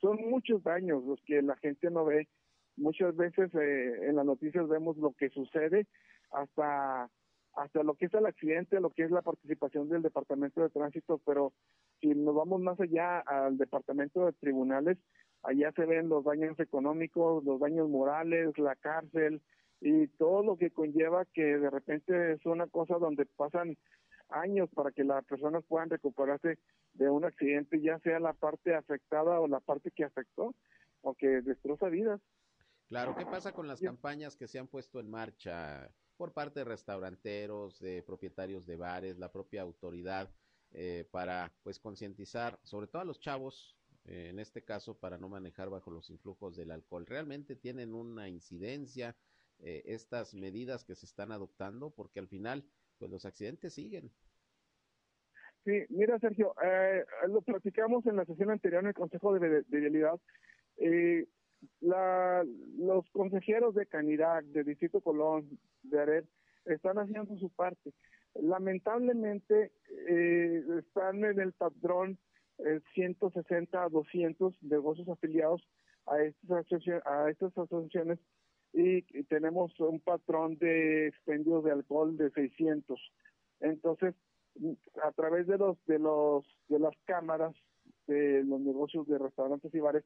son 0.00 0.18
muchos 0.28 0.62
daños 0.62 1.04
los 1.04 1.20
que 1.22 1.42
la 1.42 1.56
gente 1.56 1.90
no 1.90 2.04
ve. 2.04 2.28
Muchas 2.76 3.16
veces 3.16 3.54
eh, 3.54 4.08
en 4.08 4.16
las 4.16 4.26
noticias 4.26 4.68
vemos 4.68 4.98
lo 4.98 5.12
que 5.12 5.30
sucede 5.30 5.86
hasta 6.30 7.08
hasta 7.56 7.82
lo 7.82 7.94
que 7.94 8.06
es 8.06 8.14
el 8.14 8.26
accidente, 8.26 8.80
lo 8.80 8.90
que 8.90 9.04
es 9.04 9.10
la 9.10 9.22
participación 9.22 9.88
del 9.88 10.02
Departamento 10.02 10.60
de 10.60 10.68
Tránsito, 10.68 11.20
pero 11.24 11.52
si 12.00 12.08
nos 12.08 12.34
vamos 12.34 12.60
más 12.60 12.78
allá 12.78 13.20
al 13.20 13.56
Departamento 13.56 14.26
de 14.26 14.32
Tribunales, 14.34 14.98
allá 15.42 15.72
se 15.72 15.86
ven 15.86 16.08
los 16.08 16.24
daños 16.24 16.58
económicos, 16.60 17.42
los 17.44 17.58
daños 17.58 17.88
morales, 17.88 18.56
la 18.58 18.76
cárcel 18.76 19.40
y 19.80 20.06
todo 20.06 20.42
lo 20.42 20.56
que 20.56 20.70
conlleva 20.70 21.24
que 21.32 21.44
de 21.44 21.70
repente 21.70 22.32
es 22.32 22.44
una 22.44 22.66
cosa 22.66 22.98
donde 22.98 23.24
pasan 23.24 23.76
años 24.28 24.68
para 24.74 24.90
que 24.90 25.04
las 25.04 25.24
personas 25.24 25.64
puedan 25.66 25.88
recuperarse 25.88 26.58
de 26.94 27.08
un 27.08 27.24
accidente, 27.24 27.80
ya 27.80 27.98
sea 28.00 28.20
la 28.20 28.34
parte 28.34 28.74
afectada 28.74 29.40
o 29.40 29.48
la 29.48 29.60
parte 29.60 29.90
que 29.92 30.04
afectó 30.04 30.54
o 31.00 31.14
que 31.14 31.40
destroza 31.40 31.88
vidas. 31.88 32.20
Claro, 32.88 33.16
¿qué 33.16 33.24
pasa 33.24 33.52
con 33.52 33.66
las 33.66 33.80
campañas 33.80 34.36
que 34.36 34.46
se 34.46 34.58
han 34.58 34.68
puesto 34.68 35.00
en 35.00 35.10
marcha 35.10 35.90
por 36.16 36.32
parte 36.32 36.60
de 36.60 36.64
restauranteros, 36.64 37.78
de 37.80 38.02
propietarios 38.02 38.66
de 38.66 38.76
bares, 38.76 39.18
la 39.18 39.30
propia 39.30 39.62
autoridad, 39.62 40.30
eh, 40.72 41.06
para 41.10 41.52
pues 41.62 41.78
concientizar, 41.78 42.58
sobre 42.62 42.86
todo 42.86 43.00
a 43.00 43.04
los 43.06 43.20
chavos, 43.20 43.76
eh, 44.04 44.28
en 44.30 44.38
este 44.38 44.62
caso, 44.62 44.98
para 44.98 45.16
no 45.16 45.28
manejar 45.28 45.70
bajo 45.70 45.90
los 45.90 46.10
influjos 46.10 46.56
del 46.56 46.70
alcohol? 46.70 47.06
¿Realmente 47.06 47.56
tienen 47.56 47.94
una 47.94 48.28
incidencia 48.28 49.16
eh, 49.60 49.82
estas 49.86 50.34
medidas 50.34 50.84
que 50.84 50.94
se 50.94 51.06
están 51.06 51.32
adoptando? 51.32 51.90
Porque 51.90 52.20
al 52.20 52.28
final, 52.28 52.64
pues 52.98 53.10
los 53.10 53.24
accidentes 53.24 53.74
siguen. 53.74 54.10
Sí, 55.64 55.84
mira 55.88 56.18
Sergio, 56.20 56.54
lo 57.26 57.40
platicamos 57.42 58.06
en 58.06 58.16
la 58.16 58.24
sesión 58.24 58.50
anterior 58.50 58.82
en 58.82 58.88
el 58.88 58.94
Consejo 58.94 59.36
de, 59.36 59.64
Vialidad. 59.66 60.20
la, 61.80 62.44
los 62.78 63.10
consejeros 63.10 63.74
de 63.74 63.86
Canirac, 63.86 64.44
de 64.44 64.62
Distrito 64.62 65.00
Colón, 65.00 65.58
de 65.90 66.00
ARED, 66.00 66.24
están 66.66 66.98
haciendo 66.98 67.36
su 67.38 67.50
parte. 67.50 67.92
Lamentablemente 68.34 69.72
eh, 70.08 70.62
están 70.78 71.24
en 71.24 71.40
el 71.40 71.52
padrón 71.52 72.18
160 72.94 73.82
a 73.82 73.88
200 73.88 74.62
negocios 74.62 75.08
afiliados 75.08 75.62
a 76.06 76.22
estas, 76.22 76.66
a 77.04 77.30
estas 77.30 77.56
asociaciones 77.58 78.18
y, 78.72 79.02
tenemos 79.24 79.72
un 79.80 80.00
patrón 80.00 80.58
de 80.58 81.08
expendios 81.08 81.64
de 81.64 81.72
alcohol 81.72 82.16
de 82.16 82.30
600. 82.30 83.00
Entonces, 83.60 84.14
a 85.02 85.12
través 85.12 85.46
de 85.46 85.58
los 85.58 85.76
de 85.86 85.98
los 85.98 86.46
de 86.68 86.78
las 86.78 86.94
cámaras 87.04 87.54
de 88.06 88.44
los 88.44 88.60
negocios 88.60 89.06
de 89.06 89.18
restaurantes 89.18 89.74
y 89.74 89.80
bares 89.80 90.04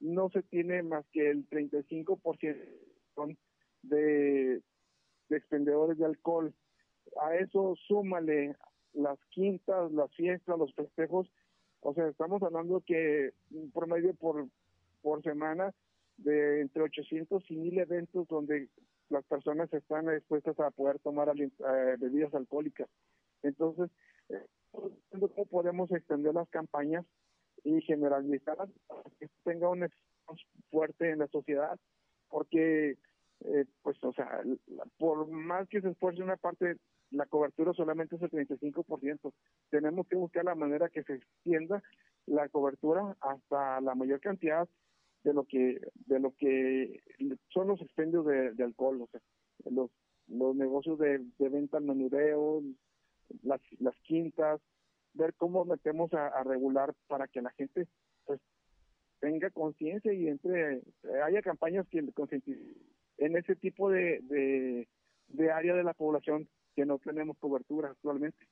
no 0.00 0.30
se 0.30 0.42
tiene 0.42 0.82
más 0.82 1.04
que 1.12 1.30
el 1.30 1.48
35% 1.50 3.36
de, 3.82 4.62
de 5.30 5.38
expendedores 5.38 5.96
de 5.96 6.04
alcohol. 6.04 6.52
A 7.22 7.34
eso 7.36 7.74
súmale 7.88 8.56
las 8.92 9.18
quintas, 9.30 9.90
las 9.92 10.14
fiestas, 10.14 10.58
los 10.58 10.74
festejos. 10.74 11.30
O 11.80 11.94
sea, 11.94 12.08
estamos 12.08 12.42
hablando 12.42 12.82
que 12.86 13.32
un 13.50 13.70
promedio 13.70 14.14
por, 14.14 14.46
por 15.00 15.22
semana 15.22 15.72
de 16.18 16.60
entre 16.60 16.82
800 16.82 17.42
y 17.50 17.56
1000 17.56 17.78
eventos 17.78 18.28
donde 18.28 18.68
las 19.08 19.24
personas 19.24 19.72
están 19.72 20.06
dispuestas 20.06 20.58
a 20.60 20.70
poder 20.70 20.98
tomar 20.98 21.32
eh, 21.38 21.50
bebidas 21.98 22.34
alcohólicas. 22.34 22.88
Entonces, 23.42 23.90
eh, 24.28 24.46
¿cómo 24.70 25.46
podemos 25.46 25.90
extender 25.90 26.34
las 26.34 26.48
campañas 26.50 27.06
y 27.64 27.80
generalizarlas 27.82 28.68
para 28.86 29.02
que 29.18 29.28
tenga 29.44 29.68
un 29.68 29.88
fuerte 30.70 31.10
en 31.10 31.20
la 31.20 31.26
sociedad? 31.28 31.78
Porque 32.28 32.98
eh, 33.44 33.64
pues, 33.82 34.02
o 34.04 34.12
sea, 34.12 34.42
por 34.98 35.28
más 35.28 35.68
que 35.68 35.80
se 35.80 35.90
esfuerce 35.90 36.22
una 36.22 36.36
parte, 36.36 36.76
la 37.10 37.26
cobertura 37.26 37.72
solamente 37.72 38.16
es 38.16 38.22
el 38.22 38.30
35%. 38.30 39.32
Tenemos 39.70 40.06
que 40.06 40.16
buscar 40.16 40.44
la 40.44 40.54
manera 40.54 40.88
que 40.88 41.02
se 41.04 41.14
extienda 41.14 41.82
la 42.26 42.48
cobertura 42.48 43.16
hasta 43.20 43.80
la 43.80 43.94
mayor 43.94 44.20
cantidad 44.20 44.68
de 45.24 45.34
lo 45.34 45.44
que 45.44 45.80
de 46.06 46.20
lo 46.20 46.34
que 46.36 47.02
son 47.48 47.68
los 47.68 47.80
expendios 47.80 48.26
de, 48.26 48.62
alcohol, 48.62 49.02
o 49.02 49.06
sea, 49.08 49.20
los, 49.70 49.90
los 50.28 50.54
negocios 50.56 50.98
de, 50.98 51.20
venta 51.38 51.78
al 51.78 51.84
menudeo, 51.84 52.62
las, 53.42 53.60
las 53.78 53.94
quintas, 54.02 54.60
ver 55.14 55.34
cómo 55.34 55.64
metemos 55.64 56.12
a, 56.14 56.42
regular 56.44 56.94
para 57.06 57.26
que 57.26 57.42
la 57.42 57.50
gente 57.50 57.86
pues 58.24 58.40
tenga 59.20 59.50
conciencia 59.50 60.12
y 60.12 60.28
entre 60.28 60.82
haya 61.24 61.42
campañas 61.42 61.86
que 61.88 62.10
concienticen 62.12 62.76
en 63.20 63.36
ese 63.36 63.54
tipo 63.54 63.90
de, 63.90 64.86
de, 65.28 65.52
área 65.52 65.74
de 65.74 65.84
la 65.84 65.94
población 65.94 66.48
que 66.74 66.86
no 66.86 66.98
tenemos 66.98 67.38
cobertura 67.38 67.90
actualmente. 67.90 68.48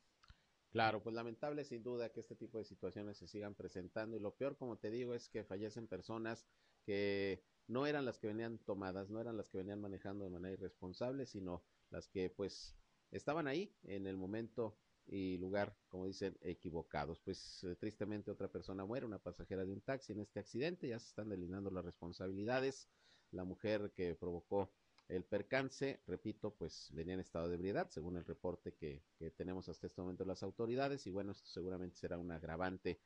Claro, 0.71 1.03
pues 1.03 1.15
lamentable 1.15 1.65
sin 1.65 1.83
duda 1.83 2.13
que 2.13 2.21
este 2.21 2.37
tipo 2.37 2.59
de 2.59 2.65
situaciones 2.65 3.17
se 3.17 3.27
sigan 3.27 3.55
presentando 3.55 4.17
y 4.17 4.21
lo 4.21 4.35
peor, 4.35 4.57
como 4.57 4.77
te 4.77 4.91
digo, 4.91 5.15
es 5.15 5.31
que 5.31 5.43
fallecen 5.43 5.89
personas 5.89 6.47
que 6.85 7.43
no 7.67 7.87
eran 7.87 8.05
las 8.05 8.19
que 8.19 8.27
venían 8.27 8.59
tomadas, 8.59 9.09
no 9.09 9.21
eran 9.21 9.39
las 9.39 9.49
que 9.49 9.59
venían 9.59 9.81
manejando 9.81 10.25
de 10.25 10.31
manera 10.31 10.53
irresponsable, 10.53 11.25
sino 11.25 11.65
las 11.89 12.07
que 12.07 12.29
pues 12.29 12.77
estaban 13.11 13.47
ahí 13.47 13.75
en 13.85 14.07
el 14.07 14.19
momento 14.19 14.77
y 15.07 15.39
lugar, 15.39 15.75
como 15.89 16.05
dicen, 16.05 16.37
equivocados. 16.43 17.21
Pues 17.21 17.65
eh, 17.65 17.75
tristemente 17.77 18.31
otra 18.31 18.49
persona 18.49 18.85
muere, 18.85 19.07
una 19.07 19.19
pasajera 19.19 19.65
de 19.65 19.73
un 19.73 19.81
taxi 19.81 20.13
en 20.13 20.21
este 20.21 20.41
accidente, 20.41 20.89
ya 20.89 20.99
se 20.99 21.09
están 21.09 21.31
delineando 21.31 21.71
las 21.71 21.87
responsabilidades 21.87 22.91
la 23.33 23.45
mujer 23.45 23.93
que 23.95 24.15
provocó 24.15 24.71
el 25.09 25.25
percance, 25.25 26.01
repito, 26.07 26.55
pues 26.55 26.91
venía 26.93 27.15
en 27.15 27.21
estado 27.21 27.49
de 27.49 27.55
ebriedad, 27.55 27.89
según 27.91 28.17
el 28.17 28.25
reporte 28.25 28.75
que, 28.75 29.03
tenemos 29.37 29.69
hasta 29.69 29.87
este 29.87 30.03
momento 30.03 30.25
las 30.25 30.43
autoridades, 30.43 31.07
y 31.07 31.11
bueno, 31.11 31.33
esto 31.33 31.47
seguramente 31.47 31.97
será 31.97 32.19
un 32.19 32.31
agravante 32.31 33.01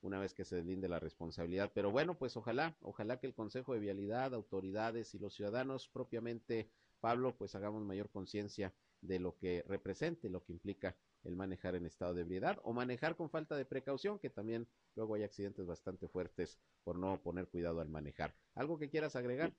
una 0.00 0.18
vez 0.18 0.34
que 0.34 0.44
se 0.44 0.56
deslinde 0.56 0.88
la 0.88 0.98
responsabilidad. 0.98 1.70
Pero 1.72 1.90
bueno, 1.90 2.18
pues 2.18 2.36
ojalá, 2.36 2.76
ojalá 2.82 3.20
que 3.20 3.26
el 3.26 3.34
Consejo 3.34 3.72
de 3.72 3.80
Vialidad, 3.80 4.34
autoridades 4.34 5.14
y 5.14 5.18
los 5.18 5.34
ciudadanos 5.34 5.88
propiamente, 5.88 6.68
Pablo, 7.00 7.36
pues 7.36 7.54
hagamos 7.54 7.84
mayor 7.84 8.10
conciencia 8.10 8.74
de 9.00 9.20
lo 9.20 9.36
que 9.36 9.64
represente, 9.66 10.28
lo 10.28 10.42
que 10.42 10.52
implica 10.52 10.96
el 11.24 11.36
manejar 11.36 11.74
en 11.74 11.86
estado 11.86 12.14
de 12.14 12.22
ebriedad 12.22 12.58
o 12.62 12.72
manejar 12.72 13.16
con 13.16 13.30
falta 13.30 13.56
de 13.56 13.64
precaución, 13.64 14.18
que 14.18 14.30
también 14.30 14.66
luego 14.94 15.14
hay 15.14 15.22
accidentes 15.22 15.66
bastante 15.66 16.08
fuertes 16.08 16.58
por 16.84 16.98
no 16.98 17.20
poner 17.22 17.48
cuidado 17.48 17.80
al 17.80 17.88
manejar. 17.88 18.34
¿Algo 18.54 18.78
que 18.78 18.90
quieras 18.90 19.16
agregar? 19.16 19.52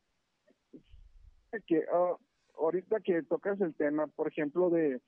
Que 1.68 1.86
ah, 1.92 2.18
ahorita 2.58 3.00
que 3.00 3.24
tocas 3.24 3.60
el 3.62 3.74
tema, 3.76 4.08
por 4.08 4.28
ejemplo, 4.28 4.70
de 4.70 5.02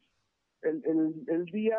el, 0.62 1.26
el, 1.28 1.46
día, 1.46 1.78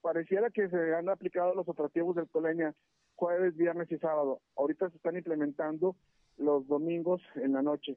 pareciera 0.00 0.50
que 0.50 0.68
se 0.68 0.94
han 0.94 1.08
aplicado 1.08 1.54
los 1.54 1.68
operativos 1.68 2.16
del 2.16 2.28
Coleña 2.28 2.74
jueves, 3.14 3.56
viernes 3.56 3.90
y 3.90 3.98
sábado. 3.98 4.40
Ahorita 4.56 4.90
se 4.90 4.96
están 4.96 5.16
implementando 5.16 5.96
los 6.36 6.66
domingos 6.66 7.22
en 7.36 7.52
la 7.52 7.62
noche. 7.62 7.96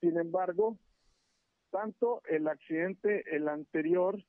Sin 0.00 0.18
embargo, 0.18 0.76
tanto 1.70 2.22
el 2.28 2.46
accidente, 2.48 3.24
el 3.34 3.48
anterior, 3.48 4.22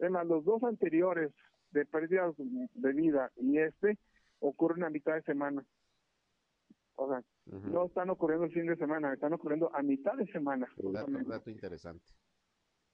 Además, 0.00 0.26
los 0.26 0.44
dos 0.44 0.62
anteriores 0.62 1.32
de 1.70 1.84
pérdidas 1.84 2.34
de 2.36 2.92
vida 2.92 3.30
y 3.36 3.58
este 3.58 3.98
ocurren 4.40 4.84
a 4.84 4.90
mitad 4.90 5.14
de 5.14 5.22
semana. 5.22 5.64
O 6.96 7.08
sea, 7.08 7.22
no 7.46 7.86
están 7.86 8.10
ocurriendo 8.10 8.46
el 8.46 8.52
fin 8.52 8.66
de 8.66 8.76
semana, 8.76 9.12
están 9.12 9.32
ocurriendo 9.32 9.70
a 9.74 9.82
mitad 9.82 10.14
de 10.14 10.26
semana. 10.26 10.68
Un 10.78 10.92
dato, 10.92 11.50
interesante. 11.50 12.04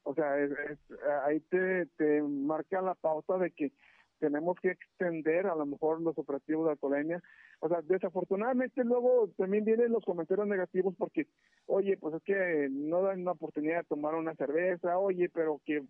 O 0.03 0.15
sea, 0.15 0.35
ahí 1.25 1.41
te, 1.41 1.87
te 1.97 2.23
marca 2.23 2.83
la 2.83 2.95
pauta 2.95 3.39
de 3.39 3.51
que 3.51 3.73
tenemos 4.19 4.57
que 4.61 4.71
extender 4.71 5.47
a 5.47 5.55
lo 5.55 5.67
mejor 5.67 6.01
los 6.01 6.17
operativos 6.19 6.67
de 6.67 6.73
alcoholemia. 6.73 7.23
O 7.61 7.69
sea, 7.69 7.81
desafortunadamente 7.83 8.85
luego 8.85 9.31
también 9.37 9.65
vienen 9.65 9.93
los 9.93 10.05
comentarios 10.05 10.47
negativos 10.47 10.95
porque, 10.97 11.27
oye, 11.67 11.97
pues 11.97 12.15
es 12.15 12.23
que 12.23 12.69
no 12.71 13.03
dan 13.03 13.23
una 13.23 13.33
oportunidad 13.33 13.79
de 13.79 13.85
tomar 13.85 14.15
una 14.15 14.35
cerveza, 14.35 14.99
oye, 14.99 15.29
pero 15.31 15.61
que 15.65 15.83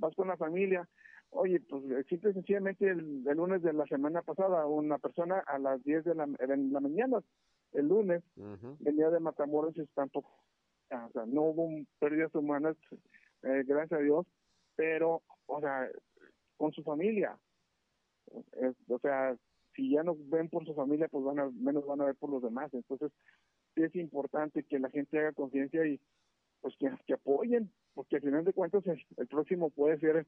vas 0.00 0.14
con 0.14 0.28
la 0.28 0.36
familia. 0.36 0.88
Oye, 1.30 1.60
pues 1.60 1.84
simple 2.08 2.30
y 2.30 2.34
sencillamente 2.34 2.88
el, 2.88 3.22
lunes 3.22 3.62
de 3.62 3.72
la 3.72 3.86
semana 3.86 4.22
pasada, 4.22 4.66
una 4.66 4.98
persona 4.98 5.38
a 5.46 5.58
las 5.58 5.82
10 5.84 6.04
de 6.04 6.14
la, 6.16 6.26
la 6.26 6.80
mañana, 6.80 7.20
el 7.72 7.86
lunes, 7.86 8.22
venía 8.80 9.10
de 9.10 9.20
Matamoros 9.20 9.76
y 9.76 9.86
tampoco, 9.94 10.28
o 10.90 11.10
sea, 11.12 11.24
no 11.26 11.42
hubo 11.42 11.68
pérdidas 12.00 12.34
humanas, 12.34 12.76
eh, 13.42 13.62
gracias 13.64 14.00
a 14.00 14.02
Dios, 14.02 14.26
pero, 14.74 15.22
o 15.46 15.60
sea, 15.60 15.88
con 16.56 16.72
su 16.72 16.82
familia. 16.82 17.38
o 18.88 18.98
sea, 18.98 19.36
si 19.74 19.90
ya 19.90 20.02
no 20.02 20.16
ven 20.18 20.48
por 20.48 20.66
su 20.66 20.74
familia, 20.74 21.08
pues 21.08 21.24
van 21.24 21.38
a, 21.38 21.50
menos 21.50 21.86
van 21.86 22.00
a 22.00 22.06
ver 22.06 22.16
por 22.16 22.30
los 22.30 22.42
demás. 22.42 22.72
Entonces, 22.74 23.12
es 23.76 23.94
importante 23.94 24.64
que 24.64 24.78
la 24.78 24.90
gente 24.90 25.18
haga 25.18 25.32
conciencia 25.32 25.86
y 25.86 26.00
pues 26.60 26.74
que, 26.78 26.90
que, 27.06 27.14
apoyen, 27.14 27.72
porque 27.94 28.16
al 28.16 28.22
final 28.22 28.44
de 28.44 28.52
cuentas 28.52 28.84
el, 28.86 29.26
próximo 29.26 29.70
puede 29.70 29.98
ser 29.98 30.26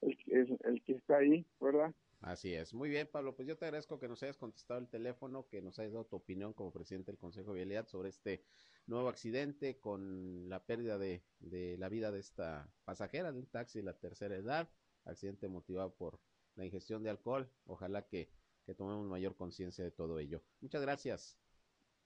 el, 0.00 0.82
que 0.84 0.92
está 0.92 1.18
ahí, 1.18 1.46
¿verdad? 1.60 1.94
Así 2.20 2.54
es. 2.54 2.74
Muy 2.74 2.90
bien, 2.90 3.08
Pablo. 3.10 3.34
Pues 3.34 3.48
yo 3.48 3.56
te 3.56 3.64
agradezco 3.64 3.98
que 3.98 4.08
nos 4.08 4.22
hayas 4.22 4.36
contestado 4.36 4.78
el 4.78 4.88
teléfono, 4.88 5.46
que 5.48 5.62
nos 5.62 5.78
hayas 5.78 5.92
dado 5.92 6.04
tu 6.04 6.16
opinión 6.16 6.52
como 6.52 6.70
presidente 6.72 7.10
del 7.10 7.18
Consejo 7.18 7.52
de 7.52 7.60
Vialidad 7.60 7.86
sobre 7.86 8.10
este 8.10 8.44
nuevo 8.86 9.08
accidente 9.08 9.78
con 9.78 10.48
la 10.48 10.64
pérdida 10.64 10.98
de, 10.98 11.22
de 11.38 11.78
la 11.78 11.88
vida 11.88 12.10
de 12.10 12.20
esta 12.20 12.70
pasajera 12.84 13.32
de 13.32 13.38
un 13.38 13.46
taxi 13.46 13.78
de 13.78 13.84
la 13.84 13.98
tercera 13.98 14.36
edad, 14.36 14.68
accidente 15.04 15.48
motivado 15.48 15.94
por 15.94 16.20
la 16.56 16.64
ingestión 16.64 17.02
de 17.02 17.10
alcohol. 17.10 17.50
Ojalá 17.64 18.06
que 18.06 18.30
tomemos 18.74 19.06
mayor 19.06 19.36
conciencia 19.36 19.84
de 19.84 19.90
todo 19.90 20.18
ello. 20.18 20.42
Muchas 20.60 20.82
gracias. 20.82 21.39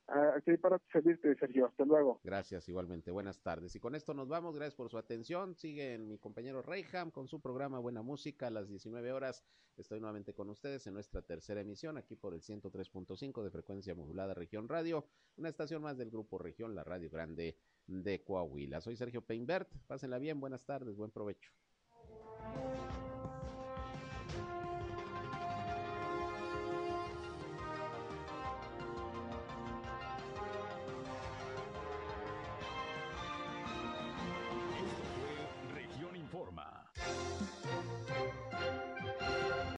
Aquí 0.06 0.56
para 0.58 0.78
servirte, 0.92 1.34
Sergio. 1.36 1.66
Hasta 1.66 1.84
luego. 1.84 2.20
Gracias, 2.22 2.68
igualmente. 2.68 3.10
Buenas 3.10 3.40
tardes. 3.40 3.74
Y 3.74 3.80
con 3.80 3.94
esto 3.94 4.12
nos 4.12 4.28
vamos. 4.28 4.54
Gracias 4.54 4.74
por 4.74 4.90
su 4.90 4.98
atención. 4.98 5.54
Sigue 5.54 5.98
mi 5.98 6.18
compañero 6.18 6.60
Reyham 6.62 7.10
con 7.10 7.26
su 7.26 7.40
programa 7.40 7.78
Buena 7.78 8.02
Música 8.02 8.48
a 8.48 8.50
las 8.50 8.68
19 8.68 9.12
horas. 9.12 9.44
Estoy 9.76 10.00
nuevamente 10.00 10.34
con 10.34 10.50
ustedes 10.50 10.86
en 10.86 10.94
nuestra 10.94 11.22
tercera 11.22 11.60
emisión, 11.60 11.96
aquí 11.96 12.14
por 12.14 12.32
el 12.34 12.42
103.5 12.42 13.42
de 13.42 13.50
frecuencia 13.50 13.94
modulada 13.94 14.32
Región 14.32 14.68
Radio, 14.68 15.04
una 15.36 15.48
estación 15.48 15.82
más 15.82 15.98
del 15.98 16.10
Grupo 16.10 16.38
Región, 16.38 16.74
la 16.76 16.84
Radio 16.84 17.10
Grande 17.10 17.56
de 17.86 18.22
Coahuila. 18.22 18.80
Soy 18.80 18.96
Sergio 18.96 19.22
Peinbert. 19.22 19.68
Pásenla 19.86 20.18
bien. 20.18 20.38
Buenas 20.38 20.64
tardes. 20.64 20.96
Buen 20.96 21.10
provecho. 21.10 21.50